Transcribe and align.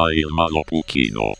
Maailmanlopu 0.00 0.80
kino. 0.86 1.34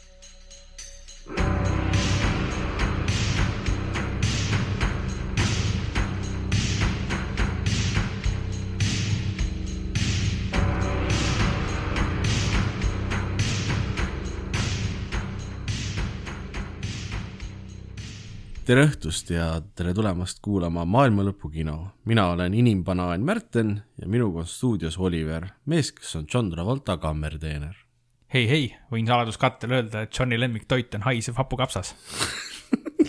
tere 18.67 18.85
õhtust 18.85 19.31
ja 19.33 19.63
tere 19.75 19.95
tulemast 19.97 20.39
kuulama 20.45 20.85
Maailma 20.85 21.25
Lõpu 21.25 21.49
kino. 21.51 21.95
mina 22.05 22.29
olen 22.35 22.55
inimbanaan 22.55 23.25
Märten 23.25 23.83
ja 23.97 24.09
minuga 24.09 24.45
on 24.45 24.47
stuudios 24.47 24.99
Oliver, 24.99 25.49
mees, 25.65 25.93
kes 25.93 26.17
on 26.17 26.27
John 26.35 26.51
Travolta 26.51 26.99
kammerdeener. 26.99 27.90
Hei, 28.35 28.47
hei, 28.47 28.71
võin 28.93 29.09
saladuskattel 29.09 29.75
öelda, 29.75 30.05
et 30.07 30.15
Johni 30.15 30.39
lemmiktoit 30.39 30.95
on 30.99 31.07
haisev 31.09 31.39
hapukapsas 31.41 31.95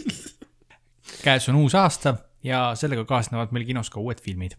käes 1.26 1.48
on 1.52 1.60
uus 1.62 1.76
aasta 1.78 2.16
ja 2.46 2.72
sellega 2.78 3.06
kaasnevad 3.10 3.54
meil 3.54 3.68
kinos 3.68 3.92
ka 3.94 4.02
uued 4.02 4.22
filmid. 4.24 4.58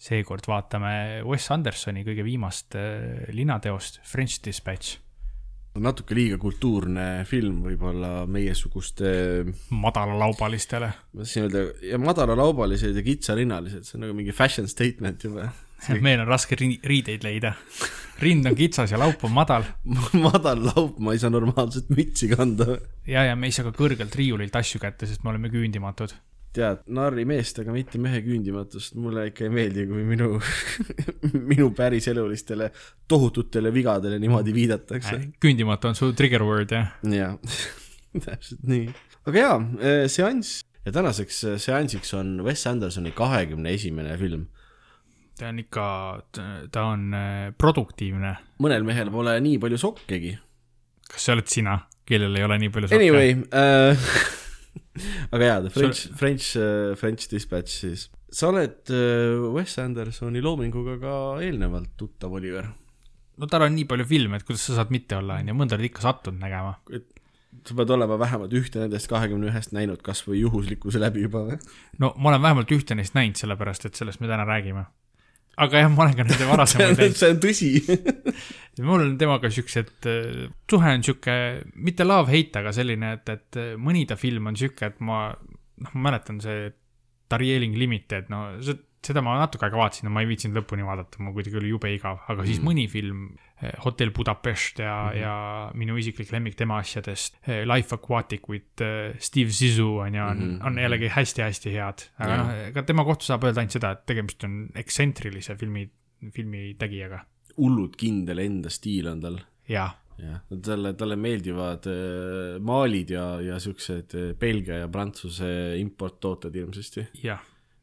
seekord 0.00 0.46
vaatame 0.48 1.20
Wes 1.28 1.50
Andersoni 1.52 2.04
kõige 2.06 2.24
viimast 2.24 2.76
äh, 2.80 3.28
linateost 3.36 4.00
French 4.08 4.40
Dispatch. 4.44 4.96
natuke 5.76 6.16
liiga 6.16 6.38
kultuurne 6.40 7.26
film 7.28 7.60
võib-olla 7.68 8.24
meiesuguste, 8.26 9.10
madalalaubalistele 9.68 10.88
ma 10.88 11.20
tahtsin 11.20 11.48
öelda, 11.48 11.66
ja 11.92 12.00
madalalaubalised 12.00 12.96
ja 12.96 13.04
kitsarinnalised, 13.04 13.84
see 13.84 14.00
on 14.00 14.08
nagu 14.08 14.16
mingi 14.16 14.32
fashion 14.32 14.68
statement 14.68 15.28
juba. 15.28 15.50
Meil 16.00 16.22
on 16.22 16.28
raske 16.28 16.56
ri- 16.58 16.78
riideid 16.86 17.24
leida. 17.24 17.54
rind 18.20 18.44
on 18.46 18.56
kitsas 18.56 18.92
ja 18.92 18.98
laup 19.00 19.22
on 19.24 19.32
madal 19.32 19.64
madal 20.26 20.60
laup, 20.70 20.98
ma 21.00 21.14
ei 21.16 21.20
saa 21.22 21.32
normaalset 21.32 21.88
mütsi 21.94 22.28
kanda. 22.34 22.78
ja, 23.06 23.24
ja 23.30 23.36
me 23.36 23.48
ei 23.48 23.54
saa 23.56 23.64
ka 23.70 23.72
kõrgelt 23.76 24.16
riiulilt 24.16 24.56
asju 24.56 24.80
kätte, 24.82 25.08
sest 25.08 25.24
me 25.24 25.32
oleme 25.32 25.48
küündimatud. 25.52 26.14
tead, 26.52 26.82
narri 26.90 27.24
meest, 27.24 27.58
aga 27.62 27.72
mitte 27.72 27.98
mehe 28.02 28.20
küündimatust, 28.26 28.96
mulle 28.98 29.28
ikka 29.30 29.46
ei 29.46 29.52
meeldi, 29.54 29.86
kui 29.88 30.04
minu, 30.04 30.32
minu 31.52 31.70
päriselulistele 31.76 32.72
tohututele 33.08 33.72
vigadele 33.74 34.18
niimoodi 34.18 34.54
viidatakse. 34.54 35.20
küündimatu 35.40 35.92
on 35.92 35.98
su 35.98 36.12
trigger 36.12 36.44
word 36.44 36.74
jah? 36.76 36.90
jaa, 37.06 37.36
täpselt 38.26 38.66
nii. 38.68 38.90
aga 39.30 39.46
jaa, 39.46 39.62
seanss 40.10 40.60
ja 40.86 40.92
tänaseks 40.92 41.44
äh, 41.44 41.58
seansiks 41.60 42.14
on 42.14 42.40
Wes 42.44 42.66
Andersoni 42.66 43.12
kahekümne 43.12 43.72
esimene 43.76 44.16
film. 44.18 44.46
Ta 45.40 45.48
on 45.48 45.60
ikka, 45.62 45.84
ta 46.72 46.84
on 46.92 47.06
äh, 47.16 47.52
produktiivne. 47.56 48.34
mõnel 48.60 48.84
mehel 48.86 49.10
pole 49.12 49.38
nii 49.40 49.60
palju 49.62 49.78
sokkegi. 49.80 50.34
kas 51.10 51.26
see 51.26 51.36
oled 51.36 51.48
sina, 51.50 51.78
kellel 52.08 52.36
ei 52.36 52.44
ole 52.46 52.58
nii 52.60 52.72
palju 52.74 52.90
sokke? 52.90 53.00
Anyway 53.00 53.36
äh, 53.56 54.10
aga 55.34 55.48
jaa, 55.48 55.60
The 55.64 55.72
French, 55.74 56.10
French, 56.20 56.50
French 57.00 57.30
Dispatch 57.32 57.80
siis. 57.86 58.08
sa 58.30 58.50
oled 58.50 58.92
äh, 58.92 59.38
Wes 59.56 59.78
Andersoni 59.82 60.44
loominguga 60.44 60.98
ka 61.00 61.14
eelnevalt 61.46 61.96
tuttav, 62.00 62.36
Oliver. 62.36 62.68
no 63.40 63.48
tal 63.50 63.64
on 63.66 63.74
nii 63.78 63.88
palju 63.88 64.08
filme, 64.12 64.40
et 64.40 64.46
kuidas 64.46 64.68
sa 64.68 64.80
saad 64.80 64.92
mitte 64.94 65.16
olla, 65.18 65.40
onju, 65.40 65.56
mõnda 65.56 65.78
oled 65.78 65.88
ikka 65.88 66.04
sattunud 66.04 66.42
nägema. 66.44 66.76
sa 67.66 67.74
pead 67.76 67.96
olema 67.96 68.20
vähemalt 68.20 68.52
ühte 68.60 68.84
nendest 68.84 69.08
kahekümne 69.10 69.48
ühest 69.50 69.72
näinud 69.76 70.04
kas 70.04 70.22
või 70.28 70.44
juhuslikkuse 70.44 71.00
läbi 71.00 71.24
juba 71.24 71.46
või? 71.48 71.60
no 71.98 72.12
ma 72.16 72.34
olen 72.34 72.44
vähemalt 72.44 72.76
ühte 72.76 72.98
neist 72.98 73.16
näinud, 73.16 73.40
sellepärast 73.40 73.88
et 73.88 73.96
sellest 73.96 74.20
me 74.20 74.28
täna 74.28 74.44
räägime. 74.44 74.84
Aga 75.58 75.80
jah, 75.82 75.90
ma 75.92 76.04
olen 76.06 76.14
ka 76.16 76.24
nende 76.24 76.46
varasemaid 76.48 76.96
näinud. 77.00 77.16
see 77.18 77.30
on 77.34 77.40
tõsi. 77.42 77.70
mul 78.90 79.02
on 79.04 79.16
temaga 79.20 79.50
siuksed, 79.52 79.90
suhe 80.70 80.92
on 80.96 81.02
sihuke, 81.04 81.34
mitte 81.74 82.06
love-hate, 82.06 82.62
aga 82.62 82.72
selline, 82.72 83.14
et, 83.18 83.28
et 83.34 83.58
mõni 83.76 84.06
ta 84.08 84.16
film 84.16 84.46
on 84.52 84.56
sihuke, 84.56 84.86
et 84.94 85.00
ma, 85.04 85.26
noh, 85.84 85.90
ma 85.96 86.06
mäletan 86.10 86.38
see 86.40 86.70
Darjeeling 87.30 87.76
Limited, 87.78 88.30
no 88.32 88.46
see, 88.64 88.78
seda 89.04 89.22
ma 89.24 89.36
natuke 89.40 89.64
aega 89.68 89.78
vaatasin 89.80 90.08
ja 90.08 90.12
ma 90.12 90.20
ei 90.24 90.28
viitsinud 90.28 90.58
lõpuni 90.60 90.84
vaadata, 90.84 91.20
mul 91.24 91.32
kuidagi 91.36 91.56
oli 91.60 91.70
jube 91.74 91.92
igav, 91.94 92.18
aga 92.28 92.44
siis 92.48 92.58
Mm. 92.60 92.66
mõni 92.68 92.88
film, 92.92 93.20
Hotel 93.84 94.10
Budapest 94.10 94.78
ja 94.78 94.94
mm, 95.04 95.10
-hmm. 95.10 95.20
ja 95.20 95.70
minu 95.74 95.96
isiklik 95.96 96.32
lemmik 96.32 96.54
tema 96.56 96.78
asjadest, 96.78 97.36
Life 97.74 97.94
Aquatic 97.94 98.48
with 98.48 98.80
eh, 98.82 99.14
Steve 99.18 99.50
Zissou 99.50 99.98
on 99.98 100.14
ju, 100.14 100.22
on 100.22 100.36
mm, 100.36 100.44
Mhm. 100.44 100.56
-hmm. 100.60 100.66
on 100.66 100.78
jällegi 100.78 101.08
hästi-hästi 101.08 101.70
head. 101.72 101.98
aga 102.18 102.36
noh, 102.36 102.50
ega 102.68 102.82
tema 102.82 103.04
kohta 103.04 103.24
saab 103.24 103.44
öelda 103.44 103.60
ainult 103.60 103.72
seda, 103.72 103.90
et 103.90 104.06
tegemist 104.06 104.44
on 104.44 104.68
ekstsentrilise 104.74 105.56
filmi, 105.56 105.90
filmi 106.34 106.74
tegijaga. 106.78 107.24
hullult 107.56 107.96
kindel 107.96 108.38
enda 108.38 108.70
stiil 108.70 109.06
on 109.06 109.20
tal 109.20 109.38
jah, 109.68 109.94
jah, 110.18 110.40
talle, 110.62 110.92
talle 110.94 111.16
meeldivad 111.16 111.84
maalid 112.60 113.10
ja, 113.10 113.40
ja 113.40 113.58
siuksed 113.60 114.14
Belgia 114.40 114.74
ja 114.78 114.88
Prantsuse 114.88 115.76
importtooted 115.78 116.54
hirmsasti, 116.54 117.06
jah, 117.22 117.40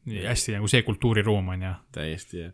hästi 0.07 0.51
nagu 0.57 0.67
see 0.67 0.81
kultuuriruum 0.81 1.49
on 1.49 1.61
ju. 1.61 1.73
täiesti 1.91 2.39
jah. 2.39 2.51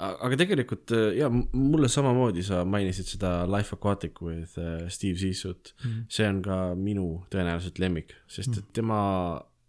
Aga 0.00 0.36
tegelikult 0.40 0.90
äh, 0.96 1.12
ja 1.18 1.28
mulle 1.30 1.88
samamoodi 1.92 2.42
sa 2.46 2.64
mainisid 2.64 3.06
seda 3.12 3.44
Life 3.46 3.74
Aquatic 3.76 4.20
with 4.24 4.56
äh, 4.58 4.88
Steve 4.88 5.18
Zissut 5.18 5.74
Mhm. 5.84 6.04
see 6.08 6.26
on 6.28 6.42
ka 6.42 6.74
minu 6.74 7.22
tõenäoliselt 7.30 7.78
lemmik, 7.78 8.14
sest 8.28 8.58
et 8.58 8.72
tema, 8.72 9.00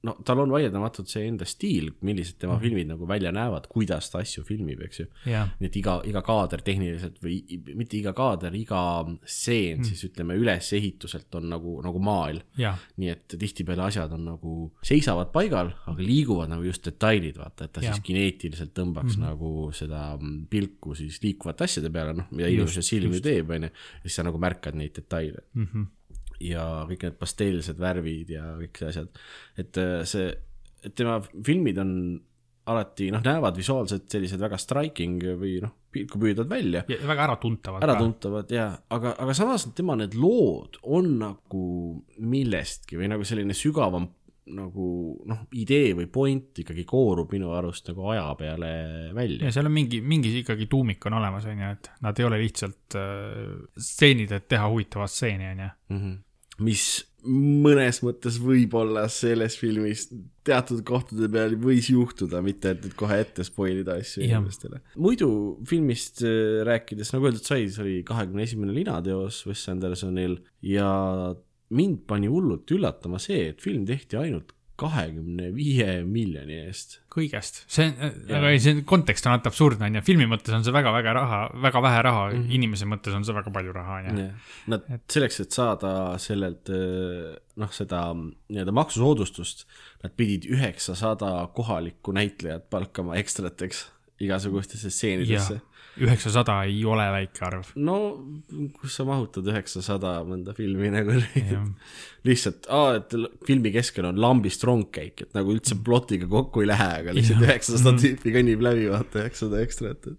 no 0.04 0.16
tal 0.26 0.40
on 0.42 0.50
vaieldamatult 0.50 1.08
see 1.12 1.28
enda 1.30 1.46
stiil, 1.46 1.92
millised 2.02 2.40
tema 2.42 2.56
Mhm. 2.56 2.62
filmid 2.64 2.88
nagu 2.90 3.06
välja 3.08 3.32
näevad, 3.32 3.68
kuidas 3.70 4.10
ta 4.10 4.18
asju 4.20 4.44
filmib, 4.44 4.82
eks 4.82 5.00
ju. 5.00 5.06
jah, 5.30 5.52
nii 5.60 5.68
et 5.70 5.76
iga, 5.76 6.02
iga 6.10 6.22
kaader 6.26 6.62
tehniliselt 6.66 7.20
või 7.22 7.36
mitte 7.78 7.98
iga 8.00 8.14
kaader, 8.18 8.56
iga 8.58 8.82
stseen 9.26 9.80
mm. 9.80 9.84
siis 9.84 10.04
ütleme 10.10 10.34
ülesehituselt 10.42 11.36
on 11.36 11.50
nagu, 11.50 11.76
nagu 11.86 12.00
maal. 12.02 12.42
jah, 12.58 12.80
nii 12.98 13.10
et 13.14 13.28
tihtipeale 13.38 13.84
asjad 13.90 14.12
on 14.18 14.26
nagu, 14.26 14.56
seisavad 14.82 15.32
paigal, 15.32 15.72
aga 15.86 16.02
liiguvad 16.02 16.50
nagu 16.50 16.64
just 16.66 16.84
detailid, 16.90 17.38
vaata, 17.38 17.66
et 17.66 17.74
ta 17.74 17.82
Jah. 17.86 17.94
siis 17.94 18.04
kineetiliselt 18.10 18.74
tõmbaks 18.74 19.18
mm. 19.18 19.22
-hmm. 19.22 19.30
nagu 19.30 19.72
seda 19.74 20.18
mm, 20.18 20.46
pilku 20.50 20.96
siis 20.96 21.22
liikuvate 21.24 21.64
asjade 21.64 21.90
peale, 21.94 22.14
noh, 22.18 22.26
mida 22.32 22.48
inimese 22.50 22.82
silm 22.82 23.14
ju 23.14 23.20
teeb, 23.22 23.50
onju. 23.50 23.70
ja 23.70 24.02
siis 24.10 24.16
sa 24.16 24.24
nagu 24.24 24.38
märkad 24.42 24.74
neid 24.76 24.94
detaile 24.96 25.46
Mhm. 25.54 25.84
Ja 26.48 26.66
kõik 26.90 27.06
need 27.08 27.20
pasteelsed 27.22 27.80
värvid 27.82 28.36
ja 28.38 28.52
kõik 28.60 28.82
see 28.82 28.92
asjad. 28.92 29.24
et 29.62 29.80
äh, 29.82 30.02
see, 30.10 30.30
et 30.82 30.96
tema 30.98 31.20
filmid 31.22 31.82
on 31.82 31.96
alati 32.72 33.10
noh, 33.14 33.22
näevad 33.26 33.58
visuaalselt 33.58 34.06
sellised 34.12 34.42
väga 34.42 34.58
striking 34.62 35.22
või 35.40 35.56
noh, 35.64 35.74
pilku 35.92 36.20
püüdvad 36.22 36.50
välja, 36.50 36.84
ja 36.88 37.00
väga 37.10 37.28
äratuntavad. 37.28 37.84
äratuntavad 37.86 38.54
ja, 38.54 38.70
aga, 38.94 39.16
aga 39.20 39.36
samas 39.38 39.66
tema 39.76 39.98
need 40.00 40.16
lood 40.18 40.78
on 40.84 41.16
nagu 41.22 41.66
millestki 42.22 43.00
või 43.02 43.12
nagu 43.12 43.26
selline 43.28 43.58
sügavam 43.58 44.08
nagu 44.52 44.88
noh, 45.30 45.44
idee 45.58 45.94
või 45.96 46.08
point 46.12 46.62
ikkagi 46.64 46.84
koorub 46.88 47.32
minu 47.34 47.52
arust 47.56 47.92
nagu 47.92 48.10
aja 48.12 48.26
peale 48.40 48.72
välja 49.16 49.48
ja. 49.48 49.54
seal 49.54 49.70
on 49.70 49.76
mingi, 49.76 50.02
mingi 50.02 50.34
ikkagi 50.42 50.68
tuumik 50.72 51.06
on 51.08 51.18
olemas, 51.20 51.46
on 51.50 51.62
ju, 51.62 51.70
et 51.78 51.92
nad 52.06 52.20
ei 52.20 52.28
ole 52.28 52.42
lihtsalt 52.42 52.98
äh, 53.00 53.54
stseenid, 53.78 54.34
et 54.38 54.50
teha 54.52 54.68
huvitavat 54.72 55.14
stseeni, 55.14 55.54
on 55.54 55.64
ju. 55.66 55.72
Mis 56.62 56.86
mõnes 57.22 58.00
mõttes 58.02 58.40
võib-olla 58.42 59.04
selles 59.12 59.56
filmis 59.60 60.08
teatud 60.48 60.82
kohtade 60.88 61.28
peal 61.32 61.54
võis 61.62 61.92
juhtuda, 61.92 62.42
mitte 62.46 62.74
et 62.74 62.86
nüüd 62.86 62.96
kohe 62.98 63.20
ette 63.22 63.46
spoil 63.46 63.84
ida 63.84 64.00
asju 64.02 64.24
inimestele. 64.26 64.82
muidu 64.98 65.30
filmist 65.70 66.24
äh, 66.26 66.64
rääkides, 66.68 67.14
nagu 67.14 67.30
öeldud 67.30 67.46
sai, 67.46 67.68
see 67.70 67.84
oli 67.84 67.98
kahekümne 68.08 68.48
esimene 68.48 68.74
linateos 68.76 69.44
Wes 69.50 69.68
Andersonil 69.70 70.40
ja 70.66 70.90
mind 71.72 72.02
pani 72.10 72.32
hullult 72.32 72.74
üllatama 72.74 73.22
see, 73.22 73.52
et 73.54 73.62
film 73.62 73.86
tehti 73.90 74.18
ainult 74.20 74.56
kahekümne 74.82 75.52
viie 75.56 76.02
miljoni 76.08 76.58
eest. 76.66 77.00
kõigest, 77.12 77.62
see 77.72 77.90
on, 77.90 78.12
aga 78.38 78.52
ei, 78.54 78.60
see 78.64 78.84
kontekst 78.88 79.28
on 79.28 79.36
alati 79.36 79.52
absurdne, 79.52 79.90
on 79.90 80.00
ju, 80.00 80.04
filmi 80.08 80.28
mõttes 80.32 80.56
on 80.56 80.66
see 80.66 80.74
väga-väga 80.76 81.16
raha, 81.18 81.40
väga 81.68 81.84
vähe 81.86 82.02
raha 82.08 82.26
mm. 82.30 82.36
-hmm. 82.38 82.58
inimese 82.58 82.90
mõttes 82.90 83.16
on 83.18 83.28
see 83.28 83.36
väga 83.36 83.54
palju 83.54 83.76
raha, 83.76 84.02
on 84.02 84.22
ju. 84.22 84.28
Nad 84.74 84.92
selleks, 85.12 85.42
et 85.44 85.58
saada 85.58 85.94
sellelt 86.24 86.72
äh, 86.74 87.32
noh, 87.62 87.74
seda 87.76 88.04
nii-öelda 88.16 88.76
maksusoodustust, 88.76 89.66
nad 90.04 90.16
pidid 90.18 90.48
üheksasada 90.52 91.34
kohalikku 91.56 92.16
näitlejat 92.16 92.70
palkama 92.74 93.20
ekstrateks 93.22 93.86
igasugustesse 94.22 94.90
stseenidesse. 94.94 95.60
Üheksasada 96.00 96.56
ei 96.68 96.80
ole 96.88 97.06
väike 97.12 97.44
arv. 97.46 97.72
no 97.76 97.98
kus 98.78 98.96
sa 98.96 99.06
mahutad 99.08 99.48
üheksasada 99.52 100.14
mõnda 100.28 100.56
filmi 100.56 100.92
nagu 100.94 101.18
lihtsalt, 102.28 102.68
et 102.96 103.16
filmi 103.48 103.74
keskel 103.76 104.08
on 104.12 104.20
lambist 104.22 104.64
rongkäik, 104.68 105.26
et 105.26 105.38
nagu 105.38 105.56
üldse 105.56 105.78
plotiga 105.84 106.30
kokku 106.32 106.64
ei 106.64 106.72
lähe, 106.72 106.90
aga 107.02 107.16
lihtsalt 107.18 107.44
üheksasada 107.48 107.96
tüüpi 108.00 108.36
kõnnib 108.38 108.64
läbi, 108.64 108.88
vaata 108.94 109.26
üheksasada 109.26 109.64
ekstrat. 109.66 110.12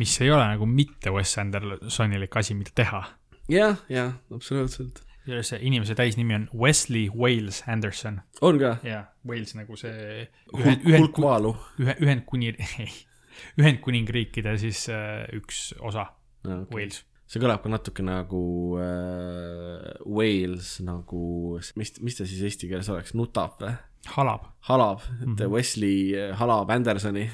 mis 0.00 0.16
ei 0.20 0.32
ole 0.32 0.44
nagu 0.54 0.68
mitte 0.68 1.14
Wes 1.14 1.36
Andersonilik 1.40 2.36
asi, 2.36 2.58
mida 2.58 2.74
teha. 2.82 3.04
jah, 3.48 3.80
jah, 3.88 4.18
absoluutselt. 4.34 5.04
ja 5.30 5.40
see 5.46 5.60
inimese 5.64 5.96
täisnimi 5.96 6.36
on 6.36 6.48
Wesley 6.56 7.08
Wales 7.14 7.62
Anderson 7.68 8.20
on 8.40 8.58
ka? 8.60 8.76
ja 8.84 9.04
Wales 9.28 9.54
nagu 9.56 9.76
see 9.80 10.26
ühend, 10.56 10.84
hulk 10.96 11.20
maalu. 11.22 11.54
ühe, 11.82 11.96
Ühendkuni, 12.04 12.52
Ühendkuningriikide 13.60 14.56
siis 14.58 14.88
äh, 14.88 15.26
üks 15.36 15.70
osa, 15.80 16.08
Okay. 16.40 16.72
Wales. 16.72 17.02
see 17.30 17.38
kõlab 17.42 17.60
ka 17.62 17.70
natuke 17.70 18.02
nagu 18.02 18.40
äh, 18.80 19.90
Wales 20.08 20.78
nagu, 20.82 21.58
mis, 21.78 21.92
mis 22.00 22.16
ta 22.16 22.24
siis 22.26 22.40
eesti 22.48 22.70
keeles 22.70 22.88
oleks, 22.90 23.12
nutab 23.14 23.60
või? 23.60 23.74
halab. 24.16 24.46
halab 24.70 25.02
mm, 25.04 25.18
-hmm. 25.18 25.34
et 25.36 25.50
Wesley 25.52 25.98
äh, 26.16 26.32
halab 26.38 26.70
Andersoni. 26.70 27.28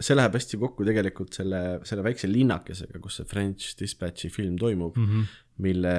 see 0.00 0.16
läheb 0.16 0.34
hästi 0.34 0.58
kokku 0.58 0.84
tegelikult 0.84 1.32
selle, 1.38 1.80
selle 1.84 2.02
väikse 2.02 2.26
linnakesega, 2.26 2.98
kus 2.98 3.20
see 3.20 3.30
French 3.30 3.78
Dispatchi 3.78 4.28
film 4.28 4.58
toimub 4.58 4.96
mm, 4.96 5.06
-hmm. 5.06 5.24
mille, 5.62 5.96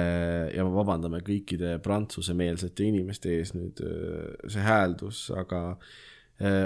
ja 0.54 0.64
vabandame 0.64 1.24
kõikide 1.24 1.78
prantsusemeelsete 1.78 2.84
inimeste 2.84 3.38
ees 3.38 3.54
nüüd 3.56 3.80
äh, 3.80 4.48
see 4.48 4.62
hääldus, 4.62 5.30
aga 5.30 5.78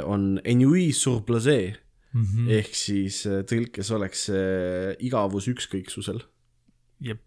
on 0.06 0.40
Ennui 0.44 0.92
sur 0.92 1.20
Blase 1.20 1.85
mm 2.16 2.24
-hmm. 2.24 2.54
ehk 2.60 2.74
siis 2.74 3.22
tõlkes 3.52 3.92
oleks 3.92 4.26
see 4.30 4.96
igavus 5.06 5.48
ükskõiksusel 5.52 6.24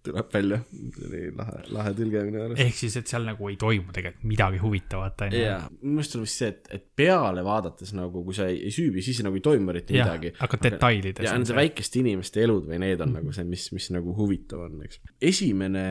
tuleb 0.03 0.31
välja, 0.33 0.57
oli 1.05 1.19
lahe, 1.37 1.59
lahe 1.75 1.91
tõlge 1.93 2.21
minu 2.25 2.39
arust. 2.41 2.61
ehk 2.63 2.77
siis, 2.77 2.95
et 2.97 3.11
seal 3.11 3.27
nagu 3.27 3.49
ei 3.51 3.57
toimu 3.61 3.93
tegelikult 3.93 4.25
midagi 4.31 4.61
huvitavat, 4.63 5.21
on 5.27 5.35
ju. 5.35 5.41
jaa, 5.43 5.59
minu 5.83 6.01
arust 6.01 6.17
on 6.17 6.25
vist 6.25 6.41
see, 6.41 6.49
et, 6.55 6.69
et 6.73 6.85
peale 6.97 7.43
vaadates 7.45 7.93
nagu, 7.97 8.23
kui 8.25 8.37
sa 8.37 8.47
ei, 8.49 8.57
ei 8.65 8.73
süübi, 8.73 9.03
siis 9.05 9.21
nagu 9.25 9.37
ei 9.37 9.45
toimu 9.45 9.73
eriti 9.75 9.99
ja, 9.99 10.07
midagi. 10.07 10.33
aga 10.45 10.61
detailides. 10.65 11.27
ja 11.27 11.35
on 11.37 11.45
see 11.45 11.59
väikeste 11.59 12.01
inimeste 12.01 12.41
elud 12.47 12.65
või 12.71 12.81
need 12.81 12.97
on 12.97 13.11
mm 13.11 13.19
-hmm. 13.19 13.29
nagu 13.29 13.35
see, 13.37 13.45
mis, 13.49 13.67
mis 13.75 13.91
nagu 13.93 14.15
huvitav 14.17 14.65
on, 14.65 14.81
eks. 14.87 15.03
esimene 15.21 15.85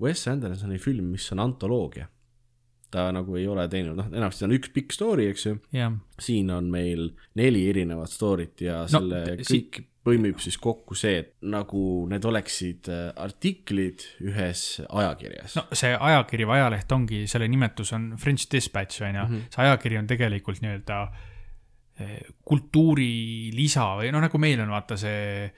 Wes 0.00 0.26
Andersoni 0.28 0.78
film, 0.78 1.08
mis 1.16 1.30
on 1.32 1.40
antoloogia 1.46 2.10
ta 2.94 3.08
nagu 3.14 3.38
ei 3.40 3.48
ole 3.50 3.66
teinud, 3.70 3.98
noh, 3.98 4.12
enamasti 4.12 4.46
on 4.46 4.54
üks 4.56 4.70
pikk 4.74 4.94
story, 4.94 5.26
eks 5.32 5.48
ju. 5.48 5.56
siin 6.20 6.52
on 6.54 6.70
meil 6.70 7.10
neli 7.40 7.66
erinevat 7.72 8.12
story't 8.12 8.62
ja 8.64 8.84
no, 8.84 8.94
selle 8.94 9.24
kõik 9.42 9.50
si 9.50 9.90
põimib 10.04 10.40
siis 10.42 10.56
kokku 10.60 10.96
see, 10.98 11.20
et 11.22 11.30
nagu 11.48 11.82
need 12.10 12.24
oleksid 12.28 12.90
äh, 12.92 13.06
artiklid 13.24 14.04
ühes 14.24 14.64
ajakirjas. 14.84 15.56
no 15.58 15.64
see 15.72 15.94
ajakiri 15.96 16.48
või 16.48 16.58
ajaleht 16.60 16.92
ongi, 16.96 17.22
selle 17.30 17.48
nimetus 17.50 17.94
on 17.96 18.10
French 18.20 18.50
Dispatch 18.52 19.02
on 19.02 19.14
ju 19.14 19.22
mm, 19.22 19.30
-hmm. 19.30 19.54
see 19.54 19.64
ajakiri 19.64 20.00
on 20.00 20.10
tegelikult 20.10 20.60
nii-öelda 20.64 20.98
äh, 21.04 22.18
kultuurilisa 22.44 23.86
või 24.00 24.12
noh, 24.12 24.24
nagu 24.26 24.42
meil 24.42 24.60
on 24.66 24.74
vaata 24.76 25.00
see 25.00 25.48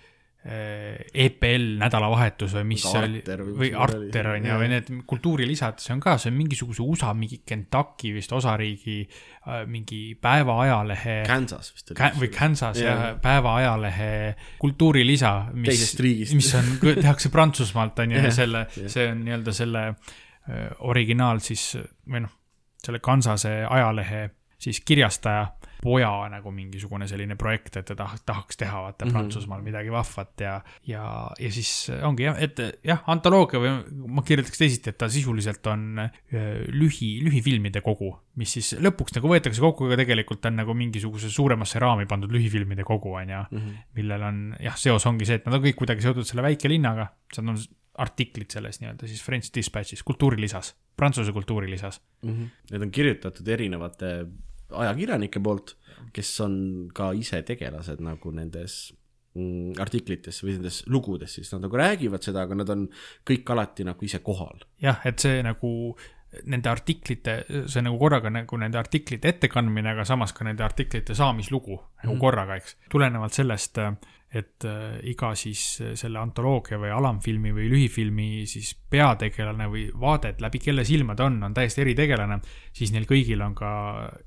EPL 0.46 1.64
nädalavahetus 1.80 2.52
või 2.54 2.68
mis 2.68 2.84
see 2.86 3.00
oli, 3.02 3.22
või 3.58 3.70
Arter 3.74 4.28
on 4.30 4.44
ju, 4.46 4.58
või 4.60 4.68
need 4.70 4.90
kultuurilisad, 5.10 5.80
see 5.82 5.94
on 5.96 6.02
ka, 6.04 6.14
see 6.22 6.30
on 6.30 6.36
mingisuguse 6.38 6.84
USA 6.84 7.10
mingi 7.18 7.40
Kentucky 7.42 8.12
vist 8.14 8.30
osariigi 8.36 9.00
äh, 9.02 9.64
mingi 9.66 10.14
päevaajalehe. 10.22 11.16
Kansas 11.26 11.72
vist 11.74 11.90
oli. 11.90 12.12
või 12.20 12.30
Kansas 12.36 12.78
jah 12.78 13.02
ja,, 13.08 13.10
päevaajalehe 13.22 14.12
kultuurilisa, 14.62 15.34
mis, 15.58 15.98
mis 16.38 16.54
on, 16.60 16.72
tehakse 17.04 17.32
Prantsusmaalt 17.34 18.04
on 18.04 18.14
ju, 18.14 18.22
ja 18.28 18.34
selle, 18.34 18.66
see 18.76 19.10
on 19.10 19.26
nii-öelda 19.26 19.56
selle 19.56 19.86
äh, 19.90 20.68
originaal 20.86 21.42
siis 21.42 21.72
või 22.06 22.22
noh, 22.28 22.38
selle 22.86 23.02
Kansase 23.02 23.64
ajalehe 23.66 24.28
siis 24.62 24.78
kirjastaja 24.86 25.48
poja 25.82 26.10
nagu 26.32 26.50
mingisugune 26.54 27.08
selline 27.08 27.36
projekt, 27.38 27.76
et 27.80 27.86
ta 27.88 27.96
tahaks, 27.98 28.24
tahaks 28.26 28.60
teha 28.60 28.82
vaata 28.86 29.04
mm 29.04 29.10
-hmm. 29.10 29.14
Prantsusmaal 29.16 29.62
midagi 29.62 29.92
vahvat 29.92 30.40
ja, 30.40 30.60
ja, 30.86 31.30
ja 31.38 31.50
siis 31.52 31.90
ongi 32.02 32.26
jah, 32.26 32.36
et 32.42 32.60
jah, 32.84 33.02
antoloogia 33.06 33.60
või 33.60 33.72
ma 34.06 34.22
kirjeldaks 34.22 34.58
teisiti, 34.58 34.90
et 34.90 34.98
ta 34.98 35.08
sisuliselt 35.08 35.66
on 35.66 35.98
äh, 35.98 36.12
lühi, 36.68 37.20
lühifilmide 37.24 37.80
kogu, 37.80 38.12
mis 38.36 38.52
siis 38.52 38.74
lõpuks 38.80 39.16
nagu 39.16 39.28
võetakse 39.28 39.60
kokku, 39.60 39.86
aga 39.86 39.96
tegelikult 40.02 40.44
on 40.46 40.56
nagu 40.56 40.74
mingisuguse 40.74 41.30
suuremasse 41.30 41.78
raami 41.78 42.06
pandud 42.06 42.32
lühifilmide 42.32 42.84
kogu, 42.84 43.14
on 43.14 43.28
ju, 43.28 43.42
mhm. 43.50 43.74
millel 43.94 44.22
on 44.22 44.56
jah, 44.60 44.76
seos 44.76 45.06
ongi 45.06 45.26
see, 45.26 45.40
et 45.40 45.46
nad 45.46 45.58
on 45.58 45.64
kõik 45.64 45.80
kuidagi 45.82 46.02
seotud 46.02 46.26
selle 46.26 46.42
väikelinnaga, 46.42 47.10
seal 47.32 47.48
on 47.48 47.58
artiklid 47.96 48.52
selles 48.52 48.80
nii-öelda 48.80 49.08
siis 49.08 49.22
French 49.24 49.52
Dispatchis, 49.54 50.02
kultuurilisas, 50.06 50.74
Prantsuse 50.96 51.32
kultuurilisas 51.32 52.00
mm. 52.22 52.30
-hmm. 52.30 52.48
Need 52.70 52.82
on 52.82 52.90
kirjutatud 52.90 53.48
erinevate 53.48 54.26
ajakirjanike 54.70 55.42
poolt, 55.42 55.76
kes 56.12 56.30
on 56.44 56.56
ka 56.94 57.12
ise 57.16 57.42
tegelased 57.46 58.00
nagu 58.04 58.32
nendes 58.34 58.92
mm, 59.36 59.76
artiklites 59.82 60.42
või 60.44 60.56
nendes 60.56 60.82
lugudes, 60.90 61.36
siis 61.38 61.52
nad 61.54 61.66
nagu 61.66 61.78
räägivad 61.78 62.24
seda, 62.26 62.46
aga 62.46 62.58
nad 62.58 62.72
on 62.74 62.86
kõik 63.26 63.54
alati 63.54 63.86
nagu 63.86 64.06
ise 64.06 64.22
kohal. 64.24 64.66
jah, 64.82 65.00
et 65.06 65.22
see 65.22 65.42
nagu 65.46 65.72
nende 66.44 66.68
artiklite, 66.68 67.36
see 67.70 67.82
nagu 67.84 67.96
korraga 68.00 68.30
nagu 68.32 68.58
nende 68.60 68.78
artiklite 68.80 69.30
ettekandmine, 69.30 69.94
aga 69.94 70.04
samas 70.08 70.34
ka 70.36 70.44
nende 70.44 70.64
artiklite 70.66 71.14
saamislugu 71.16 71.76
nagu 71.76 71.86
mm 72.02 72.10
-hmm. 72.12 72.20
korraga, 72.20 72.56
eks. 72.56 72.76
tulenevalt 72.90 73.32
sellest, 73.32 73.78
et 74.38 74.66
äh, 74.68 74.98
iga 75.12 75.32
siis 75.38 75.64
selle 75.98 76.20
antoloogia 76.20 76.78
või 76.82 76.92
alamfilmi 76.94 77.52
või 77.56 77.68
lühifilmi 77.72 78.30
siis 78.50 78.74
peategelane 78.90 79.68
või 79.72 79.88
vaade, 79.92 80.34
et 80.34 80.40
läbi 80.44 80.62
kelle 80.62 80.84
silma 80.84 81.16
ta 81.16 81.28
on, 81.30 81.40
on 81.48 81.54
täiesti 81.56 81.84
eritegelane, 81.84 82.40
siis 82.76 82.94
neil 82.94 83.08
kõigil 83.08 83.44
on 83.44 83.54
ka 83.56 83.70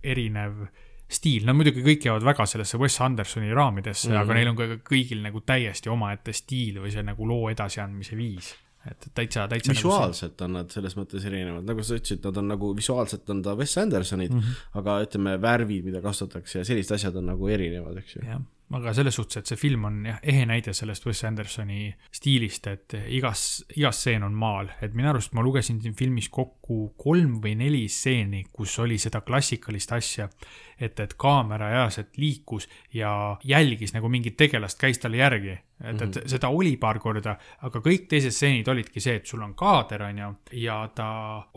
erinev 0.03 0.63
stiil, 1.09 1.45
no 1.47 1.55
muidugi 1.57 1.81
kõik 1.85 2.05
jäävad 2.05 2.25
väga 2.27 2.45
sellesse 2.45 2.77
Wes 2.77 2.99
Andersoni 3.01 3.53
raamidesse 3.53 4.09
mm, 4.09 4.15
-hmm. 4.15 4.21
aga 4.21 4.37
neil 4.37 4.49
on 4.51 4.57
ka 4.59 4.67
kõigil 4.91 5.23
nagu 5.25 5.41
täiesti 5.41 5.89
omaette 5.89 6.33
stiil 6.33 6.81
või 6.83 6.93
see 6.93 7.03
nagu 7.05 7.27
loo 7.27 7.49
edasiandmise 7.49 8.17
viis 8.17 8.53
et 8.87 9.09
täitsa, 9.13 9.47
täitsa. 9.51 9.73
Nagu 9.73 9.81
visuaalselt 9.81 10.41
on 10.45 10.53
nad 10.55 10.69
selles 10.71 10.95
mõttes 10.95 11.25
erinevad, 11.27 11.65
nagu 11.67 11.83
sa 11.83 11.97
ütlesid, 11.99 12.21
nad 12.23 12.37
on 12.39 12.47
nagu 12.53 12.69
visuaalselt 12.77 13.33
on 13.33 13.41
ta 13.43 13.55
Wes 13.59 13.75
Andersonid 13.77 14.31
mm, 14.31 14.39
-hmm. 14.39 14.77
aga 14.79 14.99
ütleme, 15.03 15.35
värvid, 15.41 15.89
mida 15.89 16.01
kasutatakse 16.01 16.61
ja 16.61 16.65
sellised 16.65 16.95
asjad 16.95 17.17
on 17.19 17.27
nagu 17.33 17.47
erinevad, 17.47 17.97
eks 17.99 18.15
ju. 18.15 18.23
jah, 18.25 18.39
aga 18.77 18.93
selles 18.93 19.15
suhtes, 19.17 19.39
et 19.41 19.49
see 19.49 19.57
film 19.57 19.87
on 19.89 19.99
jah, 20.05 20.19
ehe 20.21 20.45
näide 20.45 20.73
sellest 20.77 21.05
Wes 21.07 21.23
Andersoni 21.25 21.87
stiilist, 22.13 22.67
et 22.69 22.95
igas, 23.17 23.63
igas 23.75 24.01
stseen 24.03 24.25
on 24.27 24.35
maal, 24.37 24.69
et 24.85 24.93
minu 24.97 25.09
arust 25.09 25.33
ma 25.33 25.43
lugesin 25.45 25.81
siin 25.81 25.97
filmis 25.97 26.29
kokku 26.33 26.93
kolm 26.99 27.39
või 27.43 27.55
neli 27.57 27.87
stseeni, 27.89 28.43
kus 28.53 28.77
oli 28.83 28.99
seda 29.01 29.23
klassikalist 29.25 29.95
asja 29.97 30.29
et, 30.79 30.99
et 30.99 31.13
kaamera 31.19 31.69
reaalselt 31.69 32.17
liikus 32.17 32.69
ja 32.93 33.37
jälgis 33.43 33.93
nagu 33.93 34.09
mingit 34.09 34.37
tegelast, 34.37 34.79
käis 34.79 34.99
talle 34.99 35.17
järgi. 35.17 35.57
et, 35.83 36.01
et 36.01 36.15
mhm. 36.15 36.27
seda 36.27 36.49
oli 36.51 36.73
paar 36.77 36.97
korda, 36.99 37.37
aga 37.63 37.79
kõik 37.79 38.09
teised 38.11 38.35
stseenid 38.35 38.67
olidki 38.67 38.99
see, 38.99 39.15
et 39.21 39.29
sul 39.29 39.39
on 39.45 39.53
kaader, 39.55 40.01
on 40.09 40.17
ju, 40.19 40.31
ja 40.59 40.75
ta 40.95 41.07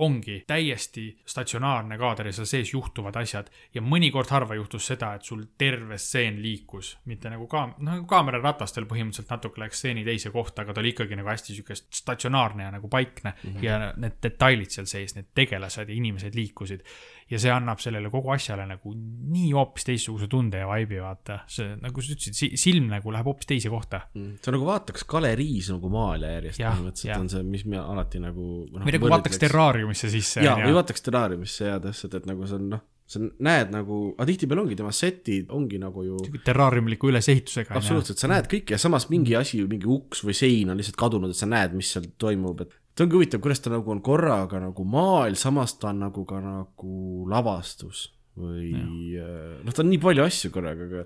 ongi 0.06 0.44
täiesti 0.46 1.08
statsionaarne 1.26 1.98
kaader 1.98 2.28
ja 2.30 2.34
seal 2.36 2.46
sees 2.46 2.70
juhtuvad 2.70 3.18
asjad. 3.18 3.50
ja 3.74 3.82
mõnikord 3.82 4.30
harva 4.30 4.54
juhtus 4.54 4.86
seda, 4.86 5.14
et 5.18 5.26
sul 5.26 5.42
terve 5.58 5.98
stseen 5.98 6.38
liikus, 6.42 6.96
mitte 7.10 7.30
nagu 7.30 7.48
ka-, 7.50 7.66
noh, 7.78 7.96
nagu 7.96 8.06
kaameraраtastel 8.06 8.86
põhimõtteliselt 8.86 9.34
natuke 9.34 9.60
läks 9.60 9.82
stseeni 9.82 10.04
teise 10.06 10.30
kohta, 10.30 10.62
aga 10.62 10.74
ta 10.74 10.84
oli 10.84 10.94
ikkagi 10.94 11.18
nagu 11.18 11.28
hästi 11.28 11.58
siukest 11.58 11.90
statsionaarne 12.02 12.68
ja 12.68 12.70
nagu 12.70 12.88
paikne 12.88 13.34
mm 13.34 13.50
-hmm. 13.50 13.64
ja 13.64 13.92
need 13.96 14.22
detailid 14.22 14.70
seal 14.70 14.86
sees, 14.86 15.16
need 15.16 15.34
tegelased 15.34 15.88
ja 15.88 15.94
inimesed 15.94 16.34
liikusid 16.38 16.86
ja 17.32 17.40
see 17.40 17.52
annab 17.52 17.80
sellele 17.82 18.10
kogu 18.12 18.32
asjale 18.34 18.66
nagu 18.68 18.92
nii 18.92 19.50
hoopis 19.56 19.88
teistsuguse 19.88 20.28
tunde 20.30 20.60
ja 20.60 20.68
vibe'i, 20.68 21.00
vaata. 21.02 21.40
see, 21.50 21.74
nagu 21.80 22.04
sa 22.04 22.14
ütlesid, 22.16 22.56
silm 22.60 22.90
nagu 22.92 23.14
läheb 23.14 23.30
hoopis 23.30 23.48
teise 23.54 23.72
kohta 23.72 24.04
mm.. 24.12 24.38
see 24.44 24.54
nagu 24.56 24.68
vaataks 24.68 25.06
galeriis 25.08 25.72
nagu 25.72 25.92
maale 25.92 26.36
järjest 26.36 26.62
põhimõtteliselt 26.62 27.18
on 27.18 27.32
see, 27.32 27.44
mis 27.56 27.66
me 27.68 27.80
alati 27.82 28.22
nagu 28.22 28.48
no,. 28.68 28.84
või 28.84 28.96
nagu 28.98 29.12
vaataks 29.16 29.42
terraariumisse 29.42 30.12
sisse. 30.12 30.44
jaa, 30.44 30.58
või 30.62 30.76
vaataks 30.80 31.08
terraariumisse 31.08 31.70
jaa, 31.70 31.82
täpselt, 31.88 32.20
et 32.20 32.28
nagu 32.28 32.48
see 32.48 32.60
on 32.60 32.72
noh 32.76 32.88
sa 33.12 33.20
näed 33.20 33.72
nagu, 33.74 33.96
aga 34.16 34.26
tihtipeale 34.28 34.62
ongi 34.62 34.76
tema 34.78 34.92
setid 34.94 35.50
ongi 35.52 35.80
nagu 35.80 36.04
ju. 36.06 36.18
terraariumliku 36.46 37.10
ülesehitusega. 37.10 37.74
absoluutselt, 37.76 38.20
sa 38.22 38.30
näed 38.30 38.48
kõike 38.50 38.76
ja 38.76 38.80
samas 38.80 39.08
mingi 39.12 39.36
asi, 39.36 39.60
mingi 39.68 39.88
uks 39.90 40.22
või 40.24 40.36
sein 40.36 40.72
on 40.72 40.80
lihtsalt 40.80 40.98
kadunud, 41.00 41.34
et 41.34 41.38
sa 41.38 41.48
näed, 41.50 41.76
mis 41.76 41.90
seal 41.92 42.08
toimub, 42.20 42.62
et 42.64 42.72
see 42.92 43.06
ongi 43.06 43.18
huvitav, 43.18 43.42
kuidas 43.44 43.62
ta 43.64 43.72
nagu 43.72 43.94
on 43.94 44.02
korraga 44.04 44.60
nagu 44.62 44.84
maal, 44.88 45.36
samas 45.40 45.78
ta 45.80 45.90
on 45.92 46.02
nagu 46.06 46.26
ka 46.28 46.40
nagu 46.44 47.28
lavastus 47.30 48.10
või 48.32 49.12
äh, 49.20 49.58
noh, 49.60 49.74
ta 49.76 49.82
on 49.82 49.90
nii 49.92 50.00
palju 50.00 50.22
asju 50.24 50.48
korraga, 50.54 50.86
aga 50.86 51.02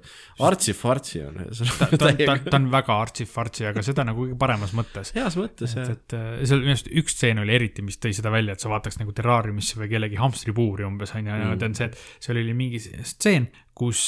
artsi-fartsi 0.47 1.25
on. 1.27 1.41
ta, 1.81 1.89
ta, 1.91 2.13
ta, 2.15 2.37
ta 2.45 2.61
on 2.61 2.69
väga 2.71 2.99
artsi-fartsi, 3.03 3.67
aga 3.73 3.83
seda 3.87 4.05
nagu 4.07 4.23
kõige 4.23 4.39
paremas 4.39 4.75
mõttes. 4.79 5.11
heas 5.17 5.35
mõttes, 5.39 5.75
jah. 5.75 5.91
et, 5.91 6.15
et 6.15 6.47
seal 6.47 6.63
minu 6.63 6.77
arust 6.77 6.93
üks 7.03 7.17
stseen 7.19 7.43
oli 7.43 7.57
eriti, 7.59 7.83
mis 7.87 7.99
tõi 7.99 8.15
seda 8.15 8.31
välja, 8.35 8.55
et 8.55 8.63
sa 8.63 8.71
vaataks 8.71 9.01
nagu 9.03 9.15
terraariumisse 9.17 9.81
või 9.81 9.91
kellegi 9.91 10.23
hamstripuuri 10.23 10.87
umbes, 10.87 11.17
on 11.19 11.27
ju, 11.27 11.43
ja 11.43 11.51
ma 11.51 11.59
tean 11.59 11.75
see, 11.79 11.91
et 11.91 12.25
seal 12.29 12.39
oli 12.39 12.55
mingi 12.55 12.83
stseen, 12.85 13.51
kus 13.75 14.07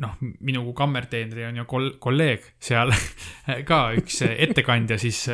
noh, 0.00 0.16
minu 0.40 0.64
kammerteenri 0.72 1.44
on 1.50 1.60
ju 1.60 1.66
kol-, 1.68 1.94
kolleeg 2.00 2.54
seal 2.64 2.94
ka 3.68 3.82
üks 3.98 4.22
ettekandja 4.24 4.96
siis 5.00 5.26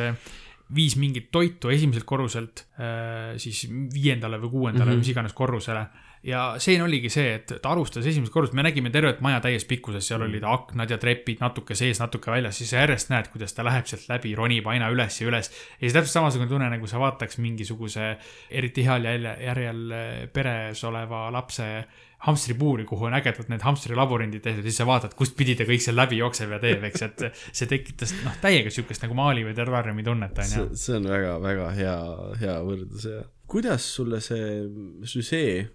viis 0.73 0.95
mingit 0.97 1.29
toitu 1.31 1.69
esimeselt 1.69 2.07
korruselt 2.09 2.65
äh, 2.79 3.35
siis 3.41 3.67
viiendale 3.69 4.39
või 4.41 4.49
kuuendale 4.49 4.85
mm, 4.85 4.91
-hmm. 4.95 5.03
mis 5.03 5.13
iganes 5.13 5.33
korrusele. 5.33 5.85
ja 6.25 6.55
stseen 6.57 6.81
oligi 6.81 7.09
see, 7.09 7.35
et 7.35 7.51
ta 7.61 7.69
alustas 7.69 8.05
esimesest 8.05 8.33
korrusest, 8.33 8.55
me 8.57 8.63
nägime 8.65 8.89
tervet 8.89 9.19
maja 9.21 9.39
täies 9.39 9.65
pikkuses, 9.69 10.07
seal 10.07 10.23
olid 10.25 10.43
aknad 10.43 10.89
ja 10.89 10.97
trepid 10.97 11.37
natuke 11.39 11.75
sees, 11.75 11.99
natuke 12.01 12.31
väljas, 12.31 12.57
siis 12.57 12.69
sa 12.73 12.81
järjest 12.81 13.11
näed, 13.13 13.29
kuidas 13.29 13.53
ta 13.53 13.63
läheb 13.63 13.85
sealt 13.85 14.07
läbi, 14.09 14.33
ronib 14.35 14.65
aina 14.67 14.89
üles 14.89 15.21
ja 15.21 15.27
üles. 15.27 15.51
ja 15.51 15.83
siis 15.83 15.93
täpselt 15.93 16.13
samasugune 16.13 16.49
tunne, 16.49 16.69
nagu 16.69 16.87
sa 16.87 16.99
vaataks 16.99 17.37
mingisuguse 17.37 18.15
eriti 18.49 18.87
heal 18.87 19.05
järjel 19.05 19.93
peres 20.33 20.83
oleva 20.83 21.29
lapse 21.31 21.85
hamstripuuri, 22.25 22.87
kuhu 22.89 23.07
on 23.09 23.15
ägedad 23.17 23.49
need 23.51 23.63
hamstrilabürindid 23.65 24.43
tehtud, 24.45 24.65
siis 24.65 24.79
sa 24.81 24.87
vaatad, 24.89 25.13
kustpidi 25.17 25.55
ta 25.59 25.67
kõik 25.67 25.83
seal 25.83 25.97
läbi 25.99 26.19
jookseb 26.19 26.55
ja 26.55 26.59
teeb, 26.63 26.83
eks, 26.89 27.05
et 27.05 27.25
see 27.51 27.69
tekitas 27.69 28.15
noh, 28.25 28.35
täiega 28.43 28.73
siukest 28.73 29.05
nagu 29.05 29.17
Maali 29.17 29.45
või 29.45 29.55
Terrariumi 29.57 30.05
tunnet, 30.05 30.43
onju. 30.45 30.67
see 30.79 30.99
on 30.99 31.09
väga-väga 31.11 31.71
hea, 31.77 31.97
hea 32.41 32.59
võrdlus 32.65 33.09
ja 33.11 33.23
kuidas 33.51 33.87
sulle 33.97 34.21
see 34.23 34.63
süžee 35.07 35.65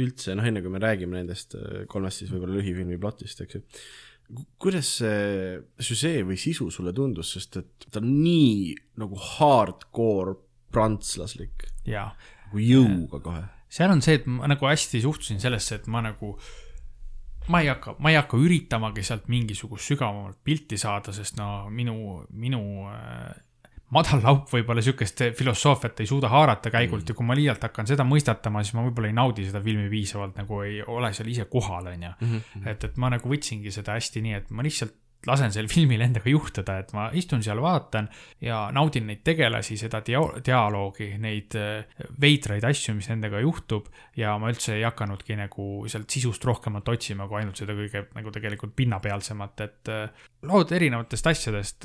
üldse, 0.00 0.36
noh, 0.38 0.46
enne 0.46 0.62
kui 0.62 0.72
me 0.72 0.80
räägime 0.82 1.18
nendest 1.18 1.56
äh, 1.58 1.82
kolmest 1.90 2.22
siis 2.22 2.30
võib-olla 2.32 2.60
lühifilmi 2.60 2.98
plotist, 3.00 3.42
eks 3.42 3.58
ju, 3.58 3.62
kuidas 4.62 4.92
see 5.00 5.58
süžee 5.82 6.22
või 6.26 6.38
sisu 6.38 6.68
sulle 6.70 6.94
tundus, 6.96 7.32
sest 7.34 7.58
et 7.60 7.88
ta 7.90 8.02
on 8.02 8.10
nii 8.22 8.76
nagu 9.02 9.18
hardcore 9.18 10.36
prantslaslik, 10.70 11.66
nagu 12.46 12.62
jõuga 12.62 13.22
kohe. 13.24 13.42
Seal 13.70 13.92
on 13.92 14.02
see, 14.04 14.18
et 14.20 14.26
ma 14.30 14.48
nagu 14.50 14.66
hästi 14.66 15.02
suhtusin 15.04 15.40
sellesse, 15.42 15.80
et 15.80 15.86
ma 15.90 16.02
nagu, 16.04 16.34
ma 17.50 17.62
ei 17.62 17.70
hakka, 17.70 17.96
ma 18.02 18.12
ei 18.12 18.18
hakka 18.18 18.40
üritamagi 18.40 19.04
sealt 19.06 19.30
mingisugust 19.32 19.92
sügavamat 19.92 20.40
pilti 20.44 20.78
saada, 20.80 21.14
sest 21.14 21.38
no 21.38 21.68
minu, 21.74 21.94
minu 22.34 22.62
äh, 22.90 23.30
madal 23.94 24.22
laup 24.22 24.50
võib-olla 24.52 24.82
sihukest 24.84 25.22
filosoofiat 25.38 26.02
ei 26.02 26.08
suuda 26.10 26.30
haarata 26.30 26.70
käigult 26.70 27.02
mm. 27.02 27.10
ja 27.10 27.18
kui 27.18 27.26
ma 27.26 27.36
liialt 27.38 27.64
hakkan 27.66 27.88
seda 27.90 28.06
mõistatama, 28.06 28.62
siis 28.64 28.76
ma 28.78 28.84
võib-olla 28.86 29.10
ei 29.10 29.16
naudi 29.18 29.46
seda 29.48 29.62
filmi 29.64 29.90
piisavalt, 29.92 30.36
nagu 30.38 30.62
ei 30.66 30.80
ole 30.82 31.12
seal 31.16 31.30
ise 31.32 31.46
kohal, 31.50 31.90
onju. 31.94 32.12
et, 32.64 32.90
et 32.90 33.00
ma 33.02 33.10
nagu 33.14 33.30
võtsingi 33.30 33.74
seda 33.74 33.98
hästi 33.98 34.22
nii, 34.26 34.36
et 34.42 34.52
ma 34.54 34.66
lihtsalt 34.66 34.99
lasen 35.28 35.52
sel 35.52 35.68
filmil 35.74 36.00
endaga 36.04 36.30
juhtuda, 36.30 36.78
et 36.80 36.92
ma 36.96 37.08
istun 37.16 37.42
seal, 37.44 37.60
vaatan 37.60 38.08
ja 38.44 38.62
naudin 38.72 39.06
neid 39.10 39.20
tegelasi, 39.26 39.76
seda 39.80 40.00
dia- 40.06 40.40
dialoogi, 40.46 41.10
neid 41.20 41.56
äh, 41.60 41.84
veidraid 42.20 42.64
asju, 42.64 42.94
mis 42.96 43.10
nendega 43.12 43.42
juhtub 43.44 43.90
ja 44.16 44.36
ma 44.40 44.48
üldse 44.52 44.78
ei 44.78 44.86
hakanudki 44.86 45.36
nagu 45.40 45.68
sealt 45.90 46.10
sisust 46.10 46.44
rohkemat 46.48 46.88
otsima, 46.88 47.28
kui 47.28 47.42
ainult 47.42 47.60
seda 47.60 47.76
kõige 47.76 48.06
nagu 48.16 48.32
tegelikult 48.34 48.72
pinnapealsemat, 48.78 49.60
et 49.66 49.92
äh, 49.92 50.26
lood 50.48 50.72
erinevatest 50.72 51.26
asjadest, 51.34 51.84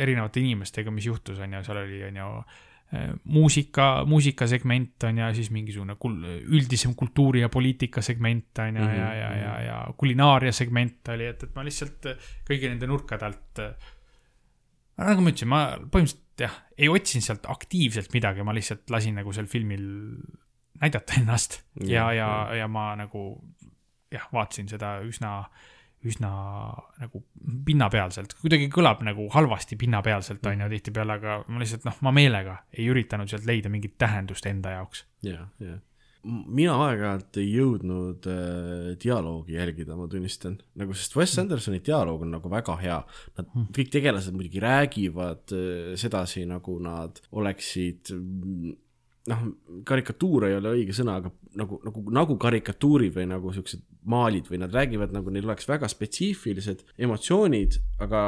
erinevate 0.00 0.40
inimestega, 0.40 0.90
mis 0.94 1.06
juhtus, 1.10 1.38
on 1.42 1.52
ju, 1.58 1.62
seal 1.66 1.82
oli, 1.84 2.00
on 2.08 2.16
ju, 2.22 2.28
muusika, 3.30 4.04
muusikasegment 4.06 5.04
on 5.06 5.18
ja 5.22 5.28
siis 5.34 5.50
mingisugune 5.54 5.94
kul-, 5.94 6.26
üldisem 6.50 6.96
kultuuri 6.98 7.44
ja 7.44 7.48
poliitika 7.48 8.02
segment 8.02 8.58
on 8.58 8.76
ja 8.76 8.82
mm, 8.82 8.88
-hmm. 8.88 8.98
ja, 8.98 9.14
ja, 9.14 9.30
ja, 9.36 9.60
ja 9.62 9.76
kulinaaria 9.96 10.52
segment 10.52 11.08
oli, 11.14 11.26
et, 11.30 11.42
et 11.42 11.54
ma 11.54 11.64
lihtsalt 11.64 12.10
äh, 12.10 12.30
kõigi 12.48 12.72
nende 12.72 12.90
nurkade 12.90 13.28
alt 13.28 13.62
äh, 13.62 13.90
nagu 14.98 15.22
ma 15.22 15.32
ütlesin, 15.32 15.50
ma 15.50 15.62
põhimõtteliselt 15.78 16.44
jah, 16.44 16.56
ei 16.78 16.88
otsinud 16.88 17.24
sealt 17.24 17.46
aktiivselt 17.52 18.14
midagi, 18.16 18.44
ma 18.46 18.54
lihtsalt 18.56 18.90
lasin 18.90 19.18
nagu 19.20 19.32
sel 19.36 19.46
filmil 19.50 19.84
näidata 20.80 21.20
ennast 21.20 21.60
ja, 21.84 22.10
ja, 22.16 22.30
ja 22.56 22.68
ma 22.68 22.94
nagu 22.98 23.24
jah, 24.10 24.26
vaatasin 24.32 24.68
seda 24.70 24.98
üsna, 25.06 25.44
üsna 26.08 26.30
nagu 27.00 27.20
pinnapealselt, 27.66 28.34
kuidagi 28.40 28.70
kõlab 28.72 29.02
nagu 29.04 29.26
halvasti 29.34 29.76
pinnapealselt 29.80 30.46
on 30.48 30.64
ju 30.64 30.70
tihtipeale, 30.72 31.18
aga 31.20 31.36
ma 31.48 31.60
lihtsalt 31.60 31.84
noh, 31.88 32.00
ma 32.06 32.14
meelega 32.16 32.56
ei 32.72 32.88
üritanud 32.92 33.28
sealt 33.30 33.46
leida 33.48 33.72
mingit 33.72 33.98
tähendust 34.00 34.48
enda 34.48 34.78
jaoks. 34.78 35.04
ja, 35.26 35.44
ja. 35.60 35.76
mina 36.24 36.78
aeg-ajalt 36.86 37.40
ei 37.42 37.50
jõudnud 37.52 38.28
äh, 38.32 38.90
dialoogi 39.02 39.58
jälgida, 39.58 39.96
ma 39.96 40.08
tunnistan, 40.08 40.56
nagu 40.80 40.96
sest 40.96 41.16
Wes 41.20 41.36
Andersoni 41.42 41.82
dialoog 41.84 42.24
on 42.24 42.32
nagu 42.38 42.52
väga 42.52 42.76
hea. 42.80 43.00
Nad 43.36 43.50
Hmm. 43.52 43.68
kõik 43.76 43.92
tegelased 43.92 44.36
muidugi 44.36 44.60
räägivad 44.62 45.52
äh, 45.56 45.96
sedasi, 46.00 46.46
nagu 46.48 46.78
nad 46.80 47.20
oleksid 47.32 48.12
mm, 48.16 48.76
noh, 49.28 49.46
karikatuur 49.86 50.46
ei 50.48 50.56
ole 50.56 50.74
õige 50.78 50.94
sõna, 50.96 51.18
aga 51.20 51.32
nagu, 51.60 51.80
nagu, 51.84 52.04
nagu 52.14 52.36
karikatuurid 52.40 53.14
või 53.16 53.26
nagu 53.30 53.52
siuksed 53.54 53.82
maalid 54.10 54.48
või 54.50 54.62
nad 54.62 54.74
räägivad 54.74 55.12
nagu 55.12 55.32
neil 55.32 55.48
oleks 55.48 55.68
väga 55.68 55.90
spetsiifilised 55.90 56.86
emotsioonid, 56.98 57.76
aga 58.00 58.22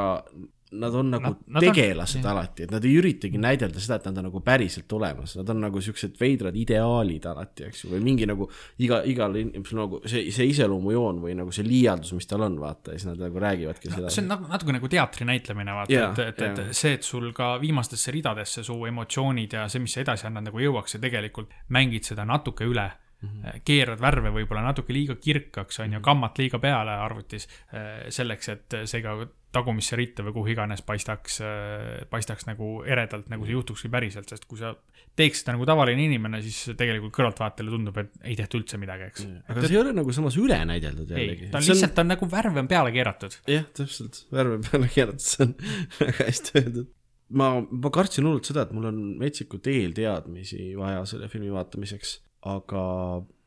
nad 0.79 0.95
on 0.95 1.11
nagu 1.11 1.23
Nad- 1.23 1.41
nad, 1.47 1.63
on- 1.63 1.67
tegelased 1.73 2.21
jah. 2.23 2.31
alati, 2.31 2.63
et 2.63 2.71
nad 2.73 2.85
ei 2.85 2.93
üritagi 2.99 3.39
näidelda 3.41 3.81
seda, 3.83 3.99
et 3.99 4.07
nad 4.09 4.21
on 4.21 4.27
nagu 4.29 4.41
päriselt 4.45 4.93
olemas, 4.97 5.35
nad 5.39 5.49
on 5.53 5.61
nagu 5.63 5.81
siuksed 5.81 6.17
veidrad 6.19 6.57
ideaalid 6.59 7.27
alati, 7.29 7.67
eks 7.69 7.83
ju, 7.83 7.91
või 7.93 8.01
mingi 8.05 8.27
nagu 8.29 8.47
iga, 8.83 9.01
igal 9.09 9.37
inimesel 9.39 9.81
nagu 9.83 10.01
see, 10.09 10.25
see 10.35 10.49
iseloomujoon 10.53 11.21
või 11.23 11.35
nagu 11.39 11.53
see 11.55 11.67
liialdus, 11.67 12.13
mis 12.17 12.29
tal 12.29 12.45
on, 12.47 12.57
vaata, 12.61 12.93
ja 12.93 13.01
siis 13.01 13.11
nad 13.11 13.21
nagu 13.27 13.43
räägivadki 13.43 13.93
seda. 13.93 14.09
see 14.13 14.23
on 14.25 14.31
nagu 14.33 14.49
natuke 14.49 14.75
nagu 14.77 14.91
teatri 14.95 15.29
näitlemine, 15.29 15.77
vaata 15.79 15.93
Jaa, 15.93 16.09
et, 16.11 16.23
et, 16.33 16.43
et 16.49 16.63
jaa. 16.63 16.79
see, 16.81 16.97
et 16.99 17.07
sul 17.07 17.29
ka 17.37 17.53
viimastesse 17.61 18.13
ridadesse 18.15 18.65
su 18.65 18.79
emotsioonid 18.89 19.59
ja 19.59 19.67
see, 19.71 19.83
mis 19.83 19.95
sa 19.95 20.03
edasi 20.05 20.27
annad, 20.29 20.49
nagu 20.49 20.61
jõuaks 20.63 20.97
ja 20.97 21.03
tegelikult 21.03 21.53
mängid 21.73 22.07
seda 22.07 22.25
natuke 22.25 22.67
üle 22.69 22.89
mm. 23.23 23.29
-hmm. 23.29 23.61
keerad 23.65 24.01
värve 24.01 24.33
võib-olla 24.33 24.65
natuke 24.65 24.93
liiga 24.93 25.15
kirkaks, 25.15 25.79
on 25.79 25.93
ju, 25.97 26.01
kammat 26.01 26.37
liiga 26.41 26.59
peale 26.59 26.97
arvutis 27.05 27.47
eh, 27.73 28.09
selleks, 28.09 28.49
et 28.49 28.77
see 28.85 29.01
ka 29.01 29.17
tagumisse 29.53 29.97
ritta 29.99 30.25
või 30.25 30.33
kuhu 30.35 30.53
iganes 30.53 30.81
paistaks, 30.85 31.39
paistaks 32.09 32.47
nagu 32.49 32.79
eredalt, 32.89 33.29
nagu 33.31 33.45
see 33.45 33.55
juhtukski 33.55 33.91
päriselt, 33.93 34.29
sest 34.29 34.47
kui 34.49 34.59
sa 34.59 34.73
teeks 35.17 35.43
seda 35.43 35.53
nagu 35.55 35.67
tavaline 35.69 36.07
inimene, 36.07 36.41
siis 36.45 36.73
tegelikult 36.77 37.13
kõrvaltvaatajale 37.13 37.73
tundub, 37.75 37.99
et 38.01 38.15
ei 38.25 38.37
tehta 38.39 38.57
üldse 38.57 38.79
midagi, 38.81 39.09
eks. 39.11 39.27
aga 39.51 39.65
see 39.65 39.75
ei 39.75 39.81
ole 39.83 39.93
nagu 39.93 40.15
samas 40.15 40.37
üle 40.41 40.57
näideldud 40.69 41.13
jällegi., 41.13 41.51
ta 41.53 41.61
on 41.61 41.67
lihtsalt, 41.67 41.93
ta 41.93 42.05
on 42.05 42.11
nagu 42.15 42.29
värve 42.31 42.63
on 42.63 42.71
peale 42.71 42.93
keeratud. 42.95 43.37
jah, 43.53 43.67
täpselt, 43.77 44.23
värve 44.33 44.57
peale 44.65 44.89
keeratud, 44.95 45.25
see 45.27 45.45
on 45.45 45.55
väga 46.01 46.29
hästi 46.31 46.57
öeldud. 46.61 46.89
ma, 47.41 47.51
ma 47.61 47.93
kartsin 47.93 48.25
hullult 48.25 48.49
seda, 48.49 48.65
et 48.65 48.73
mul 48.73 48.89
on 48.89 48.99
metsikult 49.21 49.69
eelteadmisi 49.69 50.73
vaja 50.79 51.05
selle 51.09 51.29
filmi 51.29 51.53
vaatamiseks, 51.53 52.17
aga 52.49 52.83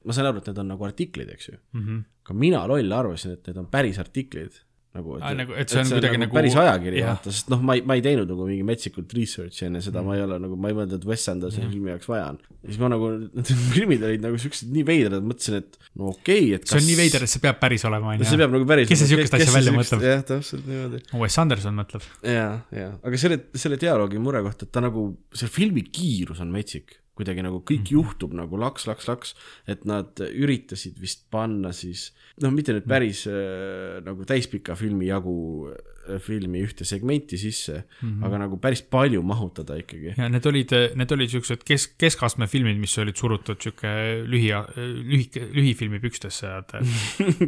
ma 0.07 0.15
sain 0.15 0.29
aru, 0.29 0.43
et 0.43 0.51
need 0.51 0.63
on 0.63 0.71
nagu 0.71 0.87
artiklid, 0.87 1.31
eks 1.35 1.51
ju. 1.51 1.59
Mm 1.75 1.83
-hmm. 1.83 2.05
ka 2.23 2.35
mina 2.35 2.63
loll 2.71 2.93
arvasin, 2.93 3.35
et 3.37 3.47
need 3.47 3.59
on 3.59 3.67
päris 3.71 3.99
artiklid. 3.99 4.63
nagu, 4.97 5.19
nagu- 5.21 5.57
et 5.61 5.73
see 5.73 5.83
on 5.83 5.91
kuidagi 5.95 6.21
nagu- 6.23 6.37
päris 6.37 6.57
ajakiri, 6.59 7.03
vaata, 7.07 7.33
sest 7.35 7.51
noh, 7.53 7.63
ma 7.63 7.77
ei, 7.79 7.85
ma 7.87 7.97
ei 7.99 8.03
teinud 8.05 8.31
nagu 8.33 8.49
mingi 8.49 8.67
metsikult 8.67 9.13
research'i 9.17 9.69
enne 9.69 9.83
seda 9.85 10.03
mm., 10.03 10.11
ma 10.11 10.17
ei 10.17 10.25
ole 10.25 10.39
nagu, 10.43 10.59
ma 10.61 10.73
ei 10.73 10.77
mõelnud, 10.79 10.97
et 10.99 11.07
Wes 11.09 11.29
Andersoni 11.33 11.71
filmi 11.73 11.93
jaoks 11.93 12.11
vaja 12.11 12.33
on. 12.33 12.41
siis 12.65 12.81
ma 12.83 12.91
nagu, 12.93 13.13
need 13.37 13.53
filmid 13.77 14.07
olid 14.09 14.27
nagu 14.27 14.41
siuksed 14.43 14.73
nii 14.75 14.85
veidrad, 14.89 15.27
mõtlesin, 15.31 15.61
et 15.63 15.81
no 15.95 16.13
okei 16.15 16.51
okay,, 16.51 16.59
et 16.59 16.69
see 16.73 16.81
on 16.81 16.89
nii 16.91 16.99
veider, 17.05 17.27
et 17.29 17.35
see 17.37 17.45
peab 17.47 17.63
päris 17.63 17.87
olema, 17.89 18.13
on 18.17 18.25
see 18.25 18.37
ju. 18.37 18.43
peab 18.45 18.59
nagu 18.59 18.69
päris 18.69 18.91
Kes 18.91 19.05
see 19.05 19.13
siukest 19.13 19.39
asja 19.39 19.55
välja 19.55 19.75
mõtleb? 19.77 20.07
jah, 20.11 20.27
täpselt 20.33 20.69
niimoodi. 20.69 21.03
Wes 21.23 21.41
Anderson 21.45 21.81
mõtleb. 21.81 22.11
ja, 22.27 22.47
ja, 22.75 22.93
aga 23.07 23.21
selle, 23.21 23.43
selle 23.55 23.81
dialoogi 23.81 24.23
mure 24.23 24.43
kohta, 24.47 24.69
et 24.69 24.75
ta 24.75 24.85
nagu, 24.85 25.09
see 25.37 25.51
filmi 25.53 25.87
kiirus 25.87 26.43
on 26.45 26.53
metsik, 26.55 26.99
kuidagi 27.17 27.45
nagu 27.45 27.63
kõik 27.63 27.81
mm 27.81 27.89
-hmm. 27.89 27.97
juhtub 27.97 28.37
nagu 28.37 28.61
laks, 28.61 28.87
laks, 28.87 29.09
laks, 29.09 29.35
et 29.67 29.85
nad 29.89 30.21
üritasid 30.21 31.01
vist 31.01 31.27
panna 31.31 31.73
siis 31.73 32.13
noh, 32.43 32.53
mitte 32.53 32.75
nüüd 32.77 32.87
päris 32.89 33.27
äh, 33.31 34.01
nagu 34.05 34.25
täispika 34.29 34.77
filmi 34.77 35.09
jagu 35.09 35.37
äh, 35.73 36.21
filmi 36.23 36.61
ühte 36.63 36.85
segmenti 36.87 37.39
sisse 37.41 37.79
mm, 37.79 38.09
-hmm. 38.09 38.27
aga 38.27 38.39
nagu 38.45 38.59
päris 38.63 38.83
palju 38.83 39.23
mahutada 39.23 39.79
ikkagi. 39.81 40.15
ja 40.17 40.29
need 40.29 40.47
olid, 40.47 40.75
need 40.95 41.13
olid 41.13 41.33
siuksed 41.33 41.65
kesk, 41.65 41.97
keskastme 41.99 42.47
filmid, 42.47 42.79
mis 42.79 42.99
olid 42.99 43.17
surutud 43.17 43.61
sihuke 43.61 44.23
lühi, 44.27 44.53
lühike, 44.77 45.49
lühifilmi 45.57 46.01
pükstesse, 46.01 46.47
vaata. 46.47 46.83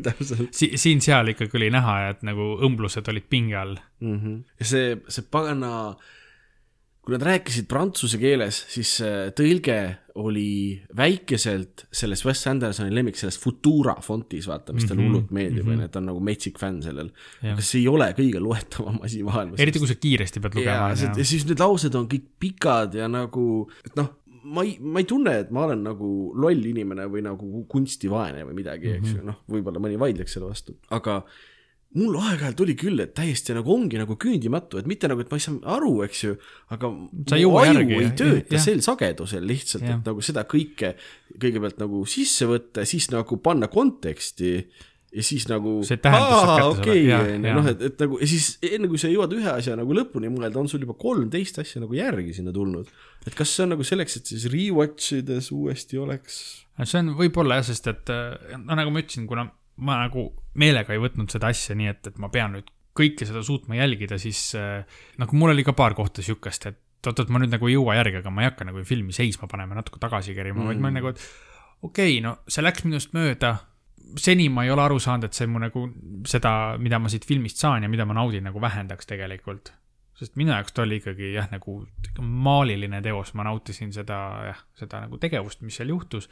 täpselt 0.07 0.55
Si-, 0.55 0.75
siin-seal 0.77 1.35
ikkagi 1.35 1.61
oli 1.61 1.71
näha, 1.71 1.99
et 2.11 2.23
nagu 2.27 2.55
õmblused 2.67 3.09
olid 3.13 3.29
pinge 3.29 3.57
all. 3.57 3.77
mm. 4.01 4.19
-hmm. 4.19 4.45
ja 4.61 4.65
see, 4.65 4.97
see 5.09 5.25
pagana, 5.31 5.97
kui 7.09 7.17
nad 7.17 7.23
rääkisid 7.25 7.65
prantsuse 7.71 8.19
keeles, 8.21 8.59
siis 8.69 8.91
see 9.01 9.31
tõlge 9.33 9.77
oli 10.21 10.77
väikeselt 10.99 11.87
selles 11.95 12.21
Wes 12.27 12.43
Andersoni 12.51 12.93
lemmik, 12.93 13.17
selles 13.17 13.39
Futura 13.41 13.95
fontis, 14.05 14.45
vaata, 14.51 14.75
mis 14.77 14.85
talle 14.85 15.01
Mhm, 15.01 15.09
hullult 15.09 15.31
meeldib, 15.33 15.65
mhm. 15.65 15.73
onju, 15.79 15.87
et 15.89 15.95
ta 15.95 16.03
on 16.03 16.09
nagu 16.11 16.21
metsik 16.21 16.59
fänn 16.61 16.83
sellel. 16.85 17.09
Aga 17.55 17.65
see 17.65 17.81
ei 17.81 17.89
ole 17.89 18.11
kõige 18.19 18.43
loetavam 18.45 19.01
asi 19.07 19.23
maailmas. 19.25 19.61
eriti 19.65 19.81
kui 19.81 19.89
sa 19.89 19.97
kiiresti 19.97 20.43
pead 20.45 20.59
lugema, 20.61 20.91
ja, 20.93 21.25
siis 21.25 21.47
need 21.49 21.63
laused 21.65 21.95
on 21.97 22.09
kõik 22.13 22.27
pikad 22.45 22.95
ja 23.01 23.09
nagu, 23.09 23.47
et 23.87 23.97
noh, 23.97 24.11
ma 24.45 24.63
ei, 24.69 24.77
ma 24.81 25.01
ei 25.01 25.09
tunne, 25.09 25.33
et 25.47 25.51
ma 25.55 25.65
olen 25.65 25.83
nagu 25.89 26.11
loll 26.37 26.61
inimene 26.75 27.09
või 27.09 27.25
nagu 27.25 27.65
kunstivaene 27.73 28.45
või 28.51 28.59
midagi, 28.61 28.99
eks 28.99 29.09
Mhm. 29.15 29.17
ju, 29.17 29.25
noh, 29.33 29.41
võib-olla 29.49 29.81
mõni 29.81 29.97
vaidleks 29.99 30.37
selle 30.37 30.51
vastu, 30.53 30.77
aga 30.91 31.23
mul 31.97 32.19
aeg-ajalt 32.21 32.61
oli 32.61 32.75
küll, 32.77 33.01
et 33.01 33.15
täiesti 33.17 33.55
nagu 33.57 33.73
ongi 33.73 33.97
nagu 34.01 34.19
küündimatu, 34.21 34.81
et 34.81 34.89
mitte 34.91 35.09
nagu, 35.09 35.23
et 35.25 35.31
ma 35.33 35.39
ei 35.39 35.45
saa 35.45 35.57
aru, 35.77 35.95
eks 36.05 36.21
ju, 36.27 36.35
aga 36.75 36.91
Sa 37.31 37.39
mu 37.39 37.57
aju 37.63 37.71
järgi, 37.71 37.97
ei 38.03 38.11
tööta 38.19 38.59
jah. 38.59 38.65
sel 38.67 38.83
sagedusel 38.85 39.49
lihtsalt, 39.49 39.87
et 39.89 40.11
nagu 40.11 40.25
seda 40.25 40.45
kõike 40.49 40.93
kõigepealt 41.41 41.81
nagu 41.81 42.05
sisse 42.09 42.49
võtta 42.51 42.85
ja 42.85 42.91
siis 42.93 43.09
nagu 43.15 43.41
panna 43.41 43.71
konteksti 43.73 44.53
ja 45.09 45.25
siis 45.25 45.47
nagu 45.49 45.79
See 45.89 46.01
tähendus 46.05 46.43
saab 46.45 46.75
kätte 46.77 46.85
saada. 46.85 46.93
onju, 46.93 47.47
jah. 47.49 47.57
noh, 47.57 47.69
et, 47.73 47.85
et 47.89 48.03
nagu 48.05 48.19
ja 48.21 48.29
siis 48.29 48.49
enne 48.69 48.91
kui 48.91 49.01
sa 49.01 49.09
jõuad 49.09 49.33
ühe 49.39 49.53
asja 49.55 49.77
nagu 49.79 49.97
lõpuni 49.97 50.29
mõelda, 50.33 50.61
on 50.61 50.69
sul 50.69 50.85
juba 50.85 50.99
kolmteist 51.01 51.63
asja 51.63 51.81
nagu 51.81 51.97
järgi 51.97 52.37
sinna 52.37 52.53
tulnud. 52.53 52.91
et 53.25 53.37
kas 53.39 53.55
see 53.55 53.65
on 53.65 53.73
nagu 53.73 53.87
selleks, 53.87 54.19
et 54.21 54.35
siis 54.35 54.45
rewatch 54.53 55.23
ides 55.23 55.49
uuesti 55.57 56.01
oleks 56.01 56.43
see 56.85 57.01
on 57.01 57.15
võib-olla 57.17 57.63
jah, 57.63 57.71
sest 57.71 57.89
et 57.91 58.13
äh, 58.13 58.59
no 58.61 58.77
nagu 58.77 58.93
ma 58.93 59.01
ütlesin, 59.01 59.25
kuna 59.31 59.49
ma 59.79 60.03
nagu 60.05 60.29
meelega 60.59 60.95
ei 60.95 61.01
võtnud 61.03 61.31
seda 61.33 61.53
asja 61.53 61.77
nii, 61.79 61.95
et, 61.95 62.11
et 62.11 62.21
ma 62.23 62.31
pean 62.33 62.57
nüüd 62.57 62.69
kõike 62.99 63.27
seda 63.29 63.45
suutma 63.47 63.79
jälgida, 63.79 64.19
siis 64.19 64.51
äh, 64.59 65.01
nagu 65.21 65.39
mul 65.39 65.55
oli 65.55 65.65
ka 65.67 65.75
paar 65.79 65.95
kohta 65.99 66.25
siukest, 66.25 66.67
et 66.71 66.81
oot-oot, 67.07 67.31
ma 67.31 67.41
nüüd 67.43 67.53
nagu 67.55 67.69
ei 67.69 67.77
jõua 67.77 67.97
järgi, 67.99 68.21
aga 68.23 68.33
ma 68.35 68.43
ei 68.43 68.51
hakka 68.51 68.67
nagu 68.69 68.83
filmi 68.87 69.15
seisma 69.15 69.49
panema, 69.51 69.77
natuke 69.79 70.01
tagasi 70.03 70.35
kerima 70.37 70.63
mm., 70.63 70.71
vaid 70.73 70.83
ma 70.83 70.91
olen 70.91 70.99
nagu, 70.99 71.13
et 71.15 71.23
okei 71.87 72.19
okay,, 72.19 72.23
no 72.25 72.39
see 72.51 72.65
läks 72.65 72.87
minust 72.87 73.15
mööda, 73.17 73.55
seni 74.19 74.49
ma 74.53 74.65
ei 74.67 74.73
ole 74.75 74.85
aru 74.85 74.99
saanud, 75.03 75.29
et 75.29 75.37
see 75.37 75.49
mu 75.51 75.61
nagu 75.63 75.85
seda, 76.29 76.53
mida 76.81 77.01
ma 77.03 77.11
siit 77.13 77.27
filmist 77.29 77.61
saan 77.63 77.85
ja 77.85 77.93
mida 77.93 78.07
ma 78.09 78.17
naudin, 78.19 78.47
nagu 78.49 78.63
vähendaks 78.63 79.09
tegelikult. 79.11 79.75
sest 80.19 80.35
minu 80.35 80.51
jaoks 80.51 80.75
ta 80.75 80.83
oli 80.83 80.97
ikkagi 80.99 81.29
jah, 81.31 81.47
nagu 81.53 81.77
maaliline 82.19 82.99
teos, 83.05 83.31
ma 83.39 83.45
nautisin 83.47 83.93
seda 83.95 84.17
jah, 84.49 84.63
seda 84.81 85.05
nagu 85.05 85.21
tegevust, 85.23 85.61
mis 85.63 85.79
seal 85.79 85.93
juhtus. 85.93 86.27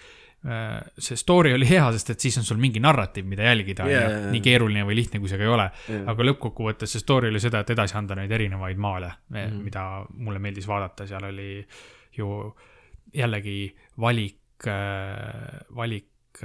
See 0.45 1.16
story 1.19 1.52
oli 1.57 1.66
hea, 1.66 1.85
sest 1.97 2.12
et 2.12 2.23
siis 2.23 2.37
on 2.38 2.45
sul 2.47 2.61
mingi 2.62 2.78
narratiiv, 2.83 3.26
mida 3.26 3.49
jälgida 3.49 3.87
jaa, 3.90 4.02
jaa. 4.05 4.21
nii 4.31 4.43
keeruline 4.45 4.85
või 4.87 4.99
lihtne, 5.00 5.19
kui 5.23 5.31
see 5.33 5.40
ka 5.40 5.47
ei 5.47 5.50
ole. 5.50 5.66
Jaa. 5.90 6.02
aga 6.12 6.26
lõppkokkuvõttes 6.28 6.93
see 6.95 7.02
story 7.02 7.33
oli 7.33 7.43
seda, 7.43 7.64
et 7.64 7.73
edasi 7.75 7.97
anda 7.99 8.19
neid 8.19 8.35
erinevaid 8.37 8.78
maale 8.78 9.11
mm, 9.33 9.57
mida 9.64 9.87
mulle 10.12 10.43
meeldis 10.43 10.69
vaadata, 10.71 11.09
seal 11.09 11.26
oli 11.33 11.50
ju 12.16 12.31
jällegi 13.16 13.59
valik, 14.02 14.69
valik 15.76 16.45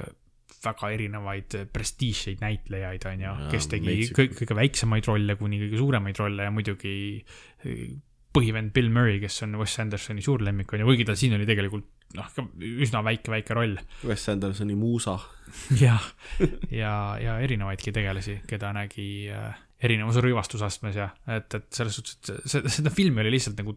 väga 0.62 0.90
erinevaid 0.94 1.56
prestiižseid 1.72 2.42
näitlejaid, 2.42 3.04
on 3.10 3.24
ju 3.24 3.34
kes 3.52 3.68
tegi 3.72 3.96
kõik, 4.14 4.36
kõige 4.42 4.56
väiksemaid 4.58 5.08
rolle 5.10 5.36
kuni 5.40 5.60
kõige 5.64 5.80
suuremaid 5.80 6.20
rolle 6.22 6.46
ja 6.46 6.54
muidugi 6.54 6.94
eh, 7.18 7.86
põhivend 8.32 8.72
Bill 8.72 8.88
Murray, 8.92 9.18
kes 9.20 9.42
on 9.46 9.56
Wes 9.60 9.74
Andersoni 9.82 10.22
suur 10.24 10.40
lemmik, 10.44 10.72
on 10.72 10.80
ju, 10.82 10.86
kuigi 10.88 11.04
tal 11.08 11.18
siin 11.20 11.34
oli 11.36 11.44
tegelikult 11.48 11.88
noh, 12.16 12.28
üsna 12.84 13.02
väike-väike 13.04 13.56
roll. 13.56 13.76
Wes 14.08 14.24
Andersoni 14.32 14.76
muusa. 14.78 15.18
jah, 15.84 16.06
ja, 16.72 16.92
ja 17.20 17.38
erinevaidki 17.44 17.92
tegelasi, 17.92 18.38
keda 18.48 18.72
nägi 18.76 19.06
äh, 19.32 19.56
erinevas 19.82 20.20
rõivastusastmes 20.24 20.96
ja 20.96 21.10
et, 21.36 21.52
et 21.58 21.66
selles 21.74 21.98
suhtes, 21.98 22.18
et 22.22 22.46
see, 22.48 22.62
seda 22.72 22.92
filmi 22.94 23.20
oli 23.24 23.34
lihtsalt 23.36 23.58
nagu 23.60 23.74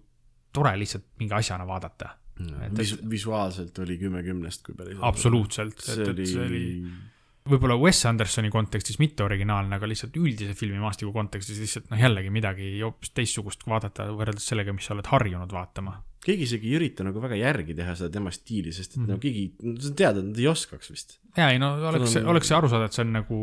tore 0.56 0.76
lihtsalt 0.80 1.10
mingi 1.20 1.36
asjana 1.36 1.68
vaadata. 1.68 2.14
Et- 2.40 2.78
Vis-, 2.80 2.98
visuaalselt 3.10 3.78
oli 3.84 3.98
kümme 4.00 4.24
kümnest, 4.24 4.64
kui 4.68 4.76
päris. 4.76 4.98
absoluutselt, 5.02 5.80
et, 5.94 6.08
et 6.12 6.24
see 6.28 6.42
oli 6.44 6.64
võib-olla 7.50 7.76
Wes 7.78 8.00
Andersoni 8.10 8.50
kontekstis 8.54 8.98
mitte 9.02 9.24
originaalne, 9.26 9.78
aga 9.78 9.88
lihtsalt 9.90 10.16
üldise 10.18 10.56
filmimaastiku 10.58 11.12
kontekstis 11.14 11.60
lihtsalt 11.62 11.92
noh, 11.92 12.00
jällegi 12.02 12.32
midagi 12.34 12.72
hoopis 12.82 13.14
teistsugust 13.16 13.66
vaadata 13.70 14.08
võrreldes 14.12 14.48
sellega, 14.50 14.74
mis 14.74 14.88
sa 14.88 14.96
oled 14.98 15.10
harjunud 15.12 15.54
vaatama. 15.54 16.00
keegi 16.26 16.48
isegi 16.48 16.72
ei 16.72 16.78
ürita 16.80 17.06
nagu 17.06 17.22
väga 17.22 17.38
järgi 17.38 17.76
teha 17.78 17.94
seda 17.94 18.10
tema 18.16 18.32
stiili, 18.34 18.72
sest 18.74 18.96
et 18.96 18.98
Mhm. 18.98 19.06
mm. 19.06 19.14
no 19.14 19.20
keegi, 19.22 19.44
sa 19.86 19.94
tead, 19.94 20.18
et 20.18 20.26
nad 20.32 20.40
ei 20.42 20.48
oskaks 20.50 20.90
vist. 20.92 21.20
ja 21.38 21.52
ei 21.54 21.60
no 21.62 21.76
oleks 21.92 22.16
oleks 22.18 22.48
see 22.50 22.58
aru 22.58 22.70
saada, 22.72 22.90
et 22.90 22.98
see 22.98 23.06
on 23.06 23.14
nagu 23.14 23.40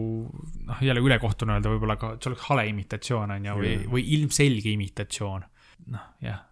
noh, 0.67 0.83
jälle 0.83 1.01
ülekohtune 1.07 1.55
öelda 1.55 1.71
võib-olla 1.71 1.95
et 2.15 2.23
see 2.23 2.33
oleks 2.33 2.47
hale 2.51 2.67
imitatsioon 2.75 3.31
on 3.39 3.51
ju, 3.51 3.59
või 3.63 3.75
või 3.87 4.07
ilmselge 4.19 4.75
imitatsioon. 4.75 5.45
noh, 5.93 6.03
jah, 6.23 6.43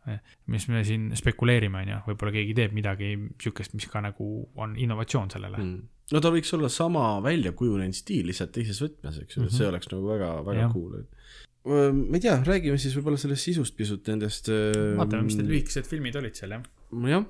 mis 0.47 0.65
me 0.69 0.85
siin 0.85 1.11
spekuleerime, 1.15 1.83
on 1.83 1.89
ju, 1.89 1.99
võib-olla 2.09 2.33
keegi 2.35 2.55
teeb 2.55 2.73
midagi 2.75 3.17
sihukest, 3.43 3.75
mis 3.75 3.87
ka 3.87 4.01
nagu 4.03 4.51
on 4.55 4.77
innovatsioon 4.79 5.31
sellele 5.31 5.59
mm.. 5.59 5.89
Mm. 6.11 6.17
no 6.17 6.21
ta 6.21 6.31
võiks 6.35 6.51
olla 6.57 6.69
sama 6.69 7.21
välja 7.23 7.53
kujunenud 7.53 7.95
stiil, 7.95 8.27
lihtsalt 8.27 8.51
teises 8.53 8.81
võtmes, 8.83 9.21
eks 9.23 9.37
ju 9.37 9.43
mm, 9.43 9.47
-hmm. 9.47 9.51
Mhm. 9.53 9.57
see 9.59 9.67
oleks 9.69 9.89
nagu 9.93 10.09
väga, 10.09 10.31
väga 10.47 10.61
Jah. 10.61 10.73
cool. 10.73 11.05
ma 12.11 12.17
ei 12.17 12.21
tea, 12.25 12.37
räägime 12.47 12.79
siis 12.81 12.95
võib-olla 12.97 13.19
sellest 13.21 13.45
sisust 13.45 13.77
pisut 13.77 14.07
nendest. 14.09 14.49
vaatame, 14.97 15.23
mis 15.23 15.37
need 15.37 15.47
lühikesed 15.49 15.87
filmid 15.87 16.17
olid 16.17 16.35
seal, 16.35 16.51
jah. 16.51 16.63
jah, 17.07 17.25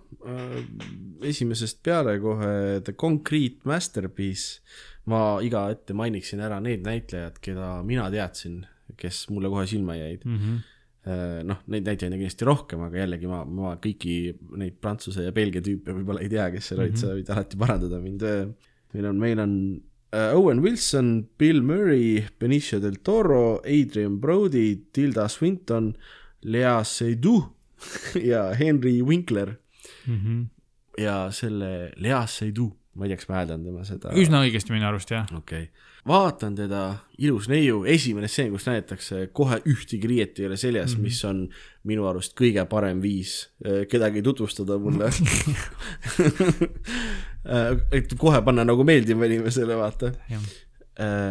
esimesest 1.26 1.82
peale 1.82 2.18
kohe 2.22 2.80
The 2.84 2.92
Concrete 2.96 3.60
Masterpiece. 3.68 4.60
ma 5.10 5.40
iga 5.42 5.64
ette 5.72 5.94
mainiksin 5.96 6.40
ära 6.44 6.60
need 6.62 6.84
näitlejad, 6.86 7.38
keda 7.42 7.80
mina 7.82 8.04
teadsin, 8.12 8.60
kes 9.00 9.24
mulle 9.32 9.48
kohe 9.50 9.66
silma 9.66 9.96
jäid. 9.96 10.24
Mm 10.24 10.36
-hmm. 10.38 11.44
noh, 11.48 11.56
neid 11.66 11.86
näitlejaid 11.88 12.12
on 12.12 12.18
kindlasti 12.20 12.44
rohkem, 12.44 12.80
aga 12.84 12.98
jällegi 12.98 13.26
ma, 13.26 13.44
ma 13.44 13.74
kõiki 13.76 14.36
neid 14.60 14.74
Prantsuse 14.80 15.24
ja 15.24 15.32
Belgia 15.32 15.60
tüüpe 15.64 15.94
võib-olla 15.96 16.20
ei 16.20 16.28
tea, 16.28 16.50
kes 16.50 16.68
seal 16.68 16.80
olid, 16.80 16.92
Mhm. 16.92 17.00
sa 17.00 17.06
võid 17.16 17.30
alati 17.32 17.56
parandada 17.56 18.00
mind. 18.00 18.22
Meil 18.92 19.06
on, 19.06 19.18
meil 19.18 19.40
on 19.40 19.82
äh, 20.12 20.34
Owen 20.34 20.62
Wilson, 20.62 21.28
Bill 21.38 21.62
Murray, 21.62 22.26
Benicio 22.38 22.80
del 22.80 23.00
Toro, 23.02 23.60
Adrian 23.64 24.20
Brody, 24.20 24.76
Tilda 24.92 25.28
Swinton, 25.28 25.94
Lea 26.42 26.84
Seydoux 26.84 27.48
ja 28.30 28.54
Henry 28.54 29.02
Winkler 29.02 29.56
Mm 30.06 30.16
-hmm. 30.16 30.46
ja 31.02 31.30
selle 31.30 31.90
Lea 31.96 32.26
Seydoux, 32.26 32.76
ma 32.94 33.04
ei 33.04 33.08
tea, 33.08 33.16
kas 33.16 33.28
ma 33.28 33.34
hääldan 33.34 33.64
tema 33.64 33.84
seda. 33.84 34.12
üsna 34.12 34.42
õigesti 34.44 34.72
minu 34.72 34.86
arust, 34.86 35.10
jah. 35.10 35.26
okei 35.36 35.62
okay., 35.62 35.68
vaatan 36.06 36.54
teda, 36.54 36.96
ilus 37.18 37.48
neiu, 37.48 37.84
esimene 37.84 38.28
stseen, 38.28 38.52
kus 38.52 38.66
näidatakse 38.66 39.26
kohe 39.32 39.60
ühtegi 39.68 40.08
riiet 40.08 40.38
ei 40.38 40.46
ole 40.46 40.56
seljas 40.56 40.94
mm. 40.94 40.98
-hmm. 40.98 41.02
mis 41.02 41.24
on 41.24 41.48
minu 41.84 42.06
arust 42.06 42.40
kõige 42.40 42.64
parem 42.64 43.02
viis 43.02 43.50
eh, 43.64 43.86
kedagi 43.88 44.22
tutvustada 44.22 44.78
mulle 44.78 45.10
et 47.44 48.14
kohe 48.20 48.42
panna 48.46 48.66
nagu 48.68 48.86
meeldima 48.86 49.28
inimesele, 49.28 49.76
vaata. 49.78 50.12
jah, 50.30 50.48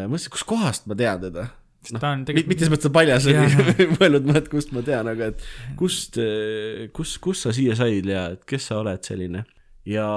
mõtlesin, 0.10 0.34
kuskohast 0.34 0.88
ma 0.90 0.98
tean 1.00 1.22
teda. 1.28 1.50
noh, 1.94 2.02
ta 2.02 2.14
on 2.14 2.24
mitte 2.24 2.34
tegelikult, 2.34 2.60
selles 2.60 2.74
mõttes, 2.74 2.90
et 2.90 2.96
paljas 2.96 3.28
oli, 3.30 3.90
mõelnud 3.98 4.30
ma, 4.30 4.40
et 4.42 4.50
kust 4.52 4.74
ma 4.76 4.86
tean, 4.86 5.10
aga 5.12 5.30
et 5.34 5.46
kust, 5.80 6.18
kus, 6.96 7.18
kus 7.24 7.46
sa 7.46 7.54
siia 7.56 7.78
said 7.80 8.10
ja 8.10 8.30
et 8.36 8.42
kes 8.50 8.72
sa 8.72 8.82
oled 8.82 9.06
selline. 9.06 9.46
ja 9.88 10.08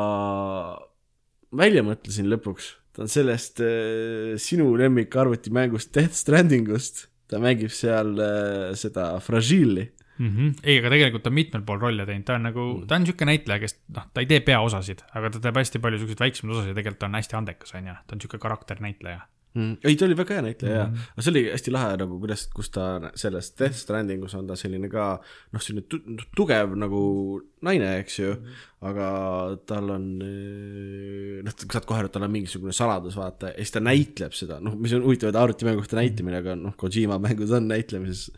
välja 1.57 1.85
mõtlesin 1.87 2.31
lõpuks, 2.33 2.73
ta 2.97 3.05
on 3.05 3.13
sellest 3.13 3.63
äh, 3.65 4.35
sinu 4.41 4.71
lemmik 4.79 5.15
arvutimängust 5.17 5.93
Death 5.95 6.17
Strandingust, 6.19 7.07
ta 7.31 7.41
mängib 7.43 7.73
seal 7.75 8.15
äh, 8.21 8.71
seda 8.79 9.15
Fragile'i. 9.25 9.91
Mhm. 10.23 10.55
ei, 10.63 10.79
aga 10.79 10.93
tegelikult 10.93 11.25
ta 11.25 11.33
on 11.33 11.39
mitmel 11.41 11.67
pool 11.67 11.83
rolle 11.83 12.07
teinud, 12.07 12.27
ta 12.29 12.39
on 12.39 12.47
nagu, 12.47 12.65
ta 12.87 12.99
on 12.99 13.07
niisugune 13.07 13.33
näitleja, 13.33 13.63
kes 13.65 13.79
noh, 13.97 14.09
ta 14.15 14.23
ei 14.23 14.31
tee 14.31 14.41
peaosasid, 14.47 15.03
aga 15.19 15.33
ta 15.35 15.43
teeb 15.43 15.59
hästi 15.59 15.83
palju 15.83 16.03
siukseid 16.03 16.23
väiksemaid 16.23 16.57
osasid 16.57 16.75
ja 16.75 16.79
tegelikult 16.79 17.03
ta 17.03 17.11
on 17.11 17.19
hästi 17.19 17.39
andekas, 17.41 17.77
on 17.79 17.91
ju, 17.91 17.95
ta 18.07 18.15
on 18.15 18.23
niisugune 18.23 18.45
karakternäitleja. 18.47 19.23
Mm. 19.53 19.75
ei, 19.85 19.97
ta 20.01 20.07
oli 20.07 20.15
väga 20.17 20.39
hea 20.39 20.43
näitleja 20.47 20.85
mm., 20.87 21.09
aga 21.13 21.23
see 21.25 21.31
oli 21.35 21.41
hästi 21.53 21.73
lahe 21.75 21.97
nagu, 22.01 22.15
kuidas, 22.23 22.47
kus 22.57 22.71
ta 22.73 22.87
selles 23.21 23.51
Death 23.59 23.77
Strandingus 23.77 24.33
on 24.39 24.47
ta 24.49 24.57
selline 24.57 24.89
ka 24.89 25.09
noh, 25.21 25.61
selline 25.61 25.85
tu 25.93 25.99
tugev 26.39 26.73
nagu 26.81 27.03
naine, 27.69 27.91
eks 28.01 28.17
ju 28.17 28.31
mm, 28.31 28.47
-hmm. 28.47 28.87
aga 28.89 29.09
tal 29.69 29.93
on 29.93 30.07
noh, 31.45 31.59
saad 31.67 31.85
kohe 31.85 32.01
aru, 32.01 32.09
et 32.09 32.17
tal 32.17 32.25
on 32.25 32.33
mingisugune 32.33 32.73
saladus, 32.73 33.19
vaata, 33.21 33.51
ja 33.53 33.61
siis 33.61 33.77
ta 33.77 33.85
näitleb 33.85 34.33
seda, 34.39 34.57
noh, 34.65 34.73
mis 34.73 34.97
on 34.97 35.05
huvitav, 35.05 35.29
et 35.29 35.41
arvutimängude 35.43 36.01
näitamine, 36.01 36.41
aga 36.41 36.57
noh, 36.57 36.77
Kojima 36.81 37.21
mängud 37.21 37.53
on 37.53 37.69
näitlemises 37.69 38.31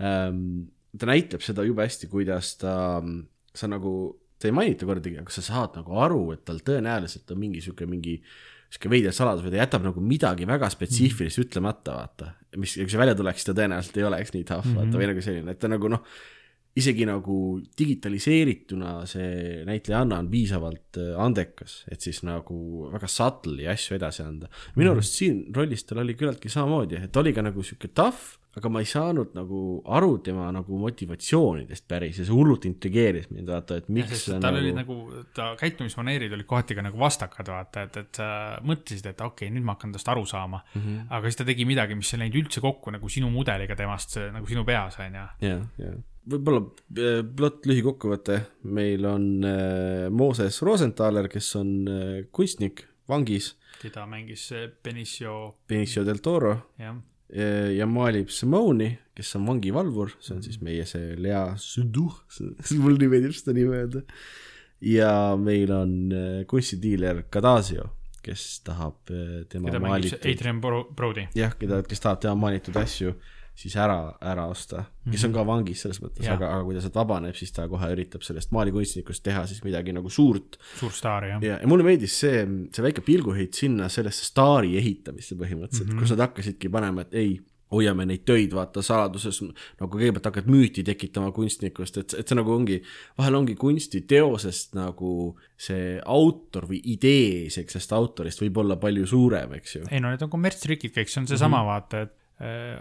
ähm,. 0.00 0.72
Ta 0.98 1.08
näitleb 1.10 1.42
seda 1.44 1.64
jube 1.66 1.84
hästi, 1.84 2.08
kuidas 2.12 2.54
ta, 2.60 2.74
sa 3.54 3.70
nagu, 3.70 3.94
sa 4.40 4.50
ei 4.50 4.56
mainita 4.56 4.88
kordagi, 4.88 5.20
aga 5.22 5.34
sa 5.34 5.44
saad 5.44 5.78
nagu 5.80 6.00
aru, 6.04 6.26
et 6.36 6.44
tal 6.46 6.60
tõenäoliselt 6.64 7.30
on 7.34 7.40
mingi 7.40 7.62
sihuke 7.64 7.88
mingi 7.90 8.18
sihuke 8.74 8.90
veider 8.90 9.14
saladus 9.14 9.44
või 9.44 9.54
ta 9.54 9.60
jätab 9.60 9.84
nagu 9.86 10.02
midagi 10.02 10.46
väga 10.48 10.70
spetsiifilist 10.72 11.38
mm. 11.38 11.48
ütlemata, 11.48 11.98
vaata. 11.98 12.30
mis, 12.58 12.74
kui 12.78 12.90
see 12.90 13.00
välja 13.00 13.14
tuleks, 13.18 13.46
ta 13.46 13.54
tõenäoliselt 13.56 14.00
ei 14.00 14.06
oleks 14.08 14.34
nii 14.34 14.46
tough 14.48 14.66
mm, 14.66 14.72
-hmm. 14.72 14.80
vaata, 14.82 15.00
või 15.00 15.10
nagu 15.10 15.24
selline, 15.26 15.54
et 15.54 15.60
ta 15.62 15.70
nagu 15.70 15.90
noh, 15.92 16.02
isegi 16.74 17.06
nagu 17.06 17.38
digitaliseerituna 17.78 18.94
see 19.06 19.62
näitlejanna 19.66 20.18
on 20.22 20.30
piisavalt 20.30 20.98
äh, 20.98 21.12
andekas, 21.22 21.82
et 21.90 22.02
siis 22.02 22.24
nagu 22.26 22.88
väga 22.92 23.10
subtle'i 23.10 23.68
asju 23.70 23.98
edasi 23.98 24.24
anda. 24.24 24.48
minu 24.74 24.90
Mhm. 24.90 24.96
arust 24.96 25.20
siin 25.20 25.44
rollis 25.54 25.84
tal 25.84 26.02
oli 26.02 26.14
küllaltki 26.18 26.50
samamoodi, 26.50 27.04
et 27.04 27.16
oli 27.16 27.32
ka 27.32 27.42
nagu 27.42 27.62
sihuke 27.62 27.92
tough, 27.94 28.38
aga 28.56 28.70
ma 28.70 28.80
ei 28.82 28.86
saanud 28.86 29.32
nagu 29.34 29.60
aru 29.96 30.18
tema 30.22 30.50
nagu 30.54 30.78
motivatsioonidest 30.78 31.86
päris 31.90 32.18
ja 32.18 32.26
see 32.26 32.34
hullult 32.34 32.66
intrigeeris 32.68 33.26
mind, 33.30 33.50
vaata, 33.50 33.78
et 33.78 33.88
miks 33.88 34.24
tal 34.30 34.40
nagu... 34.42 34.60
oli 34.60 34.72
nagu, 34.74 34.96
ta 35.34 35.52
käitumismaneerid 35.58 36.34
olid 36.36 36.46
kohati 36.46 36.74
ka 36.78 36.84
nagu 36.86 36.98
vastakad, 36.98 37.50
vaata, 37.50 37.86
et, 37.86 37.98
et 38.02 38.20
sa 38.20 38.28
mõtlesid, 38.62 39.10
et 39.10 39.20
okei 39.20 39.48
okay,, 39.48 39.54
nüüd 39.54 39.66
ma 39.66 39.74
hakkan 39.74 39.94
tast 39.94 40.10
aru 40.10 40.26
saama 40.26 40.62
mm. 40.62 40.80
-hmm. 40.80 41.06
aga 41.10 41.30
siis 41.30 41.38
ta 41.42 41.46
tegi 41.50 41.66
midagi, 41.66 41.98
mis 41.98 42.14
ei 42.14 42.24
läinud 42.24 42.40
üldse 42.44 42.62
kokku 42.62 42.94
nagu 42.94 43.10
sinu 43.10 43.30
mudeliga 43.30 43.78
temast, 43.78 44.18
nagu 44.34 44.46
sinu 44.46 44.64
peas, 44.64 44.98
on 44.98 45.14
ju. 45.22 45.28
jah, 45.48 45.62
jah. 45.78 46.02
Võib-olla 46.30 46.60
äh, 46.64 47.20
plott 47.36 47.66
lühikokkuvõte, 47.68 48.38
meil 48.74 49.04
on 49.08 49.26
äh, 49.46 50.06
Mooses 50.14 50.60
Rosenthaler, 50.64 51.28
kes 51.32 51.50
on 51.60 51.72
äh, 51.90 52.12
kunstnik, 52.34 52.86
vangis, 53.10 53.52
keda 53.82 54.06
mängis 54.08 54.46
Benicio, 54.84 55.56
Benicio 55.68 56.04
del 56.06 56.22
Toro. 56.24 56.54
Jah. 56.80 56.96
ja, 57.34 57.86
maalib 57.90 58.28
Simone'i, 58.30 58.92
kes 59.16 59.32
on 59.38 59.48
vangivalvur, 59.48 60.12
see 60.22 60.36
on 60.36 60.42
siis 60.44 60.60
meie 60.62 60.84
see 60.86 61.16
Lea 61.18 61.42
Sudou, 61.60 62.12
mulle 62.84 63.00
nii 63.00 63.10
meeldib 63.10 63.36
seda 63.36 63.54
nime 63.56 63.80
öelda. 63.80 64.04
ja 64.84 65.10
meil 65.40 65.72
on 65.74 65.94
äh, 66.12 66.40
kunstidiiler 66.48 67.24
Kadasio, 67.32 67.88
kes 68.24 68.60
tahab 68.64 69.12
äh, 69.12 69.44
tema 69.50 69.72
maalitud, 69.82 70.20
Adrian 70.24 70.60
Bro- 70.60 70.88
Brody. 70.96 71.28
jah, 71.36 71.56
keda, 71.58 71.82
kes 71.88 72.04
tahab 72.04 72.22
tema 72.24 72.38
maalitud 72.46 72.76
asju 72.80 73.16
siis 73.54 73.76
ära, 73.78 73.98
ära 74.24 74.48
osta, 74.50 74.82
kes 75.06 75.24
on 75.28 75.34
ka 75.34 75.44
vangis 75.46 75.84
selles 75.84 76.00
mõttes, 76.02 76.26
aga, 76.26 76.50
aga 76.56 76.66
kui 76.66 76.74
ta 76.74 76.82
sealt 76.82 76.98
vabaneb, 76.98 77.36
siis 77.38 77.54
ta 77.54 77.68
kohe 77.70 77.90
üritab 77.94 78.24
sellest 78.26 78.50
maalikunstnikust 78.54 79.22
teha 79.24 79.44
siis 79.46 79.62
midagi 79.66 79.94
nagu 79.94 80.10
suurt. 80.10 80.58
suur 80.80 80.94
staar, 80.94 81.28
jah. 81.30 81.42
ja, 81.44 81.60
ja 81.62 81.70
mulle 81.70 81.86
meeldis 81.86 82.18
see, 82.24 82.42
see 82.74 82.84
väike 82.84 83.04
pilguheit 83.06 83.54
sinna 83.54 83.88
sellesse 83.92 84.26
staari 84.26 84.74
ehitamisse 84.80 85.38
põhimõtteliselt 85.38 85.86
mm, 85.86 85.94
-hmm. 85.94 86.02
kus 86.02 86.14
nad 86.16 86.24
hakkasidki 86.26 86.72
panema, 86.74 87.06
et 87.06 87.14
ei, 87.20 87.36
hoiame 87.74 88.06
neid 88.08 88.24
töid 88.28 88.52
vaata 88.54 88.82
saladuses, 88.84 89.38
nagu 89.80 89.88
kõigepealt 89.90 90.28
hakkad 90.28 90.50
müüti 90.50 90.84
tekitama 90.86 91.30
kunstnikust, 91.34 92.00
et, 92.02 92.16
et 92.18 92.28
see 92.28 92.38
nagu 92.38 92.52
ongi, 92.54 92.80
vahel 93.18 93.38
ongi 93.38 93.54
kunstiteosest 93.58 94.74
nagu 94.78 95.14
see 95.54 95.96
autor 96.02 96.68
või 96.70 96.82
idee 96.94 97.46
sellest 97.54 97.94
autorist 97.96 98.42
võib 98.42 98.60
olla 98.64 98.78
palju 98.82 99.06
suurem, 99.14 99.56
eks 99.60 99.78
ju. 99.78 99.86
ei 99.90 100.02
no 100.02 100.12
need 100.12 100.26
on 100.26 100.34
kommertstrikid 100.34 100.94
kõik, 100.98 101.10
see 101.10 101.22
on 101.22 101.30
seesama 101.30 101.62
mm 101.62 101.62
-hmm. 101.62 101.72
vaata, 101.72 102.04
et 102.08 102.20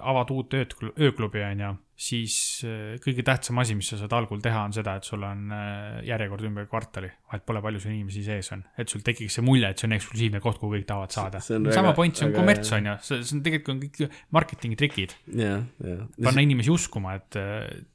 avad 0.02 0.32
uut 0.32 0.54
ööklubi 0.98 1.44
on 1.44 1.60
ju 1.60 1.76
siis 1.94 2.36
äh, 2.66 2.96
kõige 3.04 3.24
tähtsam 3.26 3.60
asi, 3.62 3.76
mis 3.78 3.92
sa 3.92 4.00
saad 4.00 4.14
algul 4.18 4.42
teha, 4.44 4.64
on 4.68 4.74
seda, 4.76 4.96
et 4.98 5.08
sul 5.08 5.22
on 5.28 5.52
äh, 5.54 6.00
järjekord 6.08 6.48
ümber 6.50 6.66
kvartali, 6.70 7.10
vahet 7.30 7.46
pole, 7.46 7.62
palju 7.64 7.84
sul 7.84 7.94
inimesi 7.94 8.24
sees 8.26 8.50
on, 8.56 8.64
et 8.82 8.90
sul 8.90 9.04
tekiks 9.06 9.38
see 9.38 9.46
mulje, 9.46 9.70
et 9.70 9.80
see 9.82 9.90
on 9.90 9.96
eksklusiivne 9.98 10.42
koht, 10.44 10.58
kuhu 10.62 10.74
kõik 10.78 10.88
tahavad 10.90 11.14
saada. 11.14 11.42
sama 11.44 11.94
point, 11.98 12.18
see 12.18 12.28
on 12.28 12.36
kommerts, 12.36 12.74
on 12.74 12.90
ju, 12.90 12.96
see, 13.06 13.22
on 13.38 13.44
tegelikult 13.46 13.74
on 13.76 13.84
kõik 13.84 14.18
marketingi 14.34 14.80
trikid. 14.80 15.16
panna 15.30 16.46
inimesi 16.46 16.74
uskuma, 16.74 17.16
et 17.22 17.40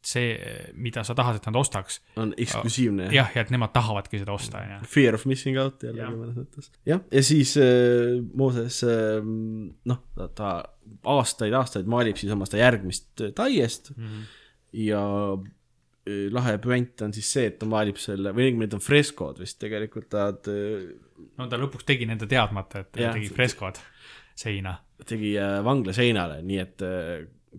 see, 0.07 0.31
mida 0.79 1.05
sa 1.07 1.19
tahad, 1.19 1.41
et 1.41 1.51
nad 1.51 1.59
ostaks. 1.59 2.01
on 2.17 2.33
eksklusiivne. 2.39 3.11
jah, 3.15 3.35
ja 3.35 3.45
et 3.45 3.53
nemad 3.55 3.75
tahavadki 3.75 4.23
seda 4.23 4.35
osta, 4.37 4.63
on 4.63 4.77
ju. 4.77 4.81
Fear 4.95 5.19
of 5.19 5.27
missing 5.29 5.59
out 5.59 5.83
jällegi 5.83 6.15
mõnes 6.15 6.39
mõttes. 6.39 6.73
jah, 6.87 7.03
ja 7.11 7.27
siis 7.27 7.57
äh, 7.59 8.19
Mooses 8.39 8.83
äh, 8.87 9.19
noh, 9.27 10.03
ta, 10.15 10.31
ta 10.39 10.57
aastaid-aastaid 11.09 11.89
maalib 11.91 12.19
siis 12.19 12.33
oma 12.33 12.47
seda 12.49 12.63
järgmist 12.63 13.23
taiest 13.37 13.88
mm. 13.95 14.09
-hmm. 14.09 14.27
ja 14.85 15.03
e, 16.07 16.19
lahe 16.35 16.57
püant 16.65 17.07
on 17.07 17.15
siis 17.17 17.33
see, 17.37 17.47
et 17.53 17.59
ta 17.61 17.69
maalib 17.69 18.01
selle, 18.03 18.35
või 18.37 18.49
õigemini 18.49 18.67
need 18.67 18.79
on 18.79 18.85
freskod 18.85 19.41
vist 19.43 19.61
tegelikult, 19.63 20.11
ta. 20.13 20.31
no 21.39 21.49
ta 21.49 21.61
lõpuks 21.61 21.89
tegi 21.89 22.09
nende 22.09 22.29
teadmata, 22.31 22.85
et 22.85 23.03
ja, 23.03 23.13
tegi 23.17 23.33
freskod 23.35 23.81
seina. 24.39 24.79
tegi 25.07 25.35
äh, 25.39 25.59
vangla 25.65 25.93
seinale, 25.97 26.43
nii 26.43 26.63
et 26.63 26.87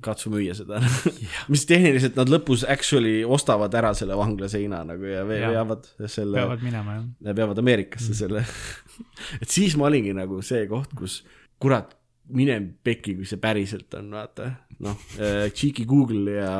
katsu 0.03 0.31
müüa 0.33 0.53
seda 0.57 0.79
mis 1.51 1.65
tehniliselt 1.69 2.17
nad 2.19 2.29
lõpus 2.31 2.63
actually 2.69 3.23
ostavad 3.25 3.73
ära 3.75 3.91
selle 3.97 4.17
vangla 4.19 4.49
seina 4.51 4.83
nagu 4.87 5.07
ja 5.09 5.23
veavad 5.27 5.87
selle. 6.05 6.37
peavad 6.37 6.63
minema 6.63 6.97
jah. 6.99 7.35
peavad 7.35 7.61
Ameerikasse 7.61 8.13
mm. 8.13 8.19
selle 8.19 8.43
et 9.41 9.49
siis 9.49 9.75
ma 9.79 9.89
olingi 9.89 10.13
nagu 10.15 10.43
see 10.45 10.67
koht, 10.69 10.93
kus 10.97 11.21
kurat, 11.59 11.95
mine 12.35 12.57
pekki, 12.83 13.15
kui 13.17 13.27
see 13.27 13.39
päriselt 13.41 13.93
on, 13.99 14.11
vaata. 14.13 14.49
noh, 14.85 14.95
äh, 15.19 15.49
Cheeky 15.51 15.83
Google 15.89 16.35
ja 16.37 16.51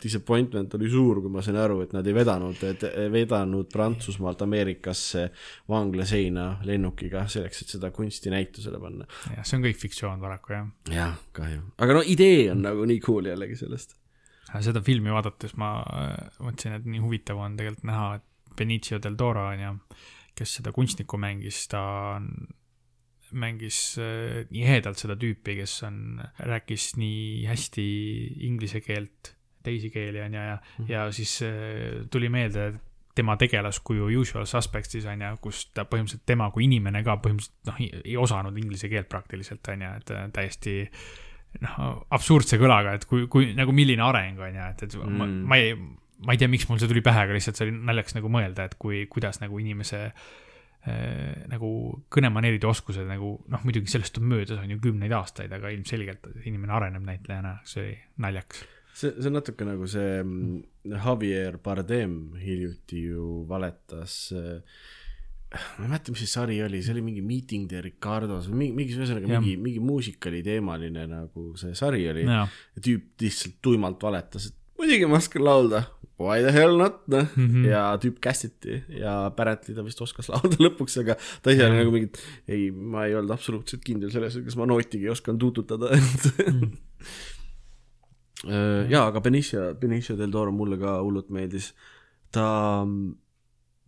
disappointment 0.00 0.74
oli 0.76 0.90
suur, 0.92 1.22
kui 1.24 1.32
ma 1.32 1.42
sain 1.44 1.56
aru, 1.56 1.78
et 1.84 1.94
nad 1.96 2.06
ei 2.06 2.16
vedanud, 2.16 2.60
vedanud 3.12 3.70
Prantsusmaalt 3.72 4.42
Ameerikasse 4.44 5.26
vanglaseina 5.72 6.48
lennukiga 6.68 7.24
selleks, 7.32 7.62
et 7.64 7.76
seda 7.76 7.90
kunstinäitusele 7.94 8.80
panna. 8.82 9.08
jah, 9.32 9.46
see 9.46 9.58
on 9.58 9.64
kõik 9.64 9.80
fiktsioon 9.80 10.24
paraku, 10.24 10.56
jah. 10.58 10.68
jah, 10.92 11.14
kahju. 11.36 11.62
aga 11.78 12.00
no 12.00 12.04
idee 12.04 12.50
on 12.52 12.64
nagu 12.66 12.84
nii 12.90 13.00
cool 13.04 13.30
jällegi 13.32 13.56
sellest. 13.62 13.96
seda 14.60 14.84
filmi 14.84 15.14
vaadates 15.14 15.56
ma 15.60 15.78
mõtlesin, 16.40 16.76
et 16.80 16.90
nii 16.90 17.00
huvitav 17.02 17.40
on 17.40 17.56
tegelikult 17.60 17.88
näha, 17.88 18.12
et 18.20 18.30
Benicio 18.54 19.00
del 19.02 19.16
Toro 19.18 19.48
on 19.48 19.62
ju, 19.62 19.72
kes 20.38 20.58
seda 20.60 20.72
kunstnikku 20.74 21.18
mängis, 21.18 21.64
ta 21.70 21.80
on 22.18 22.28
mängis 23.38 23.78
äh, 24.00 24.44
nii 24.50 24.64
ehedalt 24.64 25.00
seda 25.00 25.16
tüüpi, 25.20 25.58
kes 25.60 25.76
on, 25.86 26.20
rääkis 26.38 26.94
nii 27.00 27.44
hästi 27.48 27.84
inglise 28.48 28.82
keelt, 28.84 29.34
teisi 29.64 29.90
keeli 29.92 30.20
on 30.22 30.34
ju, 30.34 30.40
ja, 30.40 30.48
ja, 30.54 30.56
-hmm. 30.56 30.90
ja 30.92 31.06
siis 31.12 31.42
äh, 31.42 32.04
tuli 32.10 32.28
meelde 32.28 32.74
tema 33.14 33.36
tegelaskuju 33.36 34.20
Usual 34.20 34.46
Suspects'is 34.46 35.06
on 35.06 35.22
ju, 35.22 35.34
kus 35.40 35.66
ta 35.74 35.84
põhimõtteliselt, 35.84 36.26
tema 36.26 36.50
kui 36.50 36.64
inimene 36.64 37.04
ka 37.06 37.16
põhimõtteliselt 37.22 37.70
noh, 37.70 37.82
ei 38.04 38.16
osanud 38.16 38.56
inglise 38.58 38.88
keelt 38.88 39.08
praktiliselt 39.08 39.68
on 39.68 39.82
ju, 39.86 39.90
et 40.00 40.14
äh, 40.14 40.24
täiesti 40.34 40.78
noh, 41.62 42.06
absurdse 42.10 42.58
kõlaga, 42.58 42.96
et 42.98 43.04
kui, 43.04 43.28
kui 43.30 43.52
nagu 43.54 43.72
milline 43.72 44.02
areng 44.02 44.40
on 44.40 44.56
ju, 44.58 44.70
et, 44.70 44.82
et 44.82 44.96
mm. 44.98 45.20
ma, 45.20 45.26
ma 45.26 45.60
ei, 45.60 45.76
ma 46.26 46.34
ei 46.34 46.40
tea, 46.40 46.50
miks 46.50 46.66
mul 46.68 46.82
see 46.82 46.90
tuli 46.90 47.04
pähe, 47.06 47.26
aga 47.26 47.36
lihtsalt 47.36 47.58
see 47.60 47.68
oli 47.68 47.76
naljakas 47.78 48.18
nagu 48.18 48.32
mõelda, 48.32 48.66
et 48.66 48.74
kui, 48.82 49.06
kuidas 49.10 49.38
nagu 49.42 49.62
inimese 49.62 50.08
Äh, 50.08 50.43
nagu 50.84 51.68
kõnemaneeride 52.12 52.68
oskused 52.68 53.06
nagu 53.08 53.36
noh, 53.48 53.62
muidugi 53.64 53.92
sellest 53.92 54.18
on 54.20 54.26
möödas, 54.28 54.58
on 54.60 54.74
ju 54.74 54.80
kümneid 54.84 55.14
aastaid, 55.16 55.52
aga 55.56 55.72
ilmselgelt 55.72 56.26
inimene 56.44 56.74
areneb 56.76 57.06
näitlejana, 57.06 57.56
see 57.68 57.86
oli 57.86 57.94
naljakas. 58.26 58.66
see, 58.92 59.14
see 59.16 59.30
on 59.30 59.38
natuke 59.38 59.68
nagu 59.68 59.88
see 59.90 60.18
mm, 60.20 60.58
Javier 60.92 61.56
Bardem 61.64 62.18
hiljuti 62.42 63.06
ju 63.08 63.30
valetas 63.48 64.18
äh, 64.36 64.60
ma 65.54 65.84
ei 65.84 65.88
mäleta, 65.88 66.12
mis 66.12 66.22
see 66.24 66.30
sari 66.30 66.56
oli, 66.64 66.80
see 66.82 66.94
oli 66.94 67.02
mingi 67.04 67.22
Meeting 67.24 67.66
the 67.70 67.80
Ricardos 67.84 68.48
või 68.50 68.60
mingi, 68.64 68.76
mingi, 68.78 68.96
ühesõnaga 68.98 69.30
mingi, 69.30 69.54
mingi 69.60 69.82
muusikali 69.82 70.42
teemaline 70.46 71.06
nagu 71.10 71.46
see 71.60 71.74
sari 71.78 72.04
oli. 72.10 72.26
tüüp 72.80 73.24
lihtsalt 73.24 73.60
tuimalt 73.64 74.02
valetas, 74.02 74.50
et 74.50 74.80
muidugi 74.80 75.08
ma 75.10 75.20
oskan 75.22 75.46
laulda, 75.46 75.84
why 76.18 76.42
the 76.42 76.52
hell 76.52 76.76
not, 76.78 77.02
noh? 77.08 77.26
Mm 77.36 77.48
-hmm. 77.50 77.66
ja 77.68 77.96
tüüp 77.98 78.20
kästiti 78.20 78.82
ja 78.88 79.26
Apparently 79.26 79.74
ta 79.74 79.84
vist 79.84 80.00
oskas 80.00 80.28
laulda 80.28 80.56
lõpuks, 80.66 81.00
aga 81.00 81.16
ta 81.42 81.50
ise 81.50 81.66
oli 81.66 81.80
nagu 81.82 81.90
mingi, 81.90 82.10
ei, 82.48 82.70
ma 82.70 83.06
ei 83.06 83.14
olnud 83.14 83.30
absoluutselt 83.34 83.84
kindel 83.84 84.10
selles, 84.10 84.36
et 84.36 84.44
kas 84.44 84.56
ma 84.56 84.66
nootigi 84.66 85.08
osanud 85.08 85.40
tuututada. 85.40 85.90
Mm. 85.94 86.70
jaa, 88.92 89.06
aga 89.06 89.20
Benicio, 89.20 89.74
Benicio 89.74 90.16
del 90.16 90.30
Toro 90.30 90.52
mulle 90.52 90.78
ka 90.78 91.00
hullult 91.00 91.30
meeldis, 91.34 91.72
ta 92.30 92.86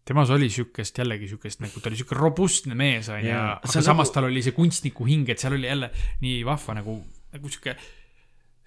temas 0.06 0.30
oli 0.30 0.48
siukest, 0.50 0.98
jällegi 0.98 1.28
siukest 1.28 1.60
nagu, 1.60 1.80
ta 1.80 1.90
oli 1.90 1.98
siuke 1.98 2.14
robustne 2.18 2.74
mees, 2.78 3.08
onju, 3.10 3.36
aga 3.36 3.70
samas 3.70 4.08
nagu... 4.08 4.14
tal 4.14 4.28
oli 4.30 4.42
see 4.42 4.54
kunstniku 4.56 5.06
hing, 5.06 5.28
et 5.30 5.42
seal 5.42 5.56
oli 5.58 5.66
jälle 5.66 5.90
nii 6.22 6.44
vahva 6.46 6.78
nagu, 6.78 6.98
nagu 7.34 7.50
siuke 7.52 7.76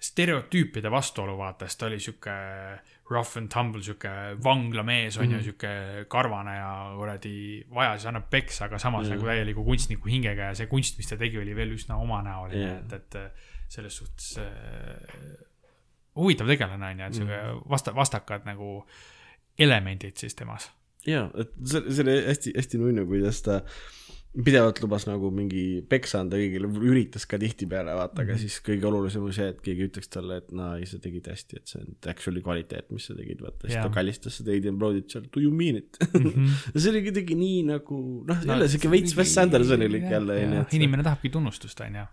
stereotüüpide 0.00 0.90
vastuolu, 0.90 1.34
vaata, 1.38 1.66
sest 1.68 1.80
ta 1.82 1.88
oli 1.90 1.98
sihuke 2.00 2.34
rough 3.10 3.36
and 3.36 3.50
tumble, 3.52 3.82
sihuke 3.84 4.12
vanglamees 4.44 5.18
on 5.18 5.26
mm 5.26 5.34
ju, 5.34 5.36
mhm. 5.36 5.44
sihuke 5.44 6.04
karvane 6.08 6.56
ja 6.56 6.72
kuradi 6.96 7.34
vajas 7.74 8.06
ja 8.06 8.12
annab 8.12 8.30
peksa, 8.32 8.64
aga 8.64 8.80
samas 8.80 9.06
mm 9.06 9.16
nagu 9.16 9.28
täieliku 9.28 9.64
kunstniku 9.66 10.08
hingega 10.08 10.50
ja 10.50 10.56
see 10.56 10.70
kunst, 10.70 10.98
mis 10.98 11.10
ta 11.10 11.20
tegi, 11.20 11.38
oli 11.42 11.56
veel 11.56 11.76
üsna 11.76 12.00
omanäoline 12.00 12.64
yeah., 12.64 12.82
et, 12.96 13.16
et 13.20 13.70
selles 13.70 13.96
suhtes 14.00 14.32
äh, 14.42 15.38
huvitav 16.16 16.48
tegelane 16.48 16.92
on 16.94 17.00
ju, 17.00 17.06
et 17.06 17.20
sihuke 17.20 17.40
-hmm. 17.42 17.64
vasta-, 17.70 17.94
vastakad 17.94 18.48
nagu 18.48 18.86
elemendid 19.58 20.16
siis 20.16 20.34
temas. 20.34 20.72
jaa, 21.06 21.30
et 21.34 21.52
see, 21.64 21.82
see 21.92 22.02
oli 22.02 22.16
hästi, 22.26 22.52
hästi 22.56 22.78
nunnu, 22.78 23.06
kuidas 23.06 23.42
ta 23.42 23.56
äh, 23.56 23.62
pidevalt 24.30 24.78
lubas 24.78 25.08
nagu 25.08 25.32
mingi 25.34 25.80
peksa 25.90 26.20
anda 26.22 26.38
kõigile, 26.38 26.68
üritas 26.86 27.24
ka 27.26 27.38
tihtipeale 27.40 27.96
vaata, 27.98 28.22
aga 28.22 28.36
-hmm. 28.36 28.42
siis 28.44 28.60
kõige 28.62 28.86
olulisem 28.86 29.24
oli 29.26 29.34
see, 29.34 29.48
et 29.50 29.58
keegi 29.64 29.88
ütleks 29.88 30.12
talle, 30.14 30.38
et 30.38 30.52
no 30.54 30.68
ei, 30.78 30.86
sa 30.86 31.00
tegid 31.02 31.26
hästi, 31.26 31.58
et 31.58 31.72
see 31.72 31.82
on 31.82 31.96
actually 32.12 32.42
kvaliteet, 32.46 32.92
mis 32.94 33.08
sa 33.10 33.16
tegid, 33.18 33.42
vaata, 33.42 33.66
siis 33.66 33.80
ta 33.80 33.90
kallistas 33.96 34.38
seda 34.38 34.54
Adrian 34.54 34.78
Brody't 34.78 35.10
seal, 35.10 35.26
do 35.34 35.42
you 35.42 35.50
mean 35.50 35.82
it 35.82 35.98
mm? 36.14 36.30
-hmm. 36.30 36.78
see 36.78 36.94
oli 36.94 37.02
kuidagi 37.08 37.38
nii 37.42 37.60
nagu 37.72 38.00
noh, 38.30 38.46
jälle 38.46 38.70
siuke 38.70 38.94
veits 38.94 39.16
Wes 39.18 39.36
Andersonilik 39.38 40.06
jälle 40.10 40.40
onju. 40.46 40.64
inimene 40.78 41.02
tahabki 41.02 41.34
tunnustust, 41.34 41.80
onju. 41.80 42.06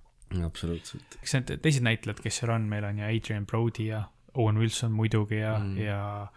absoluutselt. 0.46 1.22
eks 1.22 1.38
need 1.38 1.58
teised 1.62 1.86
näitlejad, 1.86 2.24
kes 2.24 2.42
seal 2.42 2.56
on, 2.58 2.66
meil 2.66 2.84
on 2.90 2.98
ju 2.98 3.06
Adrian 3.14 3.46
Brody 3.46 3.92
ja 3.94 4.04
Owen 4.34 4.58
Wilson 4.58 4.92
muidugi 4.92 5.38
ja 5.38 5.58
mm, 5.60 5.76
-hmm. 5.76 5.82
ja 5.82 6.28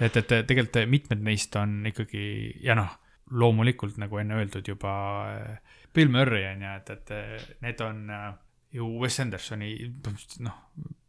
et, 0.00 0.16
et 0.16 0.46
tegelikult 0.46 0.86
mitmed 0.90 1.26
neist 1.26 1.56
on 1.56 1.82
ikkagi 1.86 2.54
ja 2.62 2.78
noh 2.78 3.00
loomulikult, 3.34 3.98
nagu 4.02 4.20
enne 4.20 4.38
öeldud 4.40 4.68
juba, 4.68 4.94
eh, 5.34 5.78
Bill 5.94 6.10
Murray 6.12 6.46
on 6.52 6.64
ju, 6.64 6.74
et, 6.80 6.90
et 6.94 7.14
eh, 7.14 7.46
need 7.64 7.80
on 7.84 8.02
eh, 8.10 8.28
ju 8.74 8.88
Wes 9.02 9.20
Andersoni 9.22 9.70
noh, 10.44 10.56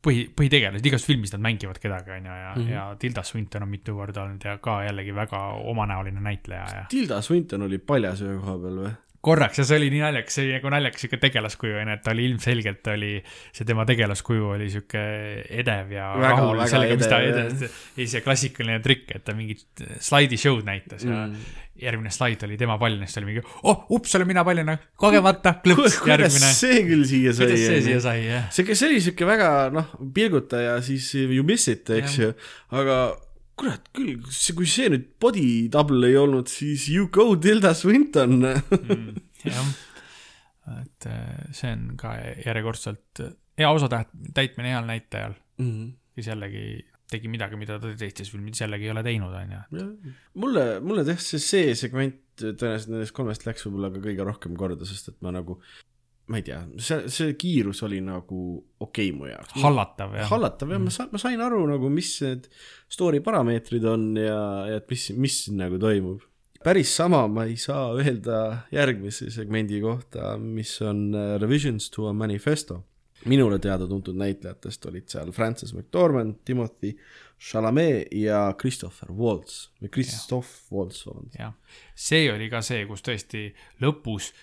põhi, 0.06 0.26
põhitegelased, 0.38 0.86
igas 0.86 1.06
filmis 1.08 1.34
nad 1.34 1.44
mängivad 1.46 1.80
kedagi, 1.82 2.14
on 2.18 2.30
ju, 2.30 2.36
ja 2.42 2.52
mm, 2.52 2.62
-hmm. 2.62 2.74
ja 2.74 2.86
Tilda 3.00 3.24
Swinton 3.24 3.66
on 3.66 3.70
mitu 3.70 3.96
korda 3.96 4.24
olnud 4.24 4.46
ja 4.46 4.58
ka 4.58 4.84
jällegi 4.84 5.16
väga 5.16 5.42
omanäoline 5.72 6.22
näitleja 6.22 6.66
ja. 6.76 6.86
Tilda 6.90 7.22
Swinton 7.22 7.62
oli 7.62 7.78
paljas 7.78 8.22
ühe 8.22 8.38
koha 8.40 8.58
peal 8.62 8.80
või? 8.84 8.94
Korraks 9.26 9.62
ja 9.62 9.66
see 9.68 9.80
oli 9.82 9.90
nii 9.94 10.04
naljakas, 10.04 10.38
see 10.38 10.46
oli 10.46 10.56
nagu 10.58 10.72
naljakas 10.76 11.06
sihuke 11.06 11.20
tegelaskuju 11.24 11.82
onju, 11.82 11.98
et 11.98 12.06
ta 12.06 12.14
oli 12.14 12.30
ilmselgelt 12.30 12.90
oli, 12.94 13.12
see 13.56 13.68
tema 13.68 13.88
tegelaskuju 13.90 14.54
oli 14.56 14.70
sihuke 14.74 15.04
edev 15.64 15.94
ja 15.96 16.12
väga, 16.14 16.32
rahul 16.36 16.58
väga 16.60 16.72
sellega, 16.76 16.98
mis 17.02 17.12
ta 17.12 17.22
edes, 17.26 17.78
ei 17.98 18.10
see 18.12 18.26
klassikaline 18.26 18.82
trikk, 18.86 19.16
et 19.18 19.26
ta 19.28 19.38
mingit 19.38 19.86
slaidishow'd 20.10 20.68
näitas 20.68 21.06
mm. 21.08 21.14
ja 21.14 21.64
järgmine 21.76 22.12
slaid 22.14 22.44
oli 22.48 22.58
tema 22.58 22.78
paljana, 22.80 23.08
siis 23.08 23.20
oli 23.20 23.34
mingi, 23.34 23.42
oh, 23.68 23.84
ups, 23.92 24.16
olen 24.16 24.30
mina 24.30 24.46
paljana, 24.48 24.78
kogemata, 25.00 25.58
klõps, 25.66 26.00
järgmine. 26.08 26.52
see 26.56 26.86
küll 26.88 27.04
siia 27.10 27.34
sai. 27.36 27.50
kuidas 27.50 27.66
see 27.68 27.82
siia 27.90 28.02
sai, 28.04 28.22
jah. 28.30 28.48
see, 28.56 28.78
see 28.78 28.90
oli 28.90 29.02
sihuke 29.04 29.28
väga 29.28 29.50
noh, 29.76 29.92
pilguta 30.16 30.62
ja 30.64 30.78
siis 30.86 31.10
you 31.20 31.44
miss 31.48 31.68
it, 31.72 31.90
eks 31.98 32.20
ju, 32.22 32.32
aga 32.76 33.00
kurat 33.60 33.90
küll, 33.96 34.20
kui 34.58 34.68
see 34.70 34.90
nüüd 34.92 35.08
body 35.22 35.50
double 35.72 36.10
ei 36.10 36.18
olnud, 36.20 36.50
siis 36.52 36.90
you 36.92 37.10
go 37.14 37.32
Tilda 37.40 37.74
Swinton 37.78 38.42
mm,. 38.42 39.22
jah, 39.48 39.70
et 40.82 41.08
äh, 41.12 41.46
see 41.56 41.72
on 41.76 41.88
ka 42.00 42.18
järjekordselt 42.44 43.24
hea 43.60 43.72
osatäht-, 43.72 44.12
täitmine 44.36 44.74
heal 44.74 44.90
näitajal 44.90 45.38
mm, 45.58 45.72
-hmm. 45.72 45.96
kes 46.18 46.30
jällegi 46.34 46.66
tegi 47.12 47.30
midagi, 47.30 47.58
mida 47.60 47.78
ta 47.80 47.92
teistes 47.98 48.32
filmides 48.34 48.62
jällegi 48.64 48.88
ei 48.88 48.92
ole 48.92 49.04
teinud, 49.06 49.34
on 49.38 49.52
ju. 49.56 50.14
mulle, 50.42 50.64
mulle 50.82 51.06
tõesti 51.08 51.38
see, 51.38 51.42
see 51.46 51.76
segment 51.86 52.22
tõenäoliselt 52.42 52.92
nendest 52.92 53.16
kolmest 53.16 53.46
läks 53.48 53.68
võib-olla 53.68 53.92
ka 53.94 54.02
kõige 54.04 54.26
rohkem 54.28 54.56
korda, 54.60 54.88
sest 54.90 55.14
et 55.14 55.20
ma 55.24 55.32
nagu 55.36 55.60
ma 56.26 56.40
ei 56.40 56.46
tea, 56.46 56.60
see, 56.82 57.10
see 57.12 57.34
kiirus 57.38 57.84
oli 57.86 58.00
nagu 58.04 58.40
okei 58.82 59.12
okay 59.12 59.18
mu 59.18 59.28
jaoks. 59.30 59.58
hallatav 59.62 60.16
jah. 60.18 60.30
hallatav 60.32 60.72
ja 60.74 60.80
ma 60.82 60.94
saan, 60.94 61.12
ma 61.14 61.22
sain 61.22 61.42
aru 61.46 61.60
nagu, 61.70 61.90
mis 61.94 62.16
need 62.26 62.48
story 62.92 63.22
parameetrid 63.26 63.86
on 63.90 64.08
ja, 64.18 64.40
ja 64.72 64.80
et 64.82 64.90
mis, 64.90 65.12
mis 65.14 65.38
siin 65.46 65.62
nagu 65.62 65.78
toimub. 65.82 66.24
päris 66.66 66.96
sama 66.98 67.22
ma 67.30 67.46
ei 67.46 67.60
saa 67.62 67.92
öelda 67.94 68.40
järgmise 68.74 69.30
segmendi 69.34 69.84
kohta, 69.84 70.34
mis 70.42 70.74
on 70.82 71.08
äh, 71.14 71.36
Revisions 71.42 71.92
to 71.94 72.10
a 72.10 72.14
Manifesto. 72.14 72.82
minule 73.26 73.60
teada-tuntud 73.62 74.18
näitlejatest 74.18 74.86
olid 74.86 75.08
seal 75.10 75.32
Frances 75.34 75.74
McDormand, 75.74 76.42
Timothy 76.46 76.96
Chalamet 77.40 78.10
ja 78.14 78.48
Christopher 78.58 79.14
Waltz 79.14 79.70
või 79.82 79.94
Christoph 79.94 80.74
Waltz, 80.74 81.06
vabandust. 81.06 81.38
jah, 81.38 81.54
see 81.94 82.26
oli 82.34 82.50
ka 82.50 82.66
see, 82.66 82.86
kus 82.90 83.06
tõesti 83.06 83.48
lõpus 83.86 84.34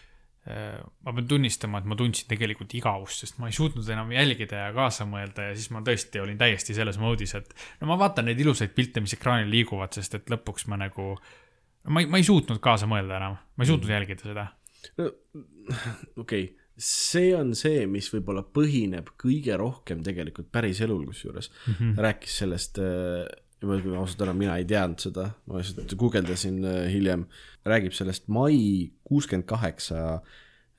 ma 0.43 1.13
pean 1.15 1.27
tunnistama, 1.31 1.79
et 1.79 1.85
ma 1.87 1.95
tundsin 1.99 2.27
tegelikult 2.31 2.73
igavust, 2.75 3.23
sest 3.23 3.37
ma 3.39 3.47
ei 3.47 3.55
suutnud 3.55 3.87
enam 3.95 4.11
jälgida 4.11 4.65
ja 4.65 4.73
kaasa 4.75 5.07
mõelda 5.07 5.51
ja 5.51 5.53
siis 5.55 5.71
ma 5.71 5.85
tõesti 5.87 6.19
olin 6.19 6.41
täiesti 6.41 6.75
selles 6.75 6.99
moodis, 6.99 7.37
et 7.39 7.53
no 7.81 7.91
ma 7.93 7.99
vaatan 8.01 8.27
neid 8.27 8.41
ilusaid 8.43 8.75
pilte, 8.75 9.05
mis 9.05 9.15
ekraanil 9.15 9.53
liiguvad, 9.53 9.95
sest 9.95 10.19
et 10.19 10.33
lõpuks 10.35 10.67
ma 10.73 10.81
nagu, 10.83 11.13
ma 11.87 12.03
ei, 12.03 12.11
ma 12.11 12.19
ei 12.19 12.27
suutnud 12.27 12.59
kaasa 12.65 12.91
mõelda 12.91 13.21
enam, 13.21 13.39
ma 13.39 13.63
ei 13.63 13.71
suutnud 13.71 13.95
jälgida 13.95 14.27
seda. 14.27 14.49
okei 14.99 15.15
okay., 16.25 16.49
see 16.83 17.31
on 17.37 17.53
see, 17.55 17.85
mis 17.87 18.09
võib-olla 18.11 18.43
põhineb 18.43 19.13
kõige 19.21 19.55
rohkem 19.61 20.03
tegelikult 20.03 20.51
päris 20.51 20.81
elul, 20.83 21.05
kusjuures 21.07 21.53
mm 21.53 21.75
-hmm. 21.75 21.99
rääkis 22.03 22.39
sellest 22.43 22.83
äh, 22.83 23.29
ma 23.69 23.79
ütlen 23.79 23.99
ausalt 23.99 24.23
ära, 24.25 24.35
mina 24.37 24.57
ei 24.61 24.67
teadnud 24.69 25.03
seda, 25.03 25.29
ma 25.49 25.61
lihtsalt 25.61 25.95
guugeldasin 25.99 26.63
äh, 26.67 26.87
hiljem, 26.93 27.27
räägib 27.69 27.95
sellest 27.97 28.29
mai 28.33 28.57
kuuskümmend 29.07 29.47
kaheksa 29.49 30.23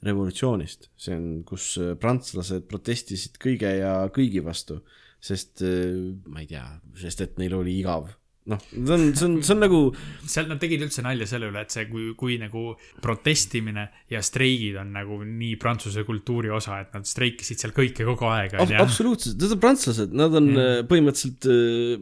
revolutsioonist, 0.04 0.90
see 1.00 1.16
on, 1.16 1.30
kus 1.48 1.74
äh, 1.82 1.94
prantslased 2.00 2.68
protestisid 2.72 3.40
kõige 3.42 3.72
ja 3.80 3.96
kõigi 4.14 4.44
vastu, 4.44 4.82
sest 5.24 5.64
äh, 5.66 5.94
ma 6.28 6.44
ei 6.44 6.50
tea, 6.52 6.66
sest 7.00 7.24
et 7.26 7.40
neil 7.42 7.56
oli 7.60 7.78
igav. 7.80 8.12
noh, 8.52 8.60
see 8.60 8.92
on, 8.92 9.04
see 9.16 9.26
on, 9.26 9.36
see 9.46 9.54
on 9.56 9.62
nagu 9.64 9.80
seal 10.28 10.50
nad 10.50 10.60
tegid 10.60 10.84
üldse 10.84 11.04
nalja 11.06 11.28
selle 11.30 11.48
üle, 11.48 11.64
et 11.64 11.72
see, 11.72 11.86
kui, 11.88 12.10
kui 12.20 12.36
nagu 12.42 12.74
protestimine 13.04 13.86
ja 14.12 14.20
streigid 14.26 14.76
on 14.82 14.92
nagu 14.96 15.20
nii 15.24 15.56
prantsuse 15.62 16.04
kultuuri 16.08 16.52
osa, 16.54 16.82
et 16.84 16.92
nad 16.96 17.08
streikisid 17.08 17.64
seal 17.64 17.76
kõike 17.76 18.08
kogu 18.08 18.28
aeg, 18.28 18.58
Ab 18.60 18.74
absoluutselt, 18.84 19.40
need 19.40 19.56
on 19.56 19.64
prantslased, 19.64 20.16
nad 20.20 20.36
on 20.40 20.52
mm. 20.52 20.90
põhimõtteliselt, 20.92 21.50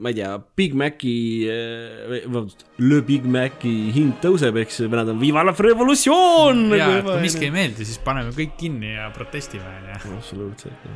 ma 0.01 0.13
ei 0.13 0.19
tea, 0.21 0.33
Big 0.57 0.77
Maci, 0.81 1.15
vabandust, 2.25 2.65
Le 2.81 3.01
Big 3.05 3.27
Maci 3.29 3.75
hind 3.93 4.17
tõuseb, 4.25 4.57
eks 4.63 4.81
ju, 4.81 4.89
vennad 4.91 5.13
on 5.13 5.21
Viva 5.21 5.45
la 5.45 5.53
revolutsioon. 5.53 6.67
ja, 6.73 6.89
et 6.97 7.05
kui 7.05 7.19
miski 7.21 7.49
ei 7.51 7.53
meeldi, 7.53 7.85
siis 7.85 8.01
paneme 8.01 8.33
kõik 8.33 8.57
kinni 8.59 8.95
ja 8.95 9.11
protestime, 9.13 9.77
onju. 9.77 10.15
absoluutselt, 10.17 10.93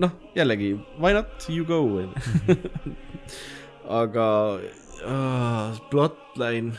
noh, 0.00 0.20
jällegi, 0.38 0.72
why 0.96 1.12
not 1.12 1.50
you 1.52 1.68
go. 1.68 1.82
aga 3.88 4.26
uh, 4.58 5.80
plotline, 5.90 6.76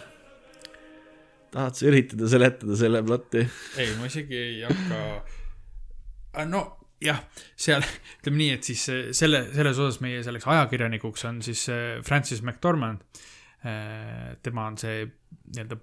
tahad 1.53 1.75
sa 1.77 1.89
üritada 1.89 2.29
seletada 2.31 2.77
selle 2.79 3.03
plotti? 3.05 3.43
ei, 3.77 3.91
ma 3.99 4.07
isegi 4.09 4.39
ei 4.39 4.63
hakka. 4.67 6.45
no 6.49 6.63
jah, 7.03 7.19
seal 7.59 7.83
ütleme 7.83 8.39
nii, 8.39 8.49
et 8.57 8.67
siis 8.67 8.83
eh, 8.91 9.05
selle, 9.15 9.45
selles 9.55 9.79
osas 9.81 9.99
meie 10.03 10.23
selleks 10.25 10.47
ajakirjanikuks 10.49 11.25
on 11.29 11.41
siis 11.45 11.65
eh, 11.73 11.99
Francis 12.05 12.43
McDormand. 12.43 13.03
tema 14.43 14.65
on 14.67 14.75
see 14.75 15.05
nii-öelda 15.07 15.77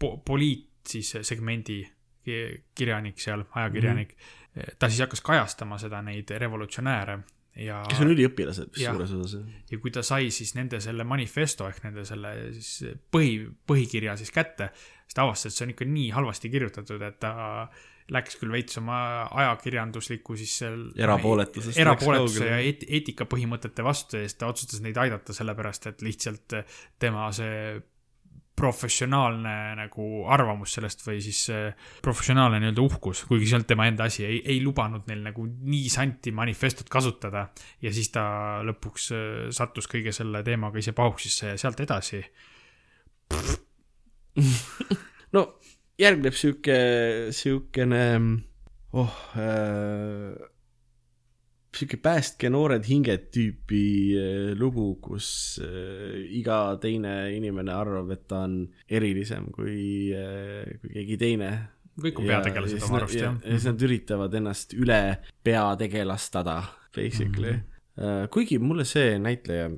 po- 0.00 0.14
poliit 0.24 0.88
siis 0.88 1.10
eh, 1.18 1.24
segmendi 1.26 1.82
ki- 2.24 2.62
kirjanik 2.74 3.20
seal, 3.20 3.44
ajakirjanik 3.52 4.14
mm. 4.14 4.22
-hmm. 4.54 4.76
ta 4.78 4.88
siis 4.88 5.02
hakkas 5.04 5.20
kajastama 5.20 5.78
seda, 5.78 6.00
neid 6.02 6.30
revolutsionääre 6.38 7.18
ja 7.56 7.80
kes 7.88 8.02
on 8.04 8.12
üliõpilased 8.12 8.72
vist 8.74 8.84
suures 8.84 9.12
osas. 9.16 9.42
ja 9.70 9.78
kui 9.80 9.92
ta 9.94 10.02
sai 10.06 10.30
siis 10.34 10.54
nende 10.58 10.80
selle 10.84 11.06
manifesto 11.08 11.68
ehk 11.70 11.82
nende 11.86 12.04
selle 12.08 12.32
siis 12.58 12.96
põhi, 13.12 13.38
põhikirja 13.68 14.16
siis 14.20 14.32
kätte, 14.34 14.70
siis 15.06 15.16
ta 15.16 15.24
avastas, 15.24 15.52
et 15.52 15.58
see 15.58 15.68
on 15.68 15.74
ikka 15.76 15.88
nii 15.88 16.10
halvasti 16.16 16.52
kirjutatud, 16.52 17.02
et 17.06 17.18
ta 17.22 17.32
läks 18.12 18.36
küll 18.38 18.52
veits 18.54 18.78
oma 18.78 18.98
ajakirjandusliku 19.42 20.36
siis 20.38 20.52
seal 20.60 20.78
Erapooletusest 21.00 21.80
erapooletuse 21.82 22.46
ja 22.46 22.60
eet- 22.62 22.84
eetikapõhimõtete 22.86 23.82
vastu 23.82 24.20
ja 24.20 24.28
siis 24.28 24.38
ta 24.38 24.52
otsustas 24.52 24.84
neid 24.84 24.98
aidata 25.02 25.34
sellepärast, 25.34 25.88
et 25.90 26.04
lihtsalt 26.06 26.60
tema 27.02 27.26
see 27.34 27.80
professionaalne 28.56 29.54
nagu 29.76 30.24
arvamus 30.32 30.76
sellest 30.76 31.02
või 31.04 31.20
siis 31.24 31.42
professionaalne 32.02 32.60
nii-öelda 32.62 32.84
uhkus, 32.84 33.24
kuigi 33.28 33.50
see 33.50 33.58
olnud 33.58 33.68
tema 33.68 33.86
enda 33.90 34.06
asi, 34.08 34.24
ei, 34.24 34.40
ei 34.54 34.62
lubanud 34.64 35.04
neil 35.10 35.22
nagu 35.26 35.44
niisanti 35.46 36.32
manifestot 36.32 36.88
kasutada. 36.92 37.48
ja 37.82 37.92
siis 37.92 38.10
ta 38.14 38.24
lõpuks 38.64 39.10
äh, 39.12 39.50
sattus 39.54 39.88
kõige 39.92 40.12
selle 40.16 40.42
teemaga 40.46 40.80
ise 40.80 40.96
pahuksisse 40.96 41.54
ja 41.54 41.60
sealt 41.60 41.80
edasi. 41.84 42.24
No 45.34 45.40
järgneb 45.98 46.36
sihuke, 46.38 46.76
siukene, 47.34 48.04
oh 48.96 49.16
äh,, 49.36 50.36
sihuke 51.76 51.98
päästke 52.02 52.50
noored 52.52 52.86
hinged 52.88 53.28
tüüpi 53.34 53.84
äh, 54.16 54.50
lugu, 54.58 54.94
kus 55.02 55.28
äh, 55.62 56.16
iga 56.38 56.76
teine 56.82 57.14
inimene 57.36 57.74
arvab, 57.74 58.12
et 58.14 58.26
ta 58.30 58.44
on 58.46 58.58
erilisem 58.88 59.50
kui 59.54 60.10
äh,, 60.16 60.76
kui 60.82 60.94
keegi 60.96 61.20
teine. 61.20 61.52
kõik 61.96 62.20
on 62.20 62.28
peategelased 62.28 62.82
oma 62.88 63.00
arust 63.00 63.16
jah 63.16 63.38
ja 63.40 63.54
siis 63.54 63.68
nad 63.70 63.86
üritavad 63.86 64.34
ennast 64.36 64.74
üle 64.76 65.00
peategelastada, 65.46 66.58
basically 66.96 67.54
mm. 67.54 67.62
-hmm. 67.96 68.28
kuigi 68.32 68.58
mulle 68.60 68.84
see 68.84 69.16
näitleja, 69.18 69.70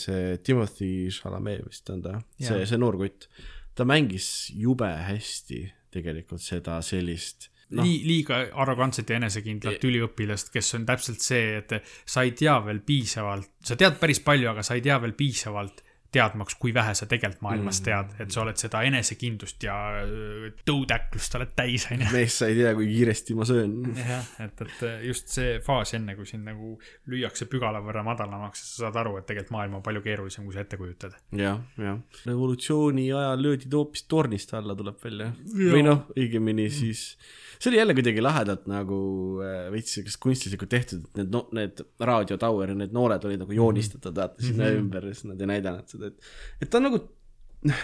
see 0.00 0.38
Timothy 0.38 1.10
Chalamet 1.12 1.66
vist 1.66 1.90
on 1.92 2.00
ta, 2.02 2.14
see 2.40 2.64
see 2.64 2.80
noor 2.80 2.96
kutt, 2.96 3.28
ta 3.76 3.84
mängis 3.84 4.48
jube 4.56 4.88
hästi 4.88 5.60
tegelikult 5.92 6.40
seda 6.40 6.80
sellist 6.80 7.50
no.. 7.70 7.82
Lii-, 7.82 8.02
liiga 8.06 8.42
arrogantset 8.62 9.10
ja 9.10 9.20
enesekindlat 9.20 9.84
üliõpilast, 9.88 10.52
kes 10.54 10.74
on 10.78 10.86
täpselt 10.88 11.24
see, 11.24 11.56
et 11.60 11.76
sa 12.04 12.26
ei 12.26 12.34
tea 12.38 12.56
veel 12.66 12.82
piisavalt, 12.86 13.50
sa 13.66 13.78
tead 13.78 13.98
päris 14.00 14.22
palju, 14.24 14.52
aga 14.52 14.64
sa 14.66 14.78
ei 14.78 14.84
tea 14.84 15.00
veel 15.02 15.16
piisavalt 15.18 15.82
teadmaks, 16.16 16.56
kui 16.60 16.72
vähe 16.74 16.94
sa 16.96 17.06
tegelikult 17.10 17.42
maailmas 17.44 17.80
tead, 17.84 18.14
et 18.22 18.32
sa 18.32 18.42
oled 18.42 18.58
seda 18.60 18.82
enesekindlust 18.86 19.64
ja 19.66 19.74
öö, 20.04 20.50
tõutäklust 20.68 21.36
oled 21.38 21.52
täis, 21.58 21.86
onju. 21.92 22.08
mees, 22.14 22.38
sa 22.40 22.48
ei 22.50 22.58
tea, 22.58 22.72
kui 22.78 22.88
kiiresti 22.90 23.36
ma 23.38 23.46
söön. 23.48 23.74
jah, 23.98 24.28
et, 24.44 24.62
et 24.64 24.84
just 25.06 25.32
see 25.34 25.58
faas 25.66 25.94
enne, 25.98 26.16
kui 26.18 26.28
sind 26.28 26.46
nagu 26.48 26.76
lüüakse 27.12 27.48
pügala 27.50 27.82
võrra 27.84 28.04
madalamaks, 28.06 28.64
sa 28.70 28.86
saad 28.86 29.00
aru, 29.02 29.16
et 29.20 29.28
tegelikult 29.28 29.56
maailm 29.56 29.78
on 29.80 29.86
palju 29.86 30.04
keerulisem, 30.04 30.46
kui 30.46 30.56
sa 30.56 30.64
ette 30.64 30.80
kujutad. 30.80 31.18
jah, 31.36 31.60
jah. 31.80 31.98
revolutsiooni 32.28 33.08
ajal 33.10 33.42
löödi 33.48 33.70
hoopis 33.72 34.06
tornist 34.10 34.54
alla, 34.56 34.78
tuleb 34.78 35.02
välja. 35.02 35.32
Või 35.56 35.84
noh, 35.84 36.06
õigemini 36.16 36.68
siis, 36.72 37.08
see 37.58 37.70
oli 37.70 37.80
jälle 37.80 37.96
kuidagi 37.96 38.24
lahedalt 38.24 38.68
nagu 38.70 38.98
äh, 39.44 39.66
veits 39.72 39.96
siukest 39.96 40.20
kunstlikult 40.22 40.72
tehtud, 40.72 41.06
et 41.06 41.22
need 41.22 41.34
no,, 41.34 41.46
need 41.56 41.82
Raadio 42.00 42.38
Tower 42.40 42.72
ja 42.72 42.78
need 42.78 42.94
noored 42.96 43.24
olid 43.28 43.42
nagu 43.44 43.56
joonistatud, 43.56 44.14
vaata 44.16 44.42
sinna 44.42 44.64
mm 44.64 44.70
-hmm. 44.70 44.84
ümber 44.84 45.08
ja 45.08 45.14
siis 45.14 45.30
nad 45.32 45.40
ei 45.40 45.52
näidanud 45.54 45.90
seda, 45.90 46.12
et, 46.12 46.30
et 46.62 46.70
ta 46.70 46.80
on 46.80 46.88
nagu, 46.90 47.02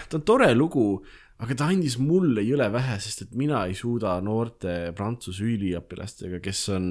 ta 0.09 0.19
on 0.19 0.25
tore 0.27 0.53
lugu, 0.55 0.87
aga 1.43 1.55
ta 1.59 1.67
andis 1.73 1.97
mulle 1.99 2.43
jõle 2.45 2.69
vähe, 2.71 2.99
sest 3.03 3.25
et 3.25 3.35
mina 3.35 3.65
ei 3.67 3.73
suuda 3.75 4.13
noorte 4.21 4.93
prantsuse 4.95 5.43
üliõpilastega, 5.43 6.39
kes 6.43 6.63
on, 6.75 6.87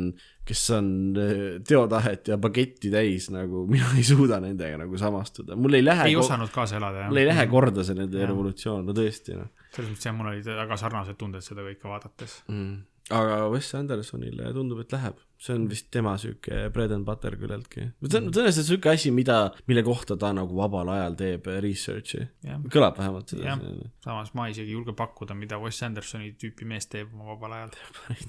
kes 0.49 0.65
on 0.77 0.93
äh, 1.17 1.41
teotahet 1.69 2.29
ja 2.29 2.37
bagetti 2.37 2.91
täis 2.93 3.31
nagu, 3.31 3.67
mina 3.71 3.95
ei 3.97 4.05
suuda 4.05 4.41
nendega 4.43 4.83
nagu 4.85 4.99
samastuda, 4.99 5.57
mul 5.57 5.79
ei 5.79 5.85
lähe 5.85 6.11
ei 6.11 6.17
osanud 6.17 6.51
kaasa 6.55 6.77
elada, 6.81 7.05
jah. 7.05 7.13
mul 7.13 7.23
ei 7.23 7.31
lähe 7.31 7.47
korda 7.47 7.85
see 7.87 7.95
nende 7.95 8.19
Jah. 8.19 8.29
revolutsioon, 8.29 8.87
no 8.87 8.97
tõesti 8.97 9.39
noh 9.39 9.62
selles 9.73 9.93
mõttes 9.93 10.09
jah, 10.09 10.17
mul 10.17 10.33
olid 10.33 10.49
väga 10.49 10.81
sarnased 10.81 11.21
tunded 11.21 11.45
seda 11.45 11.65
kõike 11.65 11.89
vaadates. 11.89 12.41
mm.. 12.51 12.81
aga 13.17 13.39
Wes 13.53 13.71
Andersonile 13.77 14.53
tundub, 14.55 14.83
et 14.85 14.93
läheb, 14.95 15.19
see 15.43 15.57
on 15.57 15.65
vist 15.71 15.89
tema 15.95 16.13
sihuke 16.21 16.69
bread 16.75 16.93
and 16.95 17.07
butter 17.09 17.35
küllaltki. 17.41 17.89
see 18.05 18.21
on 18.21 18.29
tõenäoliselt 18.29 18.69
sihuke 18.69 18.93
asi, 18.93 19.13
mida, 19.15 19.39
mille 19.71 19.85
kohta 19.87 20.17
ta 20.21 20.31
nagu 20.37 20.57
vabal 20.59 20.93
ajal 20.95 21.17
teeb 21.23 21.49
research'i, 21.65 22.23
jah, 22.47 22.63
kõlab 22.73 23.01
vähemalt 23.01 23.33
seda. 23.33 23.57
samas 24.05 24.33
ma 24.39 24.49
isegi 24.53 24.71
ei 24.71 24.77
julge 24.77 24.97
pakkuda, 24.99 25.37
mida 25.39 25.61
Wes 25.63 25.81
Andersoni 25.89 26.35
tüüpi 26.41 26.69
mees 26.69 26.89
teeb 26.93 27.15
oma 27.17 27.33
vabal 27.33 27.57
ajal. 27.59 27.77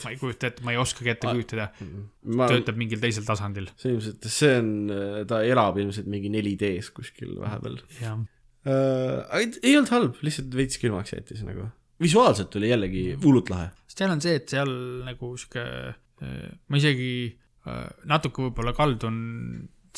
ma 0.05 0.13
ei 0.13 0.21
kujuta 0.21 0.51
ette, 0.51 0.65
ma 0.65 0.75
ei 0.75 0.81
oskagi 0.81 1.15
ette 1.15 1.27
kujutada, 1.27 1.71
ma, 2.31 2.47
töötab 2.51 2.79
mingil 2.79 3.03
teisel 3.03 3.27
tasandil. 3.27 3.67
see 3.75 3.97
ilmselt, 3.97 4.31
see 4.31 4.55
on, 4.61 4.71
ta 5.29 5.43
elab 5.47 5.81
ilmselt 5.83 6.07
mingi 6.07 6.31
4D-s 6.33 6.93
kuskil 6.95 7.35
vahepeal 7.43 7.81
jah, 7.99 8.15
äh,. 8.15 8.29
Aga 8.69 9.41
ei, 9.43 9.75
olnud 9.75 9.91
halb, 9.91 10.19
lihtsalt 10.23 10.53
veits 10.55 10.79
külmaks 10.81 11.15
jättis 11.15 11.43
nagu. 11.43 11.67
visuaalselt 12.03 12.55
oli 12.59 12.71
jällegi 12.71 13.05
hullult 13.23 13.51
lahe. 13.53 13.71
seal 13.91 14.13
on 14.13 14.23
see, 14.23 14.37
et 14.39 14.49
seal 14.51 14.71
nagu 15.03 15.33
sihuke, 15.39 15.63
ma 16.23 16.79
isegi 16.79 17.13
äh, 17.67 17.87
natuke 18.09 18.47
võib-olla 18.47 18.75
kaldun 18.77 19.17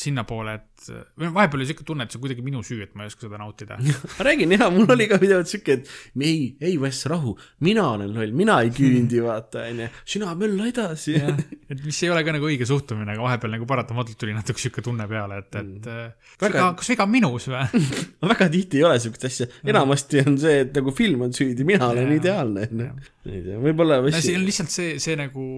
sinnapoole, 0.00 0.54
et 0.54 0.76
või 1.16 1.30
vahepeal 1.34 1.62
oli 1.62 1.66
siuke 1.70 1.84
tunne, 1.86 2.04
et 2.04 2.12
see 2.12 2.18
on 2.18 2.24
kuidagi 2.26 2.42
minu 2.44 2.60
süü, 2.66 2.82
et 2.84 2.92
ma 2.96 3.04
ei 3.04 3.10
oska 3.10 3.26
seda 3.26 3.38
nautida. 3.40 3.78
ma 4.18 4.26
räägin 4.26 4.52
jah, 4.52 4.68
mul 4.72 4.90
oli 4.92 5.06
ka 5.10 5.18
pidevalt 5.22 5.50
siuke, 5.50 5.78
et 5.80 5.90
ei, 6.20 6.40
ei 6.60 6.76
Wes, 6.80 7.02
rahu, 7.10 7.32
mina 7.64 7.86
olen 7.94 8.12
loll, 8.14 8.34
mina 8.36 8.58
ei 8.64 8.72
küündi, 8.74 9.22
vaata, 9.24 9.64
onju, 9.70 9.88
sina 10.04 10.34
mölla 10.38 10.68
edasi. 10.70 11.16
et 11.16 11.82
mis 11.84 12.00
ei 12.04 12.12
ole 12.12 12.22
ka 12.26 12.34
nagu 12.36 12.48
õige 12.48 12.68
suhtumine, 12.68 13.14
aga 13.14 13.24
vahepeal 13.24 13.56
nagu 13.56 13.68
paratamatult 13.68 14.20
tuli 14.20 14.36
natuke 14.36 14.62
siuke 14.62 14.84
tunne 14.84 15.08
peale, 15.10 15.40
et, 15.42 15.50
et 15.56 15.88
mm. 15.88 16.14
Väga- 16.44 16.52
viga, 16.52 16.68
kas 16.78 16.92
viga 16.92 17.06
on 17.06 17.14
minus 17.14 17.48
või? 17.50 17.82
väga 18.34 18.50
tihti 18.52 18.80
ei 18.82 18.86
ole 18.88 19.00
siukest 19.02 19.28
asja, 19.30 19.48
enamasti 19.66 20.22
on 20.26 20.38
see, 20.42 20.60
et 20.66 20.76
nagu 20.76 20.94
film 20.96 21.26
on 21.26 21.36
süüdi, 21.36 21.66
mina 21.68 21.90
olen 21.92 22.12
Jaa. 22.12 22.20
ideaalne, 22.20 22.68
onju. 22.68 22.90
ei 23.32 23.42
tea, 23.48 23.58
võib-olla 23.64 24.00
no 24.04 24.12
see 24.20 24.36
on 24.36 24.46
lihtsalt 24.46 24.72
see, 24.72 24.96
see 25.02 25.16
nagu 25.18 25.48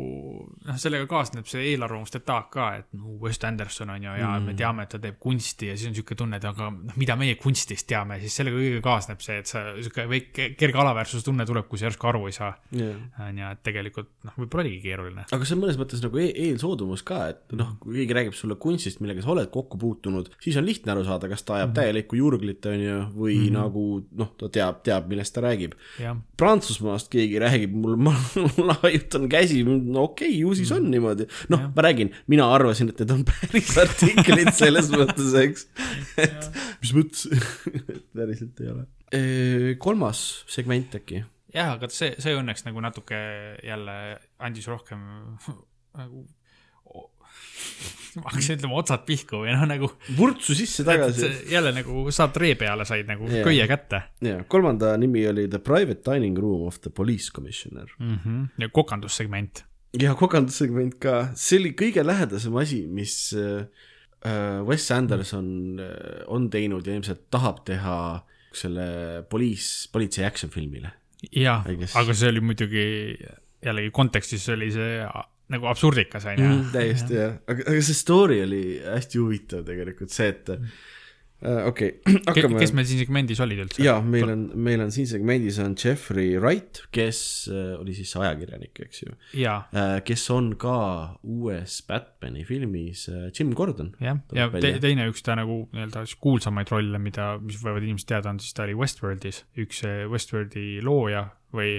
noh, 0.47 0.79
sellega 0.81 1.11
kaasneb 1.11 1.51
see 1.51 1.73
eelarvamuste 1.75 2.23
taak 2.25 2.53
ka, 2.55 2.71
et 2.81 2.89
no 2.97 3.19
Wes 3.23 3.43
Anderson 3.45 3.93
on 3.97 4.07
ju 4.07 4.15
ja 4.35 4.41
mm. 4.41 4.47
me 4.51 4.55
teame, 4.59 4.85
et 4.85 4.93
ta 4.95 5.01
teeb 5.03 5.19
kunsti 5.23 5.71
ja 5.71 5.77
siis 5.77 5.89
on 5.89 5.95
niisugune 5.95 6.19
tunne, 6.23 6.39
et 6.41 6.47
aga 6.49 6.69
noh, 6.75 6.97
mida 7.01 7.17
meie 7.19 7.37
kunstist 7.41 7.87
teame, 7.89 8.19
siis 8.23 8.37
sellega 8.39 8.59
kõigega 8.59 8.83
kaasneb 8.85 9.23
see, 9.25 9.39
et 9.43 9.51
sa 9.51 9.65
niisugune 9.77 10.07
väike 10.13 10.49
kerge 10.59 10.83
alaväärsustunne 10.83 11.47
tuleb, 11.49 11.69
kui 11.71 11.81
sa 11.81 11.89
järsku 11.89 12.11
aru 12.11 12.25
ei 12.29 12.37
saa. 12.37 12.53
yeah. 12.75 12.97
on 13.25 13.39
ju, 13.41 13.51
et 13.55 13.63
tegelikult 13.67 14.11
noh, 14.27 14.37
võib-olla 14.37 14.67
oligi 14.67 14.81
keeruline. 14.85 15.27
aga 15.33 15.49
see 15.49 15.57
on 15.57 15.63
mõnes 15.65 15.81
mõttes 15.81 16.03
nagu 16.05 16.23
e 16.23 16.29
eelsoodumus 16.49 17.05
ka, 17.09 17.21
et 17.35 17.57
noh, 17.59 17.75
kui 17.83 18.01
keegi 18.01 18.19
räägib 18.19 18.39
sulle 18.39 18.59
kunstist, 18.61 19.03
millega 19.05 19.25
sa 19.25 19.33
oled 19.35 19.51
kokku 19.55 19.81
puutunud, 19.81 20.31
siis 20.43 20.59
on 20.61 20.67
lihtne 20.69 20.95
aru 20.95 21.07
saada, 21.09 21.31
kas 21.31 21.45
ta 21.45 21.59
ajab 21.59 21.71
mm 21.71 21.73
-hmm. 21.73 21.81
täielikku 21.81 22.21
jurglit, 22.21 22.67
on 22.67 22.85
ju, 22.85 22.99
või 23.15 23.37
mm 23.37 23.45
-hmm. 23.47 23.59
nagu 23.59 23.85
noh, 24.23 24.33
ta 24.39 24.49
teab, 24.49 24.83
teab, 24.85 25.09
millest 25.09 25.35
ta 25.35 25.45
räägib. 25.45 25.75
jah, 26.01 26.17
Prantsusmaast 26.37 27.09
keegi 27.11 27.39
räägib 27.39 27.73
mul, 27.75 27.97
ma 27.97 28.15
laiutan 28.69 29.29
käsi, 29.29 29.65
no 29.65 30.03
okei 30.03 30.29
okay,, 30.29 30.41
ju 30.41 30.55
siis 30.55 30.73
on 30.73 30.91
niimoodi. 30.91 31.27
noh 31.49 31.69
ma 31.75 31.83
räägin, 31.83 32.13
mina 32.27 32.49
arvasin, 32.55 32.89
et 32.89 32.99
need 33.01 33.11
on 33.11 33.25
päris 33.25 33.79
artiklid 33.79 34.18
selles 34.57 34.91
mõttes, 34.93 35.35
eks. 35.45 35.67
et 36.27 36.61
mis 36.83 36.95
mõttes, 36.97 37.51
päriselt 38.17 38.63
ei 38.65 38.71
ole. 38.75 38.87
kolmas 39.83 40.45
segment 40.51 40.95
äkki 40.99 41.25
jah, 41.55 41.75
aga 41.77 41.89
see, 41.93 42.15
see 42.21 42.35
õnneks 42.37 42.67
nagu 42.67 42.83
natuke 42.85 43.19
jälle 43.65 43.95
andis 44.45 44.69
rohkem 44.71 45.01
nagu 46.01 46.27
ma 48.19 48.31
hakkasin 48.33 48.57
ütlema 48.57 48.79
otsad 48.81 49.05
pihku 49.07 49.43
või 49.45 49.53
noh, 49.55 49.65
nagu 49.69 49.89
vurtsu 50.17 50.55
sisse 50.57 50.83
et 50.83 50.89
tagasi. 50.89 51.29
jälle 51.53 51.73
nagu 51.77 52.07
saad 52.15 52.37
ree 52.41 52.57
peale 52.59 52.87
said 52.89 53.07
nagu 53.11 53.29
Jaa. 53.31 53.45
köie 53.47 53.67
kätte 53.71 54.03
ja 54.25 54.41
kolmanda 54.51 54.95
nimi 54.99 55.23
oli 55.29 55.47
The 55.51 55.61
Private 55.63 56.03
Dining 56.07 56.39
Room 56.39 56.67
of 56.67 56.81
the 56.83 56.91
Police 56.91 57.31
Commissioner. 57.35 57.87
mm. 57.99 58.19
-hmm. 58.25 58.47
ja 58.59 58.69
kokandussegment. 58.69 59.65
ja 60.01 60.15
kokandussegment 60.15 60.99
ka, 61.03 61.31
see 61.35 61.61
oli 61.61 61.75
kõige 61.79 62.07
lähedasem 62.07 62.57
asi, 62.57 62.87
mis 62.87 63.35
äh, 63.37 63.61
äh, 63.61 63.67
Wes 64.67 64.91
Anderson 64.95 65.79
äh, 65.83 66.23
on 66.27 66.49
teinud 66.51 66.87
ja 66.87 66.97
ilmselt 66.99 67.29
tahab 67.31 67.65
teha 67.69 67.99
selle 68.59 68.89
poliis, 69.31 69.89
politsei 69.93 70.25
action 70.27 70.51
filmile. 70.51 70.95
jah 71.35 71.67
aga 71.67 72.15
see 72.15 72.31
oli 72.33 72.41
muidugi 72.41 72.85
jällegi 73.65 73.91
kontekstis 73.95 74.49
oli 74.55 74.71
see 74.75 75.03
nagu 75.49 75.67
absurdikas 75.71 76.27
onju 76.29 76.45
Mm, 76.45 76.69
täiesti 76.75 77.17
jah, 77.19 77.39
aga, 77.49 77.65
aga 77.73 77.83
see 77.83 77.97
story 77.97 78.43
oli 78.45 78.63
hästi 78.85 79.19
huvitav 79.23 79.65
tegelikult, 79.67 80.13
see, 80.15 80.29
et 80.35 80.51
äh, 80.55 80.79
okei 81.39 81.91
okay, 82.03 82.17
hakkame 82.29 82.59
kes 82.59 82.73
meil 82.75 82.87
siin 82.89 83.03
segmendis 83.05 83.41
olid 83.45 83.63
üldse? 83.63 83.83
jaa, 83.85 84.01
meil 84.03 84.33
on, 84.33 84.45
meil 84.59 84.83
on 84.83 84.91
siin 84.95 85.07
segmendis 85.07 85.61
on 85.63 85.77
Jeffrey 85.79 86.35
Wright, 86.41 86.83
kes 86.95 87.21
äh, 87.53 87.77
oli 87.79 87.95
siis 87.95 88.15
ajakirjanik, 88.19 88.75
eks 88.87 89.05
ju 89.05 89.15
äh,, 89.71 89.99
kes 90.07 90.27
on 90.35 90.51
ka 90.59 90.75
uues 91.23 91.79
Batman'i 91.87 92.43
filmis 92.49 93.07
äh, 93.13 93.29
Jim 93.31 93.55
Gordon. 93.55 93.93
jah, 94.03 94.19
ja 94.35 94.49
välja. 94.51 94.75
te, 94.79 94.85
teine 94.89 95.07
üks 95.13 95.23
ta 95.27 95.39
nagu 95.39 95.61
nii-öelda 95.71 96.03
kuulsamaid 96.19 96.73
rolle, 96.75 96.99
mida, 97.03 97.37
mis 97.43 97.61
võivad 97.63 97.87
inimesed 97.87 98.11
teada, 98.11 98.35
on 98.35 98.43
siis 98.43 98.57
ta 98.57 98.67
oli 98.67 98.75
Westworldis, 98.79 99.45
üks 99.63 99.85
Westworldi 100.11 100.81
looja 100.83 101.29
või 101.55 101.79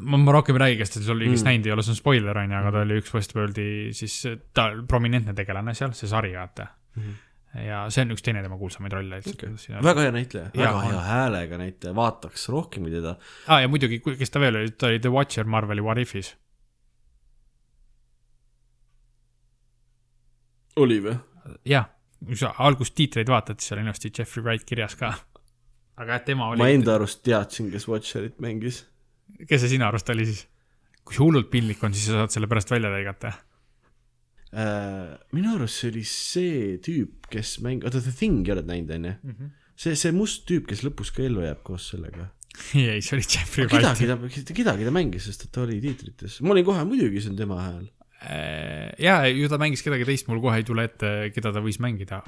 ma, 0.00 0.20
ma 0.20 0.36
rohkem 0.36 0.56
ei 0.56 0.62
räägi, 0.64 0.78
kes 0.80 0.94
siis 0.96 1.10
oli, 1.12 1.28
kes 1.28 1.42
Mm. 1.42 1.48
näinud 1.50 1.66
ei 1.66 1.74
ole, 1.74 1.82
see 1.84 1.92
on 1.92 1.98
spoiler 1.98 2.38
on 2.38 2.54
ju, 2.54 2.60
aga 2.60 2.70
ta 2.72 2.84
oli 2.86 3.00
üks 3.02 3.10
Westworldi 3.14 3.66
siis 3.96 4.14
ta 4.56 4.70
prominentne 4.88 5.34
tegelane 5.36 5.74
seal, 5.76 5.92
see 5.98 6.08
sari, 6.08 6.32
vaata 6.38 6.70
mm. 6.70 7.02
-hmm. 7.02 7.18
Ja 7.54 7.80
see 7.90 8.04
on 8.06 8.14
üks 8.14 8.22
teine 8.22 8.42
tema 8.44 8.58
kuulsamaid 8.60 8.94
rolle 8.94 9.18
okay. 9.26 9.54
väga 9.82 10.04
hea 10.06 10.12
näitleja, 10.14 10.50
väga 10.54 10.82
hea 10.84 10.98
on. 10.98 11.06
häälega 11.06 11.58
näitleja, 11.58 11.94
vaataks 11.96 12.48
rohkemgi 12.52 12.92
teda. 12.94 13.16
aa 13.46 13.56
ah, 13.56 13.62
ja 13.64 13.70
muidugi, 13.72 13.98
kes 14.04 14.30
ta 14.30 14.42
veel 14.42 14.60
oli, 14.60 14.70
ta 14.70 14.90
oli 14.90 15.00
The 15.02 15.10
Watcher 15.14 15.50
Marveli 15.50 15.82
What 15.82 15.98
If'is. 16.04 16.34
oli 20.76 21.00
või? 21.04 21.16
jah, 21.66 21.90
kui 22.22 22.38
sa 22.38 22.52
algust 22.62 22.94
tiitreid 22.98 23.30
vaatad, 23.30 23.58
siis 23.58 23.72
seal 23.72 23.82
on 23.82 23.90
ilusti 23.90 24.12
Jeffrey 24.18 24.44
Wright 24.44 24.66
kirjas 24.68 24.94
ka. 25.00 25.12
aga 25.96 26.16
jah, 26.16 26.24
tema 26.30 26.46
ma 26.46 26.54
oli, 26.54 26.70
enda 26.78 26.94
arust 27.00 27.24
teadsin, 27.26 27.70
kes 27.74 27.88
Watcherit 27.90 28.38
mängis. 28.42 28.84
kes 29.42 29.64
see 29.64 29.74
sinu 29.74 29.88
arust 29.88 30.14
oli 30.14 30.28
siis? 30.30 30.46
kui 31.04 31.18
hullult 31.18 31.50
piinlik 31.50 31.82
on, 31.82 31.94
siis 31.96 32.10
sa 32.12 32.22
saad 32.22 32.36
selle 32.36 32.46
pärast 32.50 32.70
välja 32.70 32.92
lõigata. 32.92 33.32
Äh, 34.50 35.14
minu 35.30 35.54
arust 35.54 35.78
see 35.78 35.92
oli 35.92 36.02
see 36.08 36.76
tüüp, 36.82 37.28
kes 37.30 37.60
mäng-, 37.62 37.84
oota 37.86 38.02
The 38.02 38.10
Thing'i 38.10 38.50
oled 38.50 38.66
näinud, 38.66 38.90
onju? 38.96 39.50
see, 39.78 39.94
see 39.94 40.10
must 40.14 40.42
tüüp, 40.48 40.66
kes 40.70 40.82
lõpus 40.82 41.12
ka 41.14 41.22
ellu 41.22 41.44
jääb 41.44 41.62
koos 41.66 41.86
sellega. 41.92 42.26
ei, 42.74 42.98
see 42.98 43.14
oli 43.16 43.26
Jeffrey 43.26 43.68
Wright. 43.68 44.02
kedagi 44.02 44.10
ta, 44.10 44.54
kedagi 44.58 44.88
ta 44.88 44.94
mängis, 44.94 45.28
sest 45.30 45.46
et 45.46 45.52
ta 45.54 45.62
oli 45.62 45.78
tiitrites. 45.82 46.40
ma 46.42 46.54
olin 46.56 46.66
kohe, 46.66 46.82
muidugi 46.88 47.22
see 47.22 47.32
on 47.32 47.38
tema 47.38 47.60
hääl. 47.62 47.86
jaa, 49.00 49.28
ju 49.30 49.48
ta 49.48 49.60
mängis 49.62 49.86
kedagi 49.86 50.08
teist, 50.08 50.26
mul 50.28 50.42
kohe 50.42 50.58
ei 50.60 50.66
tule 50.66 50.88
ette, 50.90 51.12
keda 51.34 51.54
ta 51.54 51.62
võis 51.64 51.78
mängida. 51.82 52.24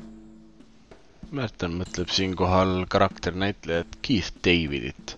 Märten 1.32 1.74
mõtleb 1.80 2.10
siinkohal 2.12 2.84
karakternäitlejat 2.92 3.98
Keith 4.04 4.36
Davidit, 4.44 5.16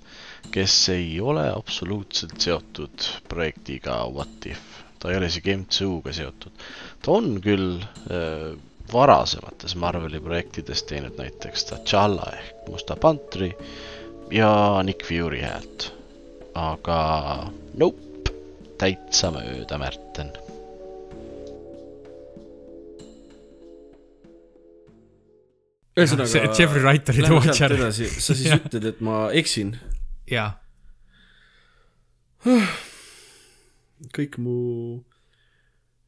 kes 0.55 0.77
ei 0.95 1.19
ole 1.21 1.49
absoluutselt 1.51 2.39
seotud 2.41 3.09
projektiga 3.29 3.99
What 4.09 4.49
If. 4.49 4.84
Ta 5.05 5.11
ei 5.13 5.19
ole 5.21 5.29
isegi 5.29 5.53
MCU-ga 5.61 6.13
seotud. 6.17 6.63
ta 7.05 7.13
on 7.13 7.35
küll 7.45 7.83
äh, 8.09 8.55
varasemates 8.93 9.75
Marveli 9.77 10.21
projektides 10.21 10.81
teinud 10.89 11.19
näiteks 11.21 11.67
T'Challa 11.69 12.31
ehk 12.39 12.71
Musta 12.73 12.97
Pantri 12.97 13.51
ja 14.33 14.81
Nick 14.83 15.05
Fury 15.05 15.43
häält. 15.45 15.91
aga 16.55 17.51
nope, 17.77 18.33
täitsa 18.81 19.29
mööda, 19.35 19.79
Märten. 19.79 20.33
see 25.99 26.49
Jeffrey 26.59 26.83
Wright 26.83 27.09
oli 27.09 27.21
The 27.21 27.23
Lähme 27.23 27.41
sealt 27.43 27.47
Watcher. 27.47 27.73
edasi, 27.77 28.09
sa 28.09 28.35
siis 28.35 28.57
ütled, 28.61 28.89
et 28.89 29.01
ma 29.05 29.29
eksin. 29.37 29.77
jaa, 30.31 30.55
kõik 34.15 34.39
mu, 34.43 34.59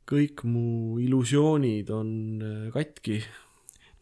kõik 0.09 0.45
mu 0.49 1.01
illusioonid 1.03 1.91
on 1.95 2.11
äh, 2.43 2.71
katki. 2.75 3.21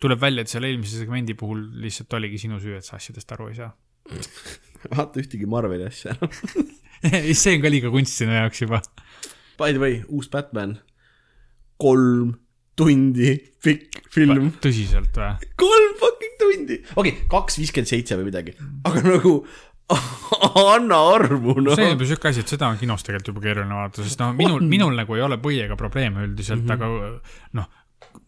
tuleb 0.03 0.21
välja, 0.21 0.45
et 0.45 0.53
selle 0.53 0.69
eelmise 0.69 1.01
segmendi 1.01 1.37
puhul 1.39 1.63
lihtsalt 1.81 2.13
oligi 2.19 2.43
sinu 2.45 2.61
süü, 2.61 2.77
et 2.79 2.87
sa 2.87 2.99
asjadest 2.99 3.33
aru 3.37 3.51
ei 3.53 3.59
saa. 3.63 3.73
vaata 4.93 5.23
ühtegi 5.23 5.49
Marveli 5.49 5.89
asja 5.89 6.15
enam. 6.15 6.33
see 7.37 7.57
on 7.57 7.63
ka 7.65 7.73
liiga 7.73 7.93
kunst 7.93 8.21
sinu 8.21 8.37
jaoks 8.37 8.65
juba. 8.65 8.81
By 9.61 9.73
the 9.73 9.81
way, 9.83 10.01
uus 10.11 10.29
Batman, 10.33 10.79
kolm 11.81 12.35
tundi 12.79 13.37
pikk 13.63 14.03
film, 14.13 14.51
tõsiselt 14.63 15.15
või? 15.15 15.53
kolm 15.61 15.93
fucking 16.01 16.35
tundi, 16.41 16.81
okei 16.97 17.13
okay,, 17.15 17.29
kaks 17.31 17.61
viiskümmend 17.61 17.91
seitse 17.91 18.19
või 18.19 18.29
midagi, 18.33 18.57
aga 18.89 19.03
nagu 19.07 19.35
anna 20.75 20.99
armu 21.15 21.59
noh 21.61 21.77
see 21.77 21.91
on. 21.91 21.95
juba 21.97 22.09
siuke 22.09 22.31
asi, 22.31 22.45
et 22.45 22.53
seda 22.55 22.71
on 22.73 22.81
kinos 22.81 23.05
tegelikult 23.05 23.35
juba 23.35 23.47
keeruline 23.47 23.79
vaadata, 23.79 24.05
sest 24.07 24.21
noh, 24.23 24.35
minul, 24.39 24.63
minul 24.69 24.95
nagu 24.97 25.17
ei 25.19 25.25
ole 25.27 25.39
põiega 25.43 25.77
probleeme 25.81 26.25
üldiselt 26.25 26.65
mm, 26.65 26.71
-hmm. 26.71 26.77
aga 26.79 27.59
noh, 27.61 27.69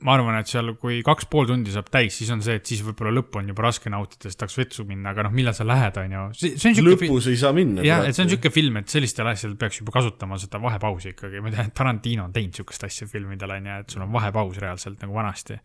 ma 0.04 0.16
arvan, 0.16 0.36
et 0.40 0.50
seal, 0.50 0.72
kui 0.80 0.98
kaks 1.06 1.28
pool 1.30 1.48
tundi 1.48 1.72
saab 1.72 1.88
täis, 1.92 2.16
siis 2.18 2.30
on 2.34 2.42
see, 2.44 2.58
et 2.58 2.68
siis 2.68 2.82
võib-olla 2.84 3.14
lõppu 3.16 3.40
on 3.40 3.50
juba 3.52 3.64
raske 3.66 3.90
nautida, 3.92 4.28
siis 4.28 4.38
tahaks 4.40 4.56
vetsu 4.58 4.84
minna, 4.88 5.12
aga 5.14 5.26
noh, 5.26 5.34
millal 5.36 5.56
sa 5.56 5.66
lähed, 5.66 6.00
on 6.02 6.16
ju. 6.16 6.24
see 6.36 6.54
see 6.60 6.72
on 6.72 6.78
siuke 6.78 6.96
film, 7.00 7.12
lõpus 7.14 7.28
ei 7.32 7.38
saa 7.40 7.52
minna. 7.56 7.84
jah, 7.86 8.04
et 8.04 8.16
see 8.16 8.26
on 8.26 8.32
siuke 8.34 8.52
film, 8.54 8.80
et 8.82 8.92
sellistel 8.92 9.30
asjadel 9.30 9.56
peaks 9.60 9.80
juba 9.80 9.94
kasutama 9.96 10.38
seda 10.42 10.60
vahepausi 10.62 11.14
ikkagi, 11.14 11.42
ma 11.44 11.54
tean, 11.54 11.70
et 11.70 11.76
Tarantino 11.76 12.26
on 12.26 12.34
teinud 12.34 12.58
siukest 12.60 12.88
asja 12.88 13.08
filmidel, 13.10 13.54
on 13.56 13.70
ju, 13.70 13.78
et 13.84 13.96
sul 13.96 14.04
on 14.04 14.12
vahepaus 14.16 14.60
reaalselt 14.62 15.00
nagu 15.06 15.16
vanasti. 15.16 15.60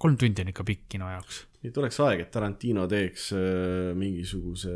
Kolm 0.00 0.16
tundi 0.20 0.44
on 0.44 0.50
ikka 0.52 0.64
pikk 0.66 0.86
kino 0.96 1.10
jaoks. 1.10 1.44
nüüd 1.60 1.76
oleks 1.82 2.00
aeg, 2.04 2.24
et 2.24 2.30
Tarantino 2.32 2.86
teeks 2.90 3.30
äh, 3.36 3.90
mingisuguse 3.98 4.72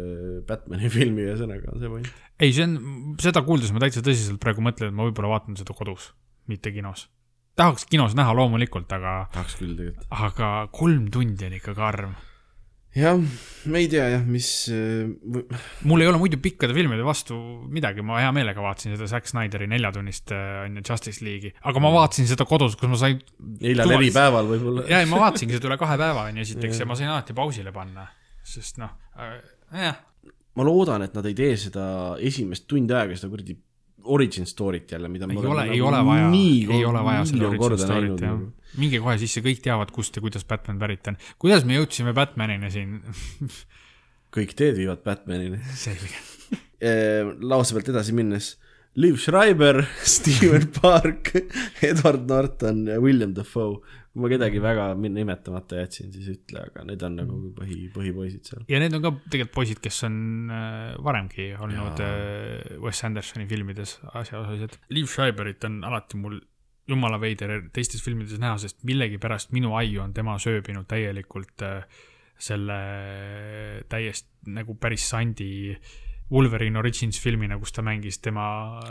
Batman'i 0.48 0.90
filmi, 0.96 1.24
ühesõnaga 1.24 1.72
on 1.72 1.82
see 1.82 1.92
point. 1.92 2.10
ei, 2.38 2.52
see 2.52 2.66
on, 2.68 2.76
seda 3.22 3.44
kuuldes 3.46 3.72
ma 3.74 3.82
täitsa 3.84 4.04
tõsiselt 4.04 4.42
praegu 4.42 4.64
mõtlen, 4.64 4.92
et 4.92 4.98
ma 4.98 5.08
võib-olla 5.08 5.34
vaatan 5.36 5.58
seda 5.60 5.76
kodus, 5.76 6.10
mitte 6.50 6.74
kinos. 6.74 7.08
tahaks 7.56 7.88
kinos 7.90 8.16
näha 8.18 8.36
loomulikult, 8.36 8.92
aga, 8.96 9.16
tahaks 9.34 9.58
küll 9.60 9.76
tegelikult. 9.78 10.08
aga 10.28 10.52
kolm 10.76 11.08
tundi 11.14 11.48
on 11.48 11.58
ikka 11.60 11.76
karm. 11.78 12.14
jah, 12.94 13.18
ma 13.70 13.80
ei 13.80 13.88
tea 13.90 14.04
jah, 14.12 14.24
mis 14.26 14.48
äh, 14.72 15.08
mul 15.88 16.04
ei 16.04 16.08
ole 16.10 16.20
muidu 16.20 16.38
pikkade 16.42 16.76
filmide 16.76 17.04
vastu 17.06 17.36
midagi, 17.72 18.04
ma 18.06 18.20
hea 18.22 18.30
meelega 18.36 18.62
vaatasin 18.64 18.94
seda 18.94 19.08
Zack 19.10 19.30
Snyderi 19.30 19.68
neljatunnist 19.70 20.34
äh, 20.34 20.62
on 20.64 20.78
ju 20.78 20.84
Justice 20.90 21.24
League'i, 21.26 21.54
aga 21.70 21.82
ma 21.82 21.92
vaatasin 21.94 22.30
seda 22.30 22.46
kodus, 22.48 22.78
kus 22.80 22.92
ma 22.92 23.00
sain. 23.00 23.20
neljal 23.60 23.96
eri 23.98 24.12
päeval 24.14 24.50
võib-olla. 24.52 24.86
ja, 24.90 25.02
ja 25.02 25.10
ma 25.10 25.22
vaatasingi 25.26 25.58
seda 25.58 25.72
üle 25.72 25.80
kahe 25.80 25.98
päeva 26.00 26.28
on 26.30 26.40
ju 26.40 26.46
esiteks 26.46 26.82
ja 26.82 26.88
ma 26.88 26.98
sain 26.98 27.10
alati 27.10 27.36
pausile 27.36 27.74
panna, 27.74 28.06
sest 28.46 28.78
noh 28.82 28.94
äh,, 29.18 29.38
jah, 29.84 30.00
ma 30.54 30.66
loodan, 30.66 31.02
et 31.06 31.16
nad 31.16 31.26
ei 31.26 31.36
tee 31.38 31.54
seda 31.60 31.86
esimest 32.22 32.68
tund 32.70 32.94
aega 32.94 33.18
seda 33.18 33.32
kuradi 33.32 33.58
origin 34.04 34.46
story't 34.46 34.92
jälle, 34.92 35.08
mida 35.08 35.28
ei 35.30 35.38
ole, 35.38 35.48
oleme 35.48 35.72
ei 35.72 35.80
nagu 35.80 35.88
ole 35.88 36.02
vaja, 36.06 36.28
ei 36.78 36.84
ole 36.84 37.04
vaja 37.04 37.24
miljon 37.30 37.56
origin 37.58 37.86
story't 37.86 38.24
jah 38.24 38.34
nagu.. 38.34 38.50
minge 38.80 39.00
kohe 39.04 39.16
sisse, 39.22 39.42
kõik 39.44 39.62
teavad, 39.64 39.92
kust 39.94 40.16
ja 40.16 40.24
kuidas 40.24 40.44
Batman 40.48 40.80
pärit 40.82 41.10
on. 41.10 41.18
kuidas 41.38 41.66
me 41.68 41.78
jõudsime 41.78 42.14
Batmanini 42.16 42.70
siin? 42.74 42.98
kõik 44.34 44.54
teed 44.58 44.78
viivad 44.80 45.04
Batmanini. 45.06 45.60
selge. 45.78 46.14
lause 47.40 47.76
pealt 47.76 47.92
edasi 47.94 48.14
minnes, 48.16 48.54
Liv 48.94 49.18
Schreiber, 49.18 49.82
Steven 50.16 50.68
Park, 50.80 51.32
Edward 51.82 52.28
Norton 52.28 52.86
ja 52.86 53.00
William 53.02 53.34
Dafoe. 53.34 53.80
kui 54.14 54.22
ma 54.22 54.28
kedagi 54.30 54.60
väga 54.62 54.84
nimetamata 54.94 55.80
jätsin, 55.80 56.12
siis 56.14 56.28
ütle, 56.30 56.60
aga 56.68 56.84
need 56.86 57.00
on 57.02 57.16
nagu 57.18 57.38
põhi, 57.56 57.88
põhipoisid 57.90 58.46
seal. 58.46 58.60
ja 58.70 58.78
need 58.78 58.94
on 58.94 59.02
ka 59.02 59.10
tegelikult 59.26 59.54
poisid, 59.56 59.80
kes 59.82 59.98
on 60.06 60.18
äh, 60.54 60.92
varemgi 61.02 61.48
olnud 61.58 61.98
Jaa. 61.98 62.12
äh, 62.14 62.76
Wes 62.84 63.02
Andersoni 63.08 63.48
filmides 63.50 63.96
asjaosalised. 64.14 64.78
Liv 64.94 65.10
Schreiberit 65.10 65.66
on 65.66 65.80
alati 65.90 66.20
mul 66.22 66.38
jumala 66.86 67.18
veider 67.18 67.56
teistes 67.74 68.06
filmides 68.06 68.38
näha, 68.38 68.54
sest 68.62 68.84
millegipärast 68.86 69.50
minu 69.56 69.74
aiu 69.74 70.04
on 70.04 70.14
tema 70.14 70.38
sööbinud 70.38 70.86
täielikult 70.86 71.66
äh, 71.66 71.82
selle 72.38 72.78
täiesti 73.90 74.54
nagu 74.54 74.78
päris 74.78 75.08
sandi 75.10 75.74
Wolverine 76.34 76.78
Origins 76.80 77.20
filmina, 77.22 77.58
kus 77.60 77.74
ta 77.74 77.84
mängis 77.86 78.18
tema 78.22 78.46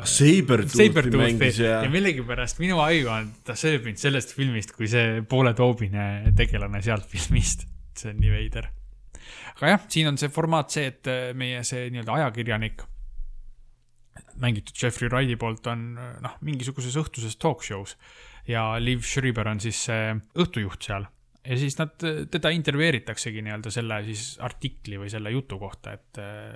Sabertoothi 0.07 0.79
Sabertoothi 0.79 1.19
mängis 1.19 1.59
ja 1.59 1.81
ja 1.83 1.91
millegipärast 1.91 2.61
minu 2.63 2.79
aju 2.83 3.09
on 3.11 3.29
ta 3.43 3.55
sööbinud 3.59 3.99
sellest 3.99 4.31
filmist 4.37 4.71
kui 4.77 4.87
see 4.91 5.21
pooletoobine 5.29 6.33
tegelane 6.37 6.81
sealt 6.85 7.09
filmist. 7.11 7.67
see 7.99 8.13
on 8.13 8.21
nii 8.23 8.31
veider. 8.33 8.69
aga 9.57 9.75
jah, 9.75 9.85
siin 9.95 10.09
on 10.09 10.17
see 10.17 10.31
formaat 10.33 10.73
see, 10.73 10.87
et 10.93 11.09
äh, 11.11 11.31
meie 11.37 11.63
see 11.67 11.89
nii-öelda 11.93 12.19
ajakirjanik, 12.21 12.85
mängitud 14.41 14.77
Jeffrey 14.79 15.11
Wrighti 15.11 15.35
poolt 15.39 15.67
on 15.71 15.89
äh, 15.99 16.13
noh, 16.23 16.37
mingisuguses 16.47 16.95
õhtuses 17.01 17.35
talk 17.41 17.65
show's 17.65 17.97
ja 18.47 18.71
Liv 18.79 19.03
Schreiber 19.07 19.51
on 19.51 19.61
siis 19.63 19.83
see 19.89 20.15
õhtujuht 20.39 20.87
seal 20.87 21.05
ja 21.43 21.57
siis 21.59 21.75
nad, 21.79 21.95
teda 22.31 22.51
intervjueeritaksegi 22.55 23.43
nii-öelda 23.43 23.71
selle 23.73 23.99
siis 24.07 24.37
artikli 24.43 24.99
või 25.01 25.11
selle 25.11 25.33
jutu 25.33 25.59
kohta, 25.59 25.97
et 25.97 26.23
äh, 26.23 26.55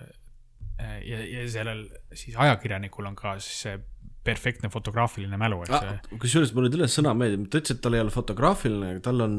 ja, 0.78 1.22
ja 1.26 1.46
sellel 1.52 1.86
siis 2.14 2.38
ajakirjanikul 2.38 3.10
on 3.10 3.16
ka 3.18 3.38
siis 3.42 3.64
see 3.66 3.80
perfektne 4.28 4.70
fotograafiline 4.70 5.40
mälu, 5.40 5.64
eks 5.64 5.76
ah,. 5.78 5.98
kusjuures 6.20 6.54
mulle 6.56 6.72
tuli 6.74 6.88
sõna 6.92 7.14
meelde, 7.18 7.48
ta 7.48 7.62
ütles, 7.62 7.78
et 7.78 7.84
tal 7.84 7.96
ei 7.96 8.04
ole 8.04 8.14
fotograafiline, 8.14 8.94
aga 8.96 9.04
tal 9.08 9.24
on. 9.24 9.38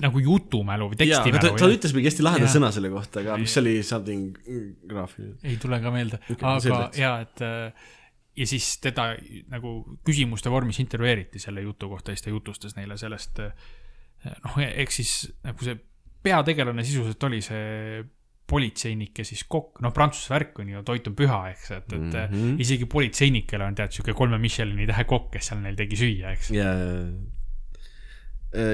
nagu 0.00 0.22
jutumälu 0.24 0.86
või 0.88 0.96
aga 0.96 1.02
ta, 1.02 1.04
tekstimälu. 1.04 1.58
ta 1.60 1.70
ütles 1.74 1.94
mingi 1.96 2.08
hästi 2.08 2.24
laheda 2.24 2.50
sõna 2.52 2.70
selle 2.72 2.92
kohta, 2.92 3.20
aga 3.24 3.36
mis 3.42 3.56
oli 3.60 3.74
something 3.84 4.38
graafiline. 4.88 5.36
ei 5.44 5.58
tule 5.60 5.80
ka 5.82 5.92
meelde 5.92 6.20
okay,, 6.24 6.54
aga 6.54 6.78
ja 6.96 7.12
et 7.26 7.44
äh, 7.44 7.88
ja 8.38 8.46
siis 8.46 8.70
teda 8.80 9.10
nagu 9.50 9.74
küsimuste 10.06 10.50
vormis 10.52 10.78
intervjueeriti 10.82 11.42
selle 11.42 11.64
jutu 11.66 11.90
kohta 11.90 12.12
ja 12.12 12.18
siis 12.18 12.28
ta 12.28 12.32
jutustas 12.32 12.78
neile 12.78 12.96
sellest. 13.00 13.42
noh, 14.44 14.60
eks 14.68 15.00
siis 15.02 15.14
nagu 15.44 15.66
see 15.66 15.76
peategelane 16.22 16.84
sisuliselt 16.86 17.28
oli 17.28 17.42
see 17.44 18.04
politseinik 18.48 19.18
ja 19.20 19.24
siis 19.28 19.44
kokk, 19.50 19.80
noh, 19.84 19.92
prantsuse 19.94 20.32
värk 20.32 20.60
on 20.62 20.68
ju, 20.72 20.82
toit 20.86 21.08
on 21.10 21.16
püha, 21.18 21.40
eks, 21.52 21.70
et, 21.70 21.88
et 21.92 21.98
mm 21.98 22.06
Mhm. 22.08 22.34
-hmm. 22.34 22.60
isegi 22.64 22.86
politseinikele 22.86 23.64
on 23.64 23.74
tead 23.74 23.92
sihuke 23.92 24.14
kolme 24.16 24.38
Michelini 24.38 24.86
tähe 24.86 25.04
kokk, 25.04 25.32
kes 25.32 25.50
seal 25.50 25.60
neil 25.64 25.76
tegi 25.76 25.96
süüa, 25.96 26.32
eks. 26.32 26.50
ja, 26.50 26.70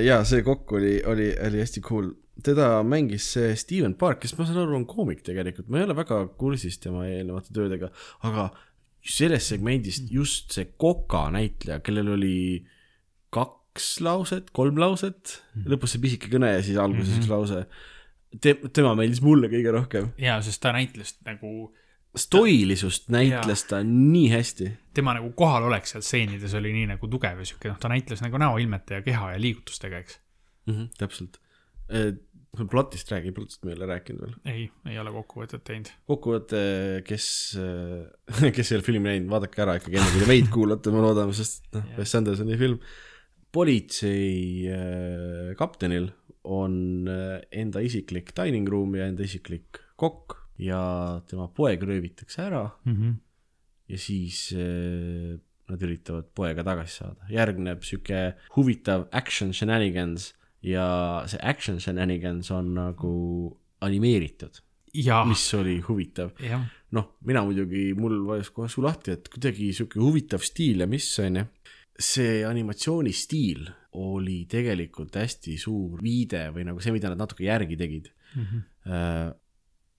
ja 0.04 0.20
see 0.24 0.42
kokk 0.46 0.72
oli, 0.78 1.00
oli, 1.06 1.32
oli 1.46 1.58
hästi 1.64 1.80
cool. 1.80 2.12
teda 2.42 2.82
mängis 2.82 3.32
see 3.32 3.56
Steven 3.56 3.94
Park, 3.94 4.20
kes 4.20 4.38
ma 4.38 4.46
saan 4.46 4.58
aru, 4.64 4.76
on 4.76 4.86
koomik 4.86 5.22
tegelikult, 5.22 5.68
ma 5.68 5.78
ei 5.78 5.84
ole 5.84 5.96
väga 5.96 6.26
kursis 6.38 6.78
tema 6.82 7.06
eelnevate 7.06 7.52
töödega, 7.54 7.90
aga 8.26 8.48
sellest 9.04 9.52
segmendist 9.52 10.10
just 10.10 10.54
see 10.56 10.72
Koka 10.80 11.28
näitleja, 11.34 11.80
kellel 11.84 12.14
oli 12.16 12.66
kaks 13.34 14.00
lauset, 14.06 14.50
kolm 14.54 14.78
lauset, 14.80 15.40
lõpus 15.66 15.94
see 15.94 16.02
pisike 16.02 16.30
kõne 16.32 16.54
ja 16.54 16.62
siis 16.62 16.78
alguses 16.78 17.10
mm 17.10 17.14
-hmm. 17.14 17.24
üks 17.26 17.30
lause. 17.30 17.66
Te, 18.40 18.54
tema 18.74 18.94
meeldis 18.98 19.22
mulle 19.24 19.50
kõige 19.52 19.72
rohkem. 19.74 20.10
ja, 20.20 20.38
sest 20.42 20.62
ta 20.64 20.72
näitles 20.74 21.16
nagu, 21.26 21.70
stoilisust 22.18 23.08
näitles 23.14 23.64
ta 23.70 23.80
nii 23.86 24.26
hästi. 24.32 24.70
tema 24.94 25.16
nagu 25.18 25.32
kohalolek 25.36 25.88
seal 25.90 26.04
stseenides 26.04 26.54
oli 26.58 26.72
nii 26.74 26.92
nagu 26.94 27.10
tugev 27.10 27.42
ja 27.42 27.48
sihuke, 27.48 27.72
noh, 27.72 27.80
ta 27.80 27.90
näitles 27.92 28.22
nagu 28.24 28.38
näoilmete 28.40 29.00
ja 29.00 29.06
keha 29.06 29.34
ja 29.34 29.40
liigutustega, 29.42 30.02
eks. 30.04 30.20
mm. 30.66 30.74
-hmm, 30.74 30.88
täpselt. 30.98 31.40
plotist 32.70 33.10
räägi, 33.10 33.32
plotist 33.34 33.64
me 33.64 33.72
ei 33.72 33.76
ole 33.76 33.86
rääkinud 33.86 34.20
veel. 34.20 34.34
ei, 34.54 34.68
ei 34.90 34.98
ole 34.98 35.14
kokkuvõtet 35.14 35.64
teinud. 35.64 35.90
kokkuvõte, 36.06 36.60
kes, 37.06 37.26
kes 38.56 38.72
ei 38.72 38.78
ole 38.78 38.86
filmi 38.86 39.10
näinud, 39.10 39.30
vaadake 39.30 39.66
ära 39.66 39.78
ikkagi 39.80 39.98
enne, 39.98 40.12
kui 40.14 40.22
te 40.22 40.30
meid 40.30 40.52
kuulate, 40.54 40.94
me 40.94 41.02
loodame, 41.02 41.34
sest 41.36 41.66
noh 41.74 41.98
Wes 41.98 42.14
Andersoni 42.14 42.58
film. 42.58 42.78
politsei 43.54 44.66
äh, 44.66 45.54
kaptenil 45.58 46.10
on 46.44 47.08
äh, 47.08 47.40
enda 47.52 47.80
isiklik 47.80 48.34
dining 48.36 48.68
room 48.68 48.94
ja 48.98 49.08
enda 49.08 49.24
isiklik 49.24 49.80
kokk 49.96 50.36
ja 50.60 51.20
tema 51.28 51.48
poeg 51.48 51.82
röövitakse 51.82 52.42
ära 52.42 52.70
Mm 52.84 52.94
-hmm. 52.94 53.14
ja 53.88 53.98
siis 53.98 54.52
äh, 54.52 55.38
nad 55.68 55.82
üritavad 55.82 56.28
poega 56.34 56.64
tagasi 56.64 56.96
saada. 57.00 57.26
järgneb 57.30 57.82
sihuke 57.82 58.34
huvitav 58.56 59.08
action 59.12 59.52
shenanigans 59.52 60.34
ja 60.62 61.24
see 61.26 61.40
action 61.42 61.80
shenanigans 61.80 62.50
on 62.50 62.74
nagu 62.74 63.58
animeeritud, 63.84 64.60
mis 65.28 65.44
oli 65.54 65.80
huvitav. 65.80 66.30
noh, 66.90 67.16
mina 67.26 67.42
muidugi, 67.44 67.92
mul 67.98 68.20
vajus 68.26 68.50
kohe 68.54 68.68
suu 68.68 68.84
lahti, 68.84 69.16
et 69.16 69.28
kuidagi 69.28 69.72
sihuke 69.72 69.98
huvitav 70.00 70.44
stiil 70.44 70.84
ja 70.84 70.86
mis 70.86 71.08
on 71.18 71.36
ju. 71.36 71.44
see 71.98 72.42
animatsioonistiil 72.42 73.68
oli 74.00 74.44
tegelikult 74.50 75.16
hästi 75.18 75.56
suur 75.60 76.02
viide 76.02 76.48
või 76.54 76.66
nagu 76.68 76.82
see, 76.82 76.94
mida 76.94 77.10
nad 77.12 77.20
natuke 77.24 77.46
järgi 77.46 77.78
tegid 77.80 78.10
mm. 78.34 78.46
-hmm. 78.46 78.64
äh,. 78.90 79.34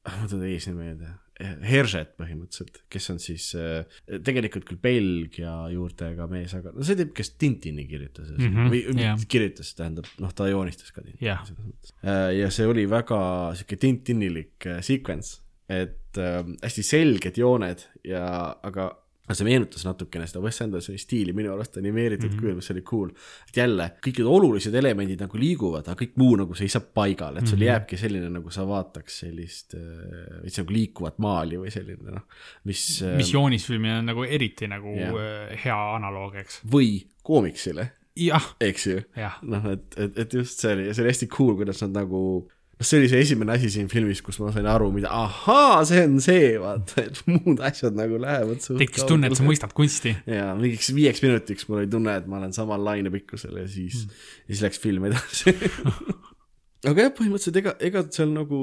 ma 0.05 0.27
tulen 0.29 0.51
eesnime 0.51 0.83
meelde, 0.83 1.13
Herset 1.65 2.13
põhimõtteliselt, 2.15 2.77
kes 2.87 3.09
on 3.11 3.17
siis 3.19 3.49
äh, 3.59 3.97
tegelikult 4.23 4.63
küll 4.69 4.79
Belgia 4.79 5.55
juurtega 5.73 6.29
mees, 6.31 6.53
aga 6.55 6.71
no 6.71 6.85
see 6.85 6.95
tüüp, 6.99 7.11
kes 7.17 7.33
Tintini 7.41 7.83
kirjutas 7.89 8.29
mm 8.37 8.45
-hmm, 8.45 8.69
või 8.71 9.01
yeah. 9.01 9.25
kirjutas, 9.27 9.73
tähendab, 9.75 10.07
noh, 10.23 10.31
ta 10.31 10.47
joonistas 10.47 10.93
ka 10.95 11.01
Tintini 11.01 11.27
Jah. 11.27 11.41
selles 11.47 11.65
mõttes. 11.65 11.95
ja 12.37 12.51
see 12.55 12.69
oli 12.69 12.85
väga 12.89 13.19
sihuke 13.57 13.79
Tintinilik 13.81 14.69
sequence, 14.79 15.41
et 15.67 16.15
hästi 16.15 16.85
selged 16.85 17.41
jooned 17.41 17.83
ja, 18.07 18.23
aga 18.63 18.93
see 19.33 19.47
meenutas 19.47 19.85
natukene 19.87 20.27
seda 20.29 20.41
Wes 20.43 20.61
Andersoni 20.61 20.99
stiili 21.01 21.33
minu 21.33 21.53
arust 21.53 21.77
animeeritud 21.81 22.29
mm. 22.29 22.35
-hmm. 22.35 22.41
kujul, 22.41 22.55
mis 22.59 22.71
oli 22.71 22.83
cool. 22.85 23.09
et 23.49 23.57
jälle, 23.57 23.89
kõik 24.05 24.21
need 24.21 24.29
olulised 24.29 24.75
elemendid 24.75 25.23
nagu 25.25 25.41
liiguvad, 25.41 25.87
aga 25.87 25.97
kõik 26.03 26.15
muu 26.21 26.35
nagu 26.43 26.55
seisab 26.55 26.91
paigal, 26.93 27.37
et 27.37 27.47
sul 27.47 27.57
mm. 27.57 27.61
-hmm. 27.61 27.65
jääbki 27.71 27.97
selline, 27.97 28.29
nagu 28.29 28.51
sa 28.51 28.67
vaataks 28.67 29.19
sellist 29.25 29.75
äh, 29.79 30.41
veits 30.43 30.61
nagu 30.61 30.73
liikuvat 30.77 31.17
maali 31.17 31.57
või 31.57 31.73
selline 31.73 32.17
noh, 32.19 32.25
mis 32.63 33.01
äh, 33.01 33.17
mis 33.17 33.33
joonisfilmil 33.33 33.99
on 33.99 34.11
nagu 34.13 34.23
eriti 34.23 34.67
nagu 34.67 34.95
yeah. 34.97 35.59
hea 35.65 35.81
analoog, 35.95 36.35
eks. 36.35 36.61
või 36.71 37.07
koomiksile, 37.23 37.91
jah, 38.15 38.51
eks 38.61 38.87
ju. 38.87 39.01
noh, 39.41 39.71
et, 39.71 39.97
et, 39.97 40.19
et 40.19 40.33
just 40.33 40.59
see 40.61 40.73
oli, 40.73 40.93
see 40.93 41.03
oli 41.03 41.13
hästi 41.13 41.27
cool, 41.33 41.55
kuidas 41.55 41.81
nad 41.81 42.03
nagu 42.03 42.21
see 42.81 42.99
oli 42.99 43.07
see 43.11 43.21
esimene 43.23 43.53
asi 43.55 43.69
siin 43.71 43.87
filmis, 43.91 44.19
kus 44.25 44.37
ma 44.43 44.51
sain 44.53 44.67
aru, 44.67 44.89
mida, 44.91 45.11
ahaa, 45.15 45.79
see 45.87 46.01
on 46.03 46.17
see, 46.23 46.55
vaata, 46.59 47.05
et 47.05 47.21
muud 47.29 47.61
asjad 47.63 47.95
nagu 47.95 48.19
lähevad 48.21 48.63
suht 48.63 48.81
tekkis 48.81 49.07
tunne, 49.07 49.29
et 49.31 49.39
sa 49.39 49.45
mõistad 49.47 49.71
kunsti. 49.75 50.11
ja 50.27 50.49
mingiks 50.59 50.91
viieks 50.95 51.23
minutiks 51.23 51.69
mul 51.69 51.83
oli 51.83 51.91
tunne, 51.91 52.17
et 52.19 52.27
ma 52.31 52.41
olen 52.41 52.55
samal 52.55 52.83
lainepikkusel 52.83 53.61
ja 53.61 53.67
siis 53.71 54.01
mm., 54.03 54.25
ja 54.43 54.49
siis 54.51 54.65
läks 54.67 54.81
film 54.83 55.07
edasi. 55.07 55.55
aga 56.91 57.07
jah, 57.07 57.13
põhimõtteliselt 57.15 57.61
ega, 57.63 57.75
ega 57.87 58.03
seal 58.11 58.33
nagu, 58.35 58.59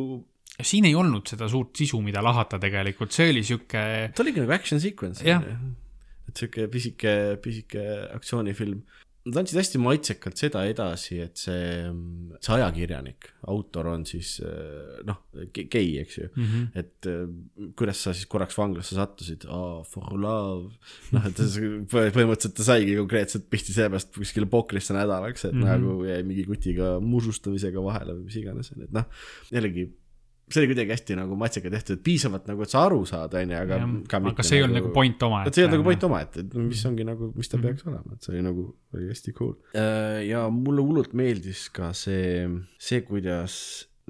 siin 0.61 0.91
ei 0.91 0.97
olnud 0.99 1.33
seda 1.33 1.49
suurt 1.51 1.81
sisu, 1.81 2.03
mida 2.05 2.25
lahata 2.25 2.61
tegelikult, 2.63 3.15
see 3.17 3.31
oli 3.33 3.45
sihuke, 3.49 3.87
ta 4.13 4.25
oligi 4.27 4.45
nagu 4.45 4.57
action 4.59 4.83
sequence. 4.83 5.25
Et 5.25 6.39
sihuke 6.39 6.69
pisike, 6.73 7.15
pisike 7.43 7.87
aktsioonifilm. 8.13 8.85
Nad 9.23 9.39
andsid 9.39 9.59
hästi 9.61 9.79
maitsekalt 9.79 10.41
seda 10.41 10.65
edasi, 10.67 11.21
et 11.23 11.39
see, 11.39 11.85
see 12.43 12.55
ajakirjanik, 12.57 13.29
autor 13.53 13.93
on 13.93 14.03
siis 14.09 14.35
äh, 14.43 14.99
noh, 15.07 15.21
gei, 15.55 15.93
eks 16.03 16.19
ju 16.19 16.27
mm. 16.27 16.49
-hmm. 16.49 16.67
et 16.83 17.09
äh, 17.11 17.71
kuidas 17.79 18.03
sa 18.03 18.15
siis 18.17 18.27
korraks 18.31 18.59
vanglasse 18.59 18.99
sattusid 18.99 19.47
oh,, 19.47 19.85
for 19.87 20.11
love, 20.19 20.73
noh, 21.15 21.31
et 21.31 21.39
põhimõtteliselt 21.95 22.59
ta 22.59 22.67
saigi 22.73 22.99
konkreetselt 22.99 23.47
pihti 23.53 23.77
seepärast 23.77 24.15
kuskile 24.17 24.51
pokrisse 24.51 24.97
nädalaks, 24.97 25.47
et 25.47 25.55
mm 25.55 25.63
-hmm. 25.63 25.87
nagu 25.87 26.05
jäi 26.11 26.23
mingi 26.27 26.47
kutiga 26.49 26.97
musustamisega 27.01 27.83
vahele 27.83 28.19
või 28.19 28.27
mis 28.27 28.41
iganes, 28.43 28.73
et 28.75 28.91
noh, 28.91 29.07
jällegi 29.55 29.91
see 30.55 30.63
oli 30.63 30.73
kuidagi 30.73 30.95
hästi 30.95 31.19
nagu 31.19 31.39
maitsekalt 31.41 31.77
tehtud, 31.77 31.99
et 31.99 32.05
piisavalt 32.07 32.49
nagu, 32.51 32.65
et 32.65 32.75
sa 32.75 32.85
aru 32.89 33.03
saad, 33.09 33.37
onju, 33.41 33.59
aga 33.59 33.81
ka 34.11 34.23
aga 34.33 34.47
see 34.47 34.61
ei 34.61 34.67
olnud 34.67 34.81
nagu 34.81 34.93
point 34.95 35.29
oma. 35.29 35.45
et 35.47 35.55
see 35.55 35.65
ei 35.65 35.69
olnud 35.69 35.79
nagu 35.79 35.89
point 35.91 36.09
omaette, 36.11 36.45
et 36.45 36.59
mis 36.59 36.83
ongi 36.91 37.07
nagu, 37.09 37.31
mis 37.37 37.53
ta 37.53 37.61
peaks 37.63 37.87
olema, 37.89 38.17
et 38.17 38.27
see 38.27 38.35
oli 38.35 38.45
nagu, 38.49 38.67
oli 38.97 39.09
hästi 39.13 39.37
cool. 39.39 39.57
ja 40.29 40.45
mulle 40.53 40.85
hullult 40.85 41.17
meeldis 41.19 41.69
ka 41.75 41.93
see, 41.97 42.47
see, 42.81 43.03
kuidas 43.07 43.57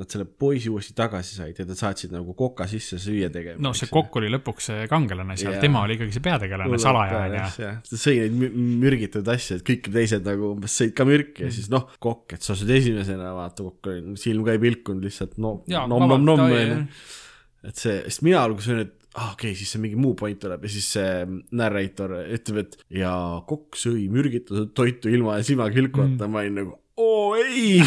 nad 0.00 0.08
selle 0.08 0.24
poisi 0.24 0.70
uuesti 0.72 0.94
tagasi 0.96 1.36
said 1.36 1.58
ja 1.60 1.66
nad 1.68 1.76
saatsid 1.76 2.14
nagu 2.14 2.32
koka 2.36 2.64
sisse 2.70 2.96
süüa 3.02 3.28
tegema. 3.32 3.60
no 3.60 3.74
see 3.76 3.90
kokk 3.92 4.16
oli 4.22 4.30
lõpuks 4.32 4.68
see 4.70 4.86
kangelane 4.90 5.36
seal 5.40 5.58
tema 5.60 5.82
oli 5.84 5.98
ikkagi 5.98 6.16
see 6.16 6.24
peategelane, 6.24 6.80
salaja 6.80 7.24
onju. 7.26 7.72
ta 7.90 8.00
sõi 8.04 8.16
neid 8.22 8.38
mü- 8.40 8.52
mürgitud 8.84 9.28
asju, 9.34 9.60
et 9.60 9.66
kõik 9.68 9.90
teised 9.92 10.24
nagu 10.28 10.54
umbes 10.54 10.78
sõid 10.80 10.94
ka 10.96 11.06
mürki 11.08 11.44
ja 11.44 11.52
siis 11.52 11.68
noh, 11.72 11.90
kokk, 12.00 12.38
et 12.38 12.46
sa 12.46 12.56
sööd 12.56 12.72
esimesena, 12.78 13.34
vaata 13.36 13.68
kokk 13.68 13.92
oli, 13.92 14.16
silm 14.20 14.48
ka 14.48 14.56
ei 14.56 14.62
pilkunud 14.64 15.04
lihtsalt 15.04 15.36
no, 15.42 15.58
Jaa, 15.68 15.84
nom, 15.90 16.08
nom, 16.08 16.24
nom 16.24 16.46
vabalt, 16.46 16.72
onju 16.72 17.20
et 17.68 17.78
see, 17.78 18.00
sest 18.08 18.24
mina 18.26 18.42
alguses 18.42 18.72
olin, 18.74 18.88
et 18.88 19.08
ah, 19.14 19.32
okei 19.34 19.52
okay,, 19.52 19.58
siis 19.58 19.72
see 19.74 19.82
mingi 19.82 19.98
muu 20.00 20.16
point 20.18 20.38
tuleb. 20.40 20.64
Ja 20.66 20.72
siis 20.72 20.88
see 20.96 21.40
narrator 21.58 22.14
ütleb, 22.22 22.62
et 22.64 22.78
ja 23.02 23.12
kokk 23.48 23.78
sõi 23.78 24.08
mürgitatud 24.12 24.72
toitu 24.76 25.12
ilma 25.12 25.38
silma 25.46 25.68
kilkumata 25.72 26.26
mm., 26.26 26.32
ma 26.32 26.42
olin 26.42 26.58
nagu 26.62 26.78
oo 27.00 27.36
ei 27.40 27.80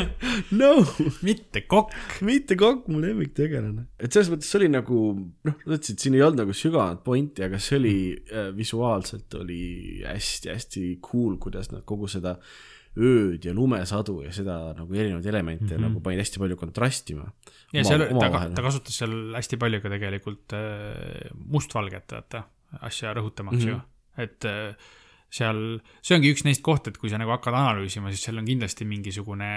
no 0.60 0.70
mitte 1.22 1.62
kokk. 1.70 1.94
mitte 2.26 2.56
kokk, 2.58 2.88
mu 2.90 3.02
lemmiktegelane. 3.02 3.86
et 3.98 4.10
selles 4.12 4.32
mõttes 4.32 4.50
see 4.50 4.62
oli 4.62 4.70
nagu, 4.72 5.02
noh, 5.46 5.60
sa 5.62 5.76
ütlesid, 5.76 6.00
siin 6.02 6.16
ei 6.18 6.24
olnud 6.26 6.42
nagu 6.42 6.56
sügavat 6.56 7.04
pointi, 7.06 7.44
aga 7.46 7.60
see 7.62 7.78
oli 7.78 7.94
äh, 8.16 8.50
visuaalselt 8.56 9.38
oli 9.38 10.02
hästi-hästi 10.06 10.98
cool, 11.04 11.38
kuidas 11.42 11.70
nad 11.74 11.86
kogu 11.88 12.10
seda 12.10 12.38
ööd 12.98 13.44
ja 13.46 13.54
lumesadu 13.54 14.22
ja 14.24 14.32
seda 14.34 14.58
nagu 14.74 14.94
erinevaid 14.94 15.26
elemente 15.30 15.68
mm 15.68 15.70
-hmm. 15.76 15.86
nagu 15.86 16.02
panid 16.02 16.24
hästi 16.24 16.42
palju 16.42 16.56
kontrastima. 16.58 17.30
ja 17.72 17.84
seal 17.84 18.08
ta, 18.10 18.46
ta 18.54 18.62
kasutas 18.64 18.98
seal 19.04 19.34
hästi 19.36 19.56
palju 19.56 19.80
ka 19.84 19.92
tegelikult 19.94 20.56
äh, 20.58 21.30
mustvalget, 21.46 22.10
vaata, 22.10 22.48
asja 22.80 23.14
rõhutamaks 23.14 23.62
mm 23.62 23.68
-hmm. 23.68 23.70
ju, 23.70 23.80
et 24.18 24.44
äh, 24.44 24.74
seal, 25.28 25.58
see 26.00 26.16
ongi 26.16 26.30
üks 26.32 26.44
neist 26.46 26.62
koht, 26.64 26.88
et 26.88 26.96
kui 27.00 27.10
sa 27.12 27.18
nagu 27.20 27.32
hakkad 27.34 27.56
analüüsima, 27.56 28.08
siis 28.12 28.24
seal 28.24 28.40
on 28.40 28.46
kindlasti 28.48 28.86
mingisugune 28.88 29.50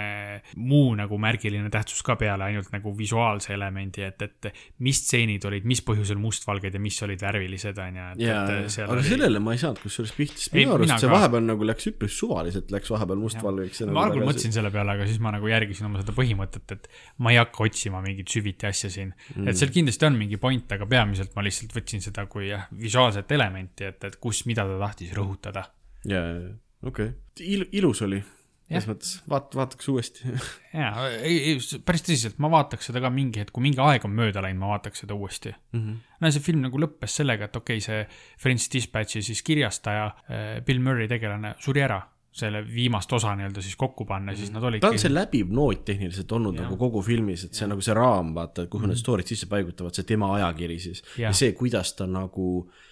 muu 0.60 0.92
nagu 0.98 1.16
märgiline 1.20 1.70
tähtsus 1.72 2.02
ka 2.04 2.16
peale 2.20 2.44
ainult 2.50 2.68
nagu 2.74 2.92
visuaalse 2.96 3.54
elemendi, 3.56 4.04
et, 4.04 4.24
et 4.26 4.50
mis 4.84 5.00
stseenid 5.00 5.44
olid, 5.48 5.66
mis 5.68 5.80
põhjusel 5.86 6.20
mustvalged 6.20 6.76
ja 6.76 6.82
mis 6.82 6.98
olid 7.06 7.22
värvilised, 7.24 7.80
on 7.80 8.00
ju. 8.00 8.08
aga 8.28 8.88
oli... 8.92 9.06
sellele 9.06 9.42
ma 9.42 9.56
ei 9.56 9.62
saanud 9.62 9.80
kusjuures 9.82 10.12
pihta, 10.16 10.38
sest 10.42 10.56
minu 10.56 10.76
arust 10.76 10.94
see 10.98 11.08
ka. 11.08 11.14
vahepeal 11.16 11.48
nagu 11.48 11.68
läks 11.68 11.88
üpris 11.92 12.18
suvaliselt, 12.20 12.72
läks 12.74 12.92
vahepeal 12.92 13.22
mustvalgeks. 13.22 13.84
ma 13.88 14.06
algul 14.08 14.26
mõtlesin 14.28 14.54
selle 14.54 14.72
peale, 14.74 14.98
aga 14.98 15.08
siis 15.08 15.22
ma 15.24 15.32
nagu 15.34 15.48
järgisin 15.48 15.88
oma 15.88 16.02
seda 16.04 16.16
põhimõtet, 16.16 16.76
et 16.76 16.90
ma 17.24 17.32
ei 17.32 17.40
hakka 17.40 17.64
otsima 17.68 18.04
mingit 18.04 18.28
süviti 18.32 18.68
asja 18.68 18.92
siin 18.92 19.12
mm.. 19.12 19.48
et 19.48 19.58
seal 19.58 19.72
kindlasti 19.72 20.08
on 20.08 20.20
mingi 20.20 20.40
point, 20.42 20.76
aga 20.76 20.88
peamiselt 20.88 21.32
ma 21.36 21.44
lihtsalt 21.46 21.72
võtsin 21.76 22.04
seda 22.04 22.26
kui 22.30 22.50
jah, 22.50 22.68
visuaalset 22.76 23.32
elementi, 23.32 23.88
et, 23.88 24.04
et 24.08 24.20
kus, 24.22 24.44
mida 24.50 24.66
ta 24.68 24.78
tahtis 24.86 25.12
rõhutada. 25.16 25.61
jaa, 26.08 26.22
jaa, 26.26 26.54
okei 26.82 27.10
okay.. 27.12 27.18
Il-, 27.40 27.68
ilus 27.72 28.02
oli. 28.04 28.20
selles 28.68 28.86
mõttes, 28.88 29.16
vaat-, 29.28 29.54
vaataks 29.56 29.88
uuesti 29.92 30.28
jaa, 30.82 31.08
ei, 31.18 31.36
ei, 31.52 31.80
päris 31.86 32.06
tõsiselt, 32.06 32.38
ma 32.42 32.50
vaataks 32.52 32.88
seda 32.88 33.02
ka 33.04 33.10
mingi 33.12 33.42
hetk, 33.42 33.52
kui 33.54 33.64
mingi 33.64 33.82
aeg 33.84 34.06
on 34.08 34.14
mööda 34.16 34.44
läinud, 34.44 34.62
ma 34.62 34.72
vaataks 34.74 35.04
seda 35.04 35.16
uuesti 35.18 35.52
mm. 35.52 35.80
-hmm. 35.80 35.98
no 36.20 36.32
see 36.32 36.44
film 36.44 36.64
nagu 36.66 36.80
lõppes 36.80 37.18
sellega, 37.20 37.50
et 37.50 37.60
okei 37.60 37.82
okay,, 37.82 37.84
see 37.84 38.40
French 38.40 38.72
Dispatchi 38.72 39.22
siis 39.22 39.42
kirjastaja 39.46 40.08
äh, 40.08 40.56
Bill 40.66 40.82
Murray 40.82 41.10
tegelane 41.10 41.54
suri 41.60 41.84
ära, 41.84 42.00
selle 42.32 42.62
viimast 42.64 43.12
osa 43.12 43.34
nii-öelda 43.36 43.60
siis 43.60 43.76
kokku 43.76 44.06
panna, 44.08 44.32
siis 44.36 44.52
nad 44.54 44.64
ta 44.64 44.70
olidki 44.70 44.88
on 44.88 45.02
see 45.02 45.12
läbiv 45.12 45.52
noot 45.52 45.84
tehniliselt 45.84 46.32
olnud 46.32 46.56
Jah. 46.56 46.64
nagu 46.64 46.78
kogu 46.80 47.02
filmis, 47.04 47.44
et 47.44 47.52
see 47.58 47.66
on 47.66 47.76
nagu 47.76 47.84
see 47.84 47.96
raam, 47.98 48.32
vaata, 48.34 48.64
kuhu 48.72 48.88
need 48.88 49.00
story'd 49.00 49.28
sisse 49.28 49.50
paigutavad, 49.50 49.92
see 49.92 50.08
tema 50.08 50.32
ajakiri 50.38 50.78
siis. 50.80 51.04
ja 51.18 51.28
Jah. 51.28 51.36
see, 51.36 51.52
kuidas 51.58 51.92
ta 51.98 52.08
nagu 52.08 52.46
äh, 52.62 52.88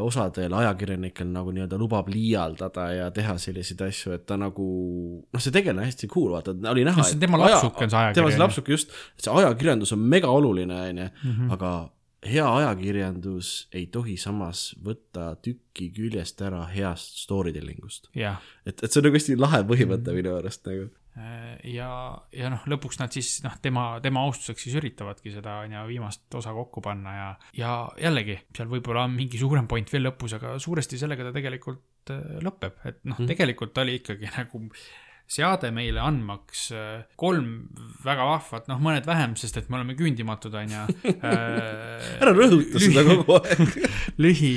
osadel 0.00 0.52
ajakirjanikel 0.54 1.26
nagu 1.34 1.50
nii-öelda 1.52 1.78
lubab 1.78 2.08
liialdada 2.08 2.84
ja 2.94 3.10
teha 3.10 3.34
selliseid 3.38 3.80
asju, 3.88 4.12
et 4.14 4.26
ta 4.26 4.36
nagu 4.36 4.66
noh, 5.32 5.40
see 5.42 5.50
tegelane 5.52 5.86
hästi 5.90 6.08
cool, 6.12 6.30
vaata, 6.36 6.54
oli 6.70 6.84
näha. 6.86 7.02
See 7.02 7.16
on 7.18 7.20
tema 7.20 7.38
lapsuke 7.42 7.84
on 7.84 7.90
see 7.90 7.98
ajakiri, 7.98 8.14
tema 8.20 8.30
see 8.30 8.38
lapsuke 8.44 8.72
just, 8.72 8.94
see 9.18 9.32
ajakirjandus 9.34 9.92
on 9.92 9.98
mega 9.98 10.28
oluline, 10.30 10.74
onju, 10.88 11.08
Mhm. 11.24 11.50
aga 11.58 11.72
hea 12.24 12.46
ajakirjandus 12.56 13.66
ei 13.74 13.86
tohi 13.92 14.16
samas 14.16 14.74
võtta 14.82 15.34
tükki 15.44 15.90
küljest 15.92 16.40
ära 16.46 16.62
heast 16.72 17.18
story 17.24 17.52
telling 17.52 17.82
ust. 17.84 18.08
et, 18.66 18.82
et 18.82 18.90
see 18.90 19.00
on 19.00 19.04
nagu 19.10 19.16
hästi 19.18 19.36
lahe 19.38 19.62
põhimõte 19.64 20.06
Mhm. 20.08 20.14
minu 20.22 20.36
arust 20.38 20.64
nagu. 20.66 20.88
ja, 21.14 21.90
ja 22.34 22.50
noh, 22.50 22.64
lõpuks 22.70 22.98
nad 22.98 23.14
siis 23.14 23.36
noh, 23.44 23.54
tema, 23.62 23.84
tema 24.02 24.24
austuseks 24.26 24.66
siis 24.66 24.74
üritavadki 24.80 25.30
seda 25.34 25.60
on 25.62 25.76
ju 25.76 25.84
viimast 25.92 26.34
osa 26.34 26.54
kokku 26.56 26.82
panna 26.82 27.14
ja, 27.14 27.28
ja 27.58 27.76
jällegi 28.02 28.40
seal 28.56 28.70
võib-olla 28.72 29.06
on 29.06 29.14
mingi 29.14 29.38
suurem 29.38 29.68
point 29.70 29.90
veel 29.94 30.08
lõpus, 30.08 30.34
aga 30.38 30.56
suuresti 30.62 30.98
sellega 30.98 31.28
ta 31.28 31.34
tegelikult 31.36 32.14
äh, 32.14 32.38
lõpeb, 32.42 32.82
et 32.90 33.02
noh 33.06 33.20
mm., 33.20 33.30
tegelikult 33.30 33.82
oli 33.84 34.00
ikkagi 34.00 34.30
nagu 34.38 34.64
seade 35.24 35.70
meile 35.72 36.02
andmaks 36.04 36.66
äh, 36.74 37.04
kolm 37.20 37.70
väga 38.04 38.26
vahvat, 38.28 38.66
noh, 38.68 38.82
mõned 38.82 39.06
vähem, 39.08 39.38
sest 39.40 39.62
et 39.62 39.70
me 39.70 39.78
oleme 39.78 39.94
küündimatud, 39.96 40.52
on 40.58 40.74
ju. 40.74 40.82
ära 42.20 42.34
rõhuta 42.34 42.82
seda 42.82 43.06
kogu 43.06 43.38
aeg. 43.38 43.78
lühi, 44.24 44.54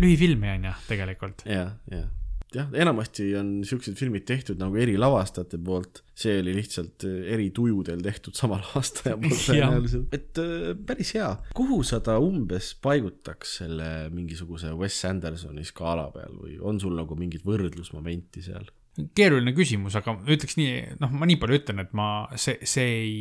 lühifilmi 0.00 0.56
on 0.56 0.70
ju 0.70 0.78
tegelikult. 0.88 1.44
ja, 1.46 1.68
ja, 1.92 2.06
jah, 2.54 2.68
enamasti 2.80 3.28
on 3.38 3.50
siuksed 3.66 3.96
filmid 3.98 4.24
tehtud 4.28 4.60
nagu 4.60 4.78
eri 4.80 4.96
lavastajate 5.00 5.60
poolt, 5.64 6.02
see 6.18 6.38
oli 6.40 6.54
lihtsalt 6.56 7.04
äh, 7.08 7.20
eri 7.34 7.50
tujudel 7.54 8.00
tehtud 8.04 8.36
sama 8.38 8.60
lavastaja 8.62 9.18
poolt 9.22 9.44
tõenäoliselt. 9.50 10.16
et 10.16 10.40
äh, 10.42 10.72
päris 10.88 11.12
hea, 11.18 11.30
kuhu 11.58 11.82
sa 11.86 12.00
ta 12.04 12.18
umbes 12.22 12.72
paigutaks 12.84 13.58
selle 13.62 13.92
mingisuguse 14.14 14.72
Wes 14.78 14.98
Andersoni 15.08 15.66
skaala 15.68 16.08
peal 16.14 16.34
või 16.40 16.58
on 16.60 16.80
sul 16.82 16.96
nagu 16.98 17.18
mingit 17.18 17.46
võrdlusmomenti 17.48 18.44
seal? 18.48 18.68
keeruline 19.14 19.52
küsimus, 19.54 19.94
aga 19.94 20.16
ütleks 20.26 20.56
nii, 20.58 20.78
noh, 20.98 21.12
ma 21.14 21.26
nii 21.28 21.36
palju 21.38 21.58
ütlen, 21.60 21.82
et 21.84 21.92
ma, 21.94 22.08
see, 22.34 22.56
see 22.66 22.86
ei, 22.96 23.20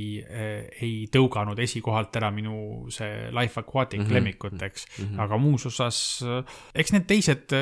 ei 0.74 0.94
tõuganud 1.14 1.60
esikohalt 1.62 2.18
ära 2.18 2.32
minu 2.34 2.88
see 2.94 3.28
Life 3.30 3.62
Aquatic 3.62 4.00
mm. 4.00 4.08
-hmm. 4.08 4.16
lemmikut, 4.18 4.58
eks 4.58 4.88
mm, 4.88 5.04
-hmm. 5.04 5.22
aga 5.22 5.38
muus 5.38 5.68
osas, 5.70 6.00
eks 6.74 6.96
need 6.96 7.06
teised, 7.06 7.54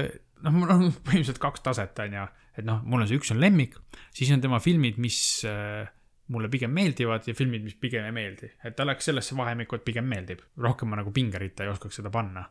noh, 0.44 0.56
mul 0.56 0.72
on 0.74 0.88
põhimõtteliselt 1.06 1.42
kaks 1.44 1.66
taset, 1.66 2.02
on 2.04 2.18
ju, 2.20 2.26
et 2.60 2.68
noh, 2.68 2.82
mul 2.88 3.04
on 3.04 3.10
see 3.10 3.20
üks 3.20 3.32
on 3.36 3.42
lemmik, 3.44 3.78
siis 4.16 4.32
on 4.36 4.44
tema 4.44 4.60
filmid, 4.64 5.00
mis 5.02 5.20
äh, 5.50 5.86
mulle 6.34 6.50
pigem 6.52 6.74
meeldivad 6.74 7.28
ja 7.30 7.36
filmid, 7.38 7.64
mis 7.66 7.78
pigem 7.80 8.08
ei 8.08 8.16
meeldi, 8.16 8.50
et 8.66 8.76
ta 8.78 8.88
läks 8.88 9.12
sellesse 9.12 9.38
vahemikku, 9.38 9.78
et 9.78 9.86
pigem 9.88 10.08
meeldib, 10.10 10.42
rohkem 10.62 10.90
ma 10.92 11.00
nagu 11.02 11.14
pingeritta 11.16 11.66
ei 11.66 11.72
oskaks 11.74 12.02
seda 12.02 12.12
panna. 12.14 12.48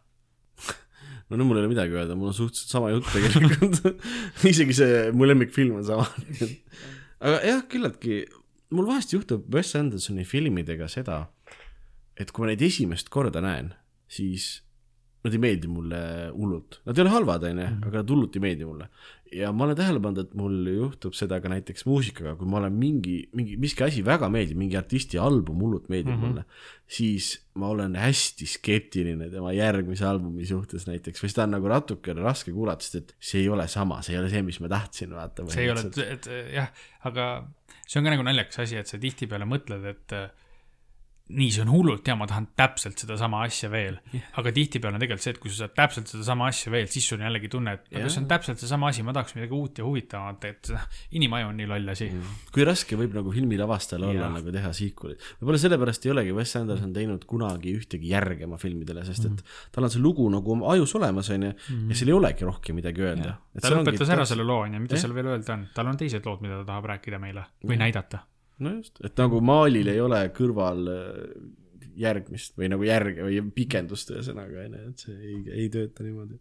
no 1.29 1.39
nüüd 1.39 1.49
mul 1.49 1.59
ei 1.59 1.65
ole 1.65 1.73
midagi 1.73 1.97
öelda, 1.97 2.17
mul 2.19 2.31
on 2.31 2.37
suhteliselt 2.37 2.77
sama 2.77 2.93
jutt 2.93 3.11
tegelikult 3.11 3.81
isegi 4.53 4.77
see 4.77 5.05
mu 5.17 5.27
lemmikfilm 5.29 5.81
on 5.81 5.87
sama. 5.87 6.07
aga 7.25 7.39
jah, 7.49 7.63
küllaltki, 7.71 8.21
mul 8.75 8.91
vahest 8.91 9.17
juhtub 9.17 9.49
Wes 9.55 9.75
Andersoni 9.79 10.27
filmidega 10.29 10.89
seda, 10.93 11.25
et 12.15 12.31
kui 12.31 12.45
ma 12.45 12.53
neid 12.53 12.63
esimest 12.63 13.11
korda 13.13 13.43
näen, 13.43 13.73
siis 14.07 14.64
nad 15.25 15.33
ei 15.33 15.41
meeldi 15.41 15.69
mulle 15.73 15.99
hullult, 16.35 16.81
nad 16.85 16.99
ei 16.99 17.05
ole 17.05 17.13
halvad, 17.15 17.47
onju, 17.49 17.67
aga 17.89 18.01
nad 18.03 18.11
hullult 18.13 18.35
ei 18.37 18.43
meeldi 18.45 18.67
mulle. 18.69 18.89
ja 19.35 19.49
ma 19.57 19.65
olen 19.65 19.79
tähele 19.79 19.99
pannud, 20.05 20.21
et 20.21 20.35
mul 20.39 20.69
juhtub 20.69 21.17
seda 21.17 21.41
ka 21.43 21.51
näiteks 21.51 21.87
muusikaga, 21.89 22.35
kui 22.39 22.47
ma 22.51 22.61
olen 22.61 22.77
mingi, 22.79 23.17
mingi, 23.35 23.57
miski 23.59 23.87
asi 23.87 24.05
väga 24.07 24.29
meeldib, 24.31 24.61
mingi 24.61 24.77
artisti 24.79 25.19
album 25.19 25.65
hullult 25.65 25.89
meeldib 25.89 26.13
mm 26.13 26.21
-hmm. 26.21 26.35
mulle, 26.35 26.45
siis 26.87 27.31
ma 27.59 27.73
olen 27.73 27.97
hästi 27.97 28.47
skeptiline 28.53 29.31
tema 29.33 29.53
järgmise 29.57 30.07
albumi 30.07 30.47
suhtes 30.47 30.87
näiteks 30.87 31.25
või 31.25 31.33
seda 31.33 31.49
on 31.49 31.57
nagu 31.57 31.73
natukene 31.73 32.21
raske 32.21 32.53
kuulata, 32.53 32.85
sest 32.85 33.01
et 33.01 33.17
see 33.19 33.41
ei 33.41 33.49
ole 33.49 33.67
sama, 33.69 34.03
see 34.03 34.15
ei 34.15 34.21
ole 34.21 34.31
see, 34.31 34.43
mis 34.43 34.61
ma 34.61 34.69
tahtsin, 34.69 35.11
vaata. 35.17 35.49
see 35.49 35.65
ei 35.65 35.73
ole, 35.73 35.89
et 36.05 36.31
jah, 36.53 36.71
aga 37.09 37.49
see 37.89 37.99
on 37.99 38.05
ka 38.05 38.11
nagu 38.13 38.29
naljakas 38.29 38.59
asi, 38.69 38.77
et 38.77 38.87
sa 38.87 39.01
tihtipeale 39.01 39.49
mõtled, 39.49 39.89
et 39.89 40.19
nii, 41.33 41.49
see 41.49 41.63
on 41.65 41.71
hullult 41.73 42.05
hea, 42.05 42.15
ma 42.21 42.27
tahan 42.29 42.51
täpselt 42.59 43.01
sedasama 43.01 43.39
asja 43.47 43.71
veel. 43.73 43.97
aga 44.37 44.51
tihtipeale 44.53 44.99
on 44.99 45.01
tegelikult 45.01 45.25
see, 45.25 45.33
et 45.33 45.39
kui 45.41 45.53
sa 45.53 45.63
saad 45.63 45.73
täpselt 45.79 46.11
sedasama 46.13 46.51
asja 46.51 46.73
veel, 46.75 46.89
siis 46.93 47.07
sul 47.09 47.17
on 47.17 47.25
jällegi 47.25 47.49
tunne, 47.55 47.73
et 47.79 47.87
aga 47.97 48.11
see 48.13 48.21
on 48.21 48.27
täpselt 48.29 48.61
seesama 48.61 48.91
asi, 48.93 49.05
ma 49.07 49.15
tahaks 49.17 49.33
midagi 49.39 49.57
uut 49.57 49.81
ja 49.81 49.87
huvitavamat, 49.87 50.45
et 50.51 50.73
inimaju 51.17 51.49
on 51.49 51.57
nii 51.63 51.69
loll 51.71 51.95
asi. 51.95 52.11
kui 52.53 52.67
raske 52.69 52.99
võib 53.01 53.17
nagu 53.17 53.33
filmilavastajal 53.33 54.05
olla 54.11 54.27
Jah. 54.27 54.35
nagu 54.37 54.53
teha 54.53 54.75
sequel'it. 54.77 55.25
võib-olla 55.41 55.63
sellepärast 55.65 56.05
ei 56.05 56.13
olegi 56.13 56.37
Wes 56.37 56.53
Anderson 56.61 56.93
teinud 56.99 57.25
kunagi 57.31 57.73
ühtegi 57.79 58.13
järge 58.13 58.45
oma 58.45 58.61
filmidele, 58.61 59.07
sest 59.09 59.31
et 59.31 59.43
tal 59.73 59.89
on 59.89 59.97
see 59.97 60.05
lugu 60.05 60.29
nagu 60.33 60.57
oma 60.59 60.75
ajus 60.75 60.93
olemas, 61.01 61.33
onju, 61.33 61.55
ja 61.89 61.99
seal 62.03 62.13
ei 62.13 62.19
olegi 62.19 62.45
rohkem 62.45 62.77
midagi 62.83 63.09
öelda. 63.09 63.39
ta 63.65 63.73
lõpetas 63.73 64.13
ära 64.13 64.29
selle 64.29 64.45
loo, 64.45 64.61
onju, 64.69 64.85
mis 64.85 65.01
seal 65.01 65.17
veel 65.17 65.33
öelda 65.33 65.57
on, 65.57 65.67
tal 65.73 65.89
on 65.89 66.05
teised 66.05 66.29
lood, 66.29 66.45
mida 66.45 66.61
ta 66.61 66.69
tahab 66.75 66.93
rääkida 66.93 67.23
meile 67.23 67.49
või 67.65 67.81
näidata. 67.81 68.27
No 68.63 68.77
just, 68.79 69.01
et 69.05 69.19
nagu 69.19 69.41
Maalil 69.45 69.91
ei 69.93 70.01
ole 70.03 70.23
kõrval 70.37 70.89
äh, 70.93 71.21
järgmist 72.05 72.59
või 72.59 72.71
nagu 72.73 72.87
järge 72.87 73.27
või 73.27 73.41
pikendust 73.55 74.11
ühesõnaga 74.15 74.67
onju, 74.67 74.83
et 74.91 75.07
see 75.07 75.15
ei, 75.21 75.39
ei 75.65 75.71
tööta 75.73 76.07
niimoodi 76.07 76.39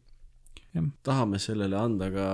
tahame 1.05 1.37
sellele 1.41 1.77
anda 1.77 2.09
ka 2.13 2.27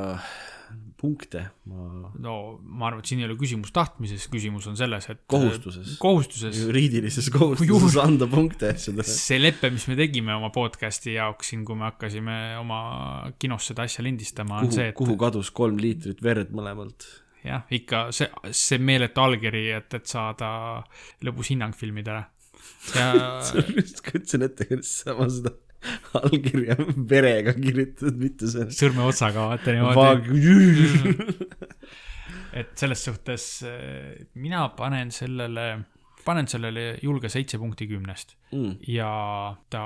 punkte, 1.00 1.42
ma 1.68 2.12
no 2.22 2.34
ma 2.62 2.88
arvan, 2.88 3.02
et 3.02 3.10
siin 3.10 3.22
ei 3.24 3.26
ole 3.26 3.36
küsimus 3.40 3.72
tahtmises, 3.76 4.28
küsimus 4.32 4.68
on 4.70 4.78
selles, 4.80 5.08
et 5.12 5.24
Kohustuses. 5.32 5.96
kohustuses. 6.00 6.60
juriidilises 6.62 7.30
kohustuses 7.34 7.72
Juhul- 7.72 8.04
anda 8.04 8.28
punkte 8.30 8.70
asjadele. 8.76 9.04
see 9.08 9.40
lepe, 9.42 9.72
mis 9.74 9.88
me 9.90 9.98
tegime 10.00 10.36
oma 10.36 10.52
podcast'i 10.56 11.16
jaoks 11.18 11.52
siin, 11.52 11.66
kui 11.66 11.76
me 11.80 11.90
hakkasime 11.90 12.38
oma 12.62 13.32
kinos 13.40 13.72
seda 13.72 13.88
asja 13.90 14.06
lindistama, 14.06 14.62
on 14.64 14.72
see, 14.72 14.92
et 14.94 14.96
kuhu 15.00 15.18
kadus 15.20 15.52
kolm 15.52 15.82
liitrit 15.82 16.22
verd 16.24 16.54
mõlemalt? 16.56 17.08
jah, 17.46 17.64
ikka 17.76 18.10
see, 18.16 18.28
see 18.56 18.80
meeletu 18.82 19.24
allkiri, 19.24 19.66
et, 19.78 19.94
et 19.96 20.10
saada 20.10 20.50
lõbus 21.26 21.54
hinnang 21.54 21.76
filmidele. 21.78 22.26
ja 22.96 23.10
just 23.80 24.04
kujutasin 24.06 24.46
ette, 24.50 24.68
kuidas 24.70 24.94
sama 25.04 25.30
seda 25.32 25.56
allkirja 26.20 26.76
verega 27.10 27.54
kirjutatud, 27.56 28.18
mitte 28.20 28.50
see 28.52 28.68
sõrmeotsaga 28.82 29.46
vaata 29.54 29.76
niimoodi. 29.76 30.42
et 32.60 32.76
selles 32.80 33.06
suhtes 33.08 33.48
mina 34.36 34.66
panen 34.76 35.14
sellele, 35.16 35.70
panen 36.26 36.52
sellele 36.52 36.92
julge 37.04 37.32
seitse 37.32 37.62
punkti 37.62 37.88
kümnest 37.88 38.36
Mm. 38.50 38.80
ja 38.90 39.10
ta 39.70 39.82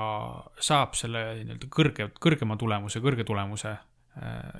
saab 0.56 0.94
selle 0.96 1.20
nii-öelda 1.42 1.66
kõrge, 1.68 2.06
kõrgema 2.16 2.56
tulemuse, 2.56 3.02
kõrge 3.04 3.26
tulemuse 3.28 3.74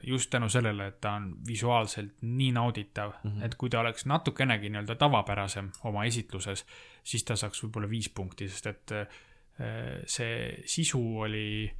just 0.02 0.30
tänu 0.30 0.48
sellele, 0.48 0.86
et 0.86 1.00
ta 1.00 1.12
on 1.18 1.28
visuaalselt 1.46 2.22
nii 2.22 2.52
nauditav 2.52 3.12
mm, 3.22 3.30
-hmm. 3.30 3.44
et 3.44 3.54
kui 3.54 3.70
ta 3.70 3.80
oleks 3.80 4.06
natukenegi 4.06 4.68
nii-öelda 4.68 4.94
tavapärasem 4.94 5.70
oma 5.84 6.04
esitluses, 6.04 6.66
siis 7.04 7.24
ta 7.24 7.36
saaks 7.36 7.62
võib-olla 7.62 7.90
viis 7.90 8.08
punkti, 8.08 8.48
sest 8.48 8.66
et 8.66 8.92
eh, 8.92 9.06
see 10.06 10.62
sisu 10.66 11.02
oli 11.26 11.70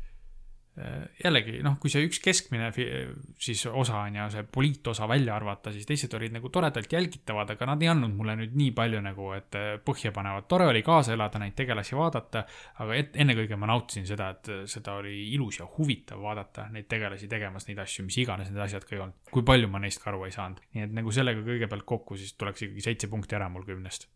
jällegi 0.75 1.61
noh, 1.62 1.77
kui 1.79 1.91
see 1.93 2.03
üks 2.03 2.18
keskmine 2.22 2.72
siis 2.75 3.61
osa 3.70 4.01
on 4.09 4.16
ja 4.18 4.25
see 4.33 4.43
poliitosa 4.43 5.07
välja 5.09 5.37
arvata, 5.37 5.70
siis 5.72 5.87
teised 5.87 6.14
olid 6.18 6.35
nagu 6.35 6.51
toredalt 6.51 6.91
jälgitavad, 6.93 7.53
aga 7.55 7.68
nad 7.70 7.83
ei 7.85 7.91
andnud 7.93 8.14
mulle 8.16 8.35
nüüd 8.41 8.57
nii 8.59 8.72
palju 8.75 9.03
nagu, 9.05 9.29
et 9.37 9.55
eh, 9.59 9.68
põhja 9.87 10.11
panevad. 10.14 10.49
tore 10.51 10.66
oli 10.72 10.83
kaasa 10.83 11.14
elada, 11.14 11.39
neid 11.39 11.55
tegelasi 11.55 11.95
vaadata, 11.99 12.43
aga 12.83 12.99
et, 12.99 13.14
ennekõike 13.22 13.59
ma 13.61 13.70
nautisin 13.70 14.09
seda, 14.09 14.33
et 14.35 14.51
eh, 14.51 14.62
seda 14.70 14.99
oli 14.99 15.14
ilus 15.37 15.61
ja 15.61 15.68
huvitav 15.77 16.22
vaadata 16.27 16.66
neid 16.75 16.91
tegelasi 16.91 17.31
tegemas 17.31 17.68
neid 17.70 17.79
asju, 17.85 18.09
mis 18.09 18.18
iganes 18.25 18.51
need 18.51 18.66
asjad 18.66 18.87
ka 18.89 18.97
ei 18.97 19.05
olnud. 19.05 19.20
kui 19.31 19.47
palju 19.47 19.70
ma 19.70 19.83
neist 19.85 20.03
ka 20.03 20.11
aru 20.11 20.27
ei 20.27 20.35
saanud, 20.35 20.62
nii 20.75 20.89
et 20.89 20.97
nagu 20.99 21.14
sellega 21.14 21.47
kõigepealt 21.47 21.87
kokku, 21.87 22.18
siis 22.18 22.35
tuleks 22.35 22.66
ikkagi 22.66 22.89
seitse 22.89 23.11
punkti 23.12 23.39
ära 23.39 23.47
mul 23.53 23.66
kümnest. 23.68 24.09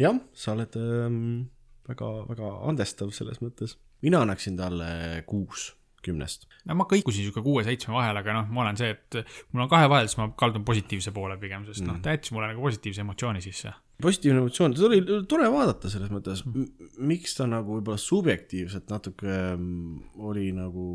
jah, 0.00 0.16
sa 0.32 0.56
oled 0.56 0.80
ähm, 0.80 1.50
väga, 1.88 2.14
väga 2.32 2.54
andestav 2.70 3.12
selles 3.12 3.44
mõttes. 3.44 3.76
mina 4.00 4.24
annaksin 4.24 4.56
talle 4.56 4.88
kuus 5.28 5.74
kümnest. 6.08 6.48
no 6.68 6.78
ma 6.78 6.86
kõikusin 6.90 7.26
sihuke 7.26 7.44
kuue-seitsme 7.44 7.94
vahel, 7.96 8.20
aga 8.22 8.38
noh, 8.40 8.48
ma 8.54 8.64
olen 8.66 8.80
see, 8.80 8.90
et 8.96 9.20
mul 9.52 9.66
on 9.66 9.72
kahe 9.72 9.90
vahel, 9.92 10.08
siis 10.10 10.20
ma 10.20 10.30
kaldun 10.38 10.64
positiivse 10.68 11.14
poole 11.16 11.38
pigem, 11.40 11.66
sest 11.68 11.84
noh, 11.86 12.00
ta 12.02 12.16
jättis 12.16 12.34
mulle 12.34 12.50
nagu 12.52 12.64
positiivse 12.64 13.04
emotsiooni 13.04 13.44
sisse. 13.44 13.72
positiivne 14.02 14.44
emotsioon, 14.44 14.76
seda 14.78 14.90
oli 14.90 15.24
tore 15.30 15.48
vaadata 15.52 15.90
selles 15.90 16.12
mõttes, 16.14 16.44
miks 16.98 17.34
ta 17.38 17.48
nagu 17.50 17.78
võib-olla 17.78 17.98
subjektiivselt 17.98 18.92
natuke 18.92 19.34
mm, 19.56 20.22
oli 20.28 20.52
nagu 20.56 20.86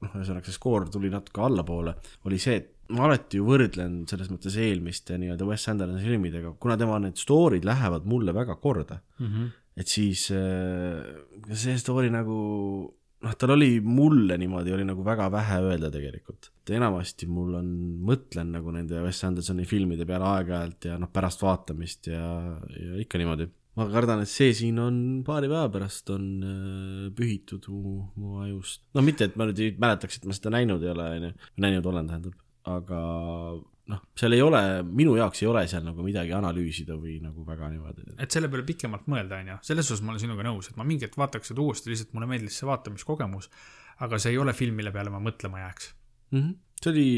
noh, 0.00 0.12
ühesõnaga 0.16 0.48
see 0.48 0.56
skoor 0.56 0.88
tuli 0.92 1.10
natuke 1.12 1.42
allapoole, 1.44 1.94
oli 2.28 2.38
see, 2.42 2.60
et 2.60 2.76
ma 2.96 3.06
alati 3.06 3.38
ju 3.38 3.46
võrdlen 3.46 4.00
selles 4.10 4.30
mõttes 4.32 4.56
eelmiste 4.58 5.18
nii-öelda 5.20 5.46
Wes 5.46 5.68
Andersoni 5.70 6.02
filmidega, 6.02 6.54
kuna 6.62 6.76
tema 6.80 6.98
need 7.02 7.20
story'd 7.20 7.66
lähevad 7.68 8.08
mulle 8.10 8.34
väga 8.34 8.56
korda, 8.62 9.00
Mm 9.20 9.26
-hmm. 9.26 9.50
et 9.76 9.88
siis 9.88 10.30
äh, 10.30 11.54
see 11.54 11.78
story 11.78 12.10
nagu 12.10 12.94
noh, 13.24 13.36
tal 13.38 13.54
oli 13.54 13.70
mulle 13.84 14.36
niimoodi 14.40 14.72
oli 14.74 14.86
nagu 14.88 15.04
väga 15.04 15.28
vähe 15.32 15.60
öelda 15.68 15.90
tegelikult. 15.92 16.50
enamasti 16.70 17.26
mul 17.26 17.56
on, 17.58 17.70
mõtlen 18.06 18.52
nagu 18.54 18.70
nende 18.74 19.00
Wes 19.02 19.24
Andersoni 19.26 19.64
filmide 19.66 20.06
peale 20.06 20.28
aeg-ajalt 20.28 20.86
ja 20.86 20.98
noh, 21.02 21.10
pärast 21.12 21.42
vaatamist 21.42 22.10
ja, 22.12 22.26
ja 22.76 23.00
ikka 23.02 23.18
niimoodi. 23.20 23.48
ma 23.78 23.86
kardan, 23.90 24.22
et 24.24 24.30
see 24.30 24.52
siin 24.56 24.78
on 24.82 25.00
paari 25.26 25.50
päeva 25.50 25.68
pärast 25.72 26.10
on 26.14 26.28
äh, 26.44 27.08
pühitud 27.16 27.66
mu, 27.72 28.06
mu 28.20 28.38
ajust. 28.44 28.84
no 28.94 29.04
mitte, 29.06 29.30
et 29.30 29.36
ma 29.40 29.48
nüüd 29.50 29.64
ei 29.64 29.74
mäletaks, 29.74 30.20
et 30.20 30.30
ma 30.30 30.36
seda 30.36 30.54
näinud 30.56 30.86
ei 30.86 30.94
ole, 30.94 31.10
onju, 31.18 31.34
näinud 31.66 31.90
olen, 31.92 32.10
tähendab, 32.10 32.40
aga 32.70 33.02
noh, 33.90 34.02
seal 34.18 34.36
ei 34.36 34.42
ole, 34.44 34.62
minu 34.86 35.16
jaoks 35.18 35.42
ei 35.42 35.50
ole 35.50 35.66
seal 35.70 35.84
nagu 35.86 36.04
midagi 36.06 36.34
analüüsida 36.36 36.96
või 36.96 37.18
nagu 37.24 37.44
väga 37.46 37.70
niimoodi. 37.74 38.06
et 38.18 38.30
selle 38.30 38.50
peale 38.52 38.66
pikemalt 38.68 39.06
mõelda, 39.10 39.42
on 39.42 39.54
ju, 39.54 39.60
selles 39.70 39.90
osas 39.90 40.04
ma 40.04 40.14
olen 40.14 40.24
sinuga 40.24 40.46
nõus, 40.46 40.70
et 40.70 40.80
ma 40.80 40.86
mingi 40.88 41.08
hetk 41.08 41.18
vaataks 41.20 41.52
seda 41.52 41.64
uuesti, 41.64 41.92
lihtsalt 41.92 42.16
mulle 42.16 42.30
meeldis 42.30 42.60
see 42.60 42.68
vaatamiskogemus, 42.70 43.50
aga 44.06 44.20
see 44.22 44.34
ei 44.34 44.42
ole 44.42 44.56
film, 44.56 44.78
mille 44.80 44.92
peale 44.94 45.12
ma 45.12 45.22
mõtlema 45.22 45.64
jääks. 45.66 45.94
mm. 46.32 46.38
-hmm. 46.38 46.54
see 46.82 46.92
oli 46.92 47.08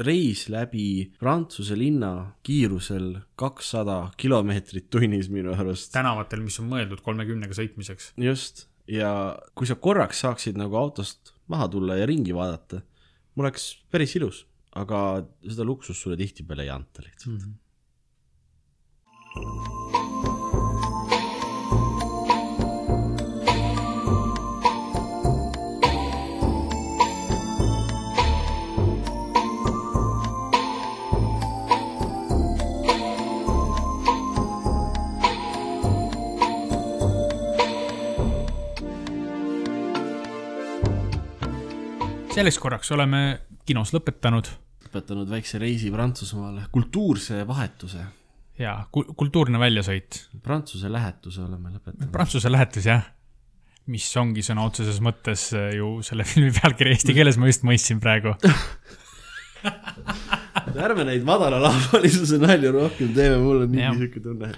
reis 0.00 0.48
läbi 0.48 1.12
Prantsuse 1.18 1.76
linna 1.78 2.32
kiirusel 2.46 3.16
kakssada 3.36 4.10
kilomeetrit 4.16 4.90
tunnis 4.90 5.28
minu 5.28 5.54
arust. 5.54 5.92
tänavatel, 5.92 6.42
mis 6.44 6.60
on 6.60 6.70
mõeldud 6.70 7.02
kolmekümnega 7.04 7.56
sõitmiseks. 7.56 8.12
just, 8.16 8.66
ja 8.88 9.38
kui 9.54 9.66
sa 9.66 9.76
korraks 9.76 10.22
saaksid 10.24 10.58
nagu 10.60 10.76
autost 10.76 11.34
maha 11.50 11.68
tulla 11.68 11.98
ja 11.98 12.06
ringi 12.06 12.34
vaadata, 12.34 12.82
mul 13.34 13.48
oleks 13.48 13.72
päris 13.90 14.14
ilus, 14.16 14.44
aga 14.76 15.26
seda 15.48 15.64
luksust 15.66 16.02
sulle 16.02 16.16
tihtipeale 16.16 16.62
ei 16.62 16.70
anta 16.70 17.02
lihtsalt 17.02 17.34
mm. 17.34 17.38
-hmm. 17.38 17.58
selleks 42.40 42.58
korraks 42.58 42.92
oleme 42.92 43.40
kinos 43.70 43.94
lõpetanud 43.96 44.50
lõpetanud 44.90 45.28
väikse 45.30 45.58
reisi 45.62 45.90
Prantsusmaale, 45.94 46.64
kultuurse 46.74 47.44
vahetuse, 47.46 48.00
ja 48.58 48.72
ku- 48.92 49.06
kultuurne 49.16 49.58
väljasõit. 49.62 50.16
Prantsuse 50.42 50.90
lähetuse 50.90 51.44
oleme 51.44 51.70
lõpetanud. 51.76 52.10
Prantsuse 52.12 52.50
lähetus, 52.50 52.88
jah. 52.90 53.04
mis 53.90 54.04
ongi 54.20 54.42
sõna 54.46 54.64
otseses 54.68 54.98
mõttes 55.02 55.48
äh, 55.56 55.70
ju 55.78 56.00
selle 56.06 56.24
filmi 56.30 56.50
pealkiri 56.54 56.92
eesti 56.96 57.14
keeles, 57.16 57.38
ma 57.40 57.48
just 57.50 57.62
mõistsin 57.66 58.00
praegu. 58.02 58.34
ärme 60.80 61.04
neid 61.08 61.24
madalalaevalisuse 61.26 62.38
nalju 62.42 62.72
rohkem 62.76 63.14
teeme, 63.16 63.38
mul 63.42 63.64
on 63.66 63.74
Jah. 63.78 63.92
niigi 63.94 64.06
siuke 64.06 64.22
tunne. 64.24 64.50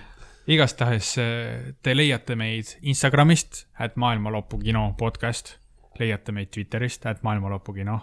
igastahes 0.47 1.13
äh, 1.23 1.75
te 1.83 1.95
leiate 1.97 2.37
meid 2.39 2.77
Instagramist, 2.83 3.67
et 3.81 3.97
maailmalõpu 4.01 4.61
kino 4.63 4.89
podcast. 4.99 5.57
leiate 6.01 6.33
meid 6.33 6.49
Twitterist, 6.55 7.05
et 7.07 7.23
maailmalõpu 7.23 7.75
kino. 7.77 8.01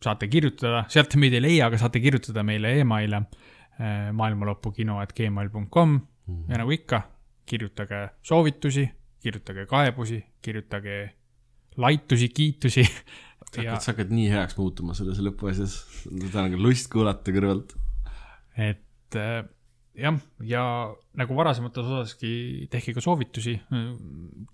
Saate 0.00 0.28
kirjutada, 0.32 0.84
sealt 0.92 1.16
meid 1.20 1.36
ei 1.36 1.44
leia, 1.44 1.68
aga 1.68 1.80
saate 1.80 2.00
kirjutada 2.02 2.44
meile 2.46 2.76
emaile 2.80 3.22
äh, 3.22 4.10
maailmalõpukino 4.16 5.00
et 5.04 5.14
gmail.com 5.16 5.96
ja 6.48 6.60
nagu 6.60 6.74
ikka, 6.74 7.02
kirjutage 7.48 8.04
soovitusi, 8.26 8.86
kirjutage 9.20 9.66
kaebusi, 9.70 10.20
kirjutage 10.42 10.98
laitusi, 11.80 12.28
kiitusi 12.34 12.84
sa 13.50 13.62
hakkad, 13.62 13.80
sa 13.82 13.92
hakkad 13.92 14.12
nii 14.14 14.28
heaks 14.32 14.58
muutuma 14.58 14.96
selles 14.96 15.20
lõpuasjas, 15.24 15.76
seda 16.06 16.44
on 16.46 16.58
lust 16.62 16.90
kuulata 16.92 17.34
kõrvalt. 17.34 17.74
et 18.56 19.18
äh, 19.18 19.42
jah, 19.98 20.18
ja 20.46 20.64
nagu 21.18 21.38
varasemates 21.38 21.86
osaski, 21.86 22.32
tehke 22.70 22.94
ka 22.96 23.04
soovitusi. 23.04 23.56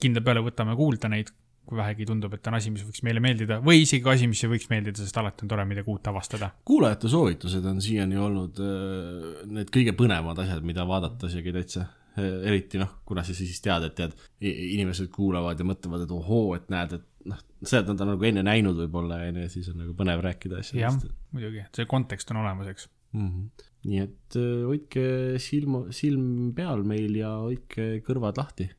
kindla 0.00 0.22
peale 0.24 0.44
võtame 0.44 0.76
kuulda 0.78 1.10
neid, 1.12 1.32
kui 1.66 1.78
vähegi 1.80 2.06
tundub, 2.06 2.34
et 2.36 2.46
on 2.46 2.56
asi, 2.58 2.70
mis 2.70 2.84
võiks 2.86 3.02
meile 3.06 3.20
meeldida 3.22 3.58
või 3.64 3.82
isegi 3.82 4.06
asi, 4.12 4.28
mis 4.30 4.42
ei 4.44 4.50
võiks 4.52 4.68
meeldida, 4.70 5.02
sest 5.02 5.18
alati 5.18 5.44
on 5.44 5.50
tore 5.50 5.64
midagi 5.68 5.90
uut 5.90 6.10
avastada. 6.12 6.52
kuulajate 6.68 7.10
soovitused 7.10 7.66
on 7.66 7.82
siiani 7.82 8.20
olnud 8.22 8.60
äh, 8.62 9.40
need 9.50 9.72
kõige 9.74 9.96
põnevamad 9.98 10.44
asjad, 10.44 10.62
mida 10.66 10.86
vaadata 10.86 11.30
isegi 11.32 11.54
täitsa. 11.56 11.86
eriti 12.16 12.78
noh, 12.80 12.94
kuna 13.04 13.20
sa 13.26 13.34
siis 13.36 13.58
tead, 13.60 13.90
et 13.90 13.94
tead, 13.98 14.14
inimesed 14.40 15.10
kuulavad 15.12 15.58
ja 15.60 15.66
mõtlevad, 15.68 16.06
et 16.06 16.14
ohoo, 16.16 16.54
et 16.56 16.70
näed, 16.72 16.94
et 16.96 17.28
noh, 17.28 17.42
seda 17.60 17.92
nad 17.92 18.00
on 18.06 18.14
nagu 18.14 18.28
enne 18.30 18.46
näinud 18.46 18.78
võib-olla 18.78 19.18
onju 19.26 19.44
ja 19.44 19.50
siis 19.52 19.68
on 19.68 19.82
nagu 19.82 19.92
põnev 19.98 20.22
rääkida 20.24 20.62
jah 20.62 20.88
asjadest., 20.88 21.12
muidugi, 21.36 21.66
see 21.76 21.90
kontekst 21.90 22.32
on 22.32 22.40
olemas, 22.40 22.70
eks. 22.72 22.88
mm. 23.12 23.28
-hmm. 23.28 23.68
nii 23.90 24.00
et 24.06 24.40
äh, 24.40 24.64
hoidke 24.70 25.04
silm, 25.42 25.82
silm 25.90 26.54
peal 26.56 26.86
meil 26.88 27.20
ja 27.20 27.36
hoidke 27.42 27.90
kõrvad 28.06 28.40
lahti 28.40 28.70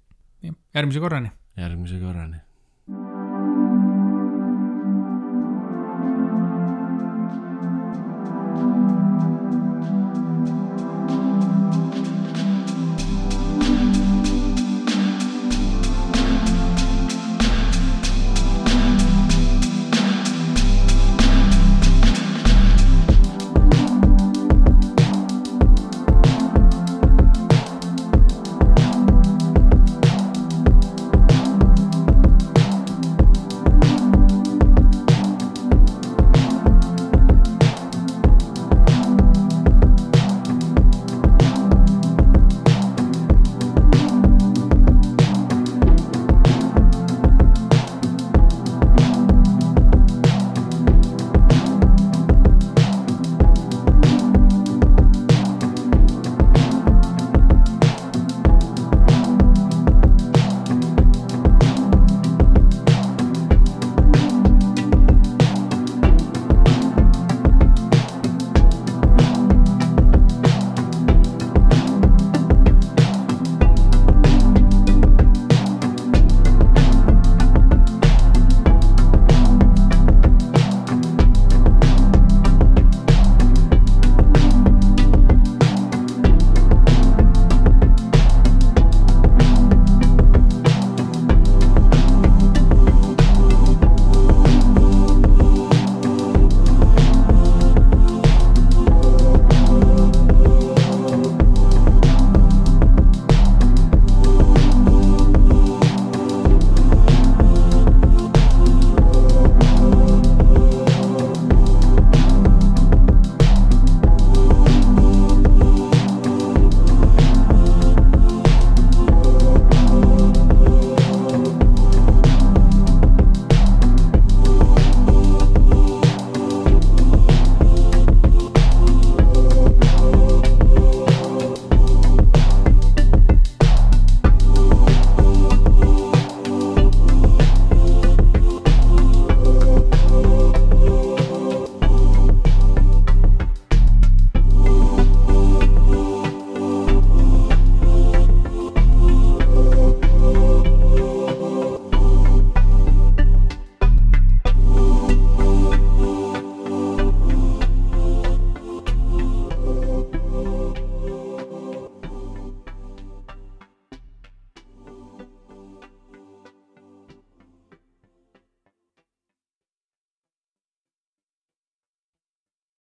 järgmise 0.74 1.04
korrani. 1.04 1.36
järgmise 1.58 2.02
korrani 2.02 2.47